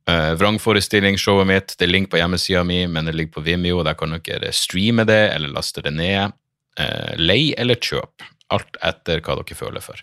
Uh, 0.09 0.33
Vrangforestillingsshowet 0.33 1.47
mitt 1.47 1.75
det 1.77 1.85
er 1.85 1.91
link 1.91 2.09
på 2.09 2.17
hjemmesida 2.17 2.63
mi, 2.65 2.79
men 2.89 3.05
det 3.05 3.13
ligger 3.13 3.35
på 3.35 3.43
Vimeo. 3.45 3.83
Der 3.85 3.93
kan 3.97 4.15
dere 4.25 4.51
streame 4.55 5.05
det 5.05 5.21
eller 5.35 5.53
laste 5.53 5.83
det 5.85 5.93
ned. 5.93 6.33
Uh, 6.79 7.13
lei 7.19 7.53
eller 7.57 7.77
kjøp. 7.77 8.25
Alt 8.49 8.79
etter 8.81 9.21
hva 9.21 9.37
dere 9.37 9.57
føler 9.57 9.85
for. 9.85 10.01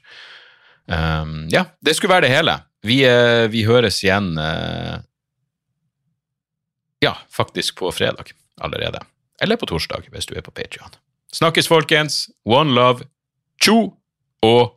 Um, 0.86 1.48
ja, 1.50 1.64
det 1.82 1.96
skulle 1.96 2.14
være 2.14 2.28
det 2.28 2.36
hele. 2.36 2.54
Vi, 2.86 3.00
uh, 3.02 3.50
vi 3.50 3.64
høres 3.66 3.98
igjen 4.04 4.36
Ja, 7.02 7.16
faktisk 7.30 7.76
på 7.82 7.90
fredag 7.92 8.30
allerede. 8.62 9.02
Eller 9.42 9.58
på 9.58 9.66
torsdag, 9.66 10.06
hvis 10.10 10.26
du 10.26 10.36
er 10.38 10.46
på 10.46 10.54
Patrion. 10.54 10.94
Snakkes, 11.34 11.68
folkens. 11.68 12.28
One 12.44 12.72
love. 12.72 13.04
Tjo 13.60 13.96
og 14.42 14.76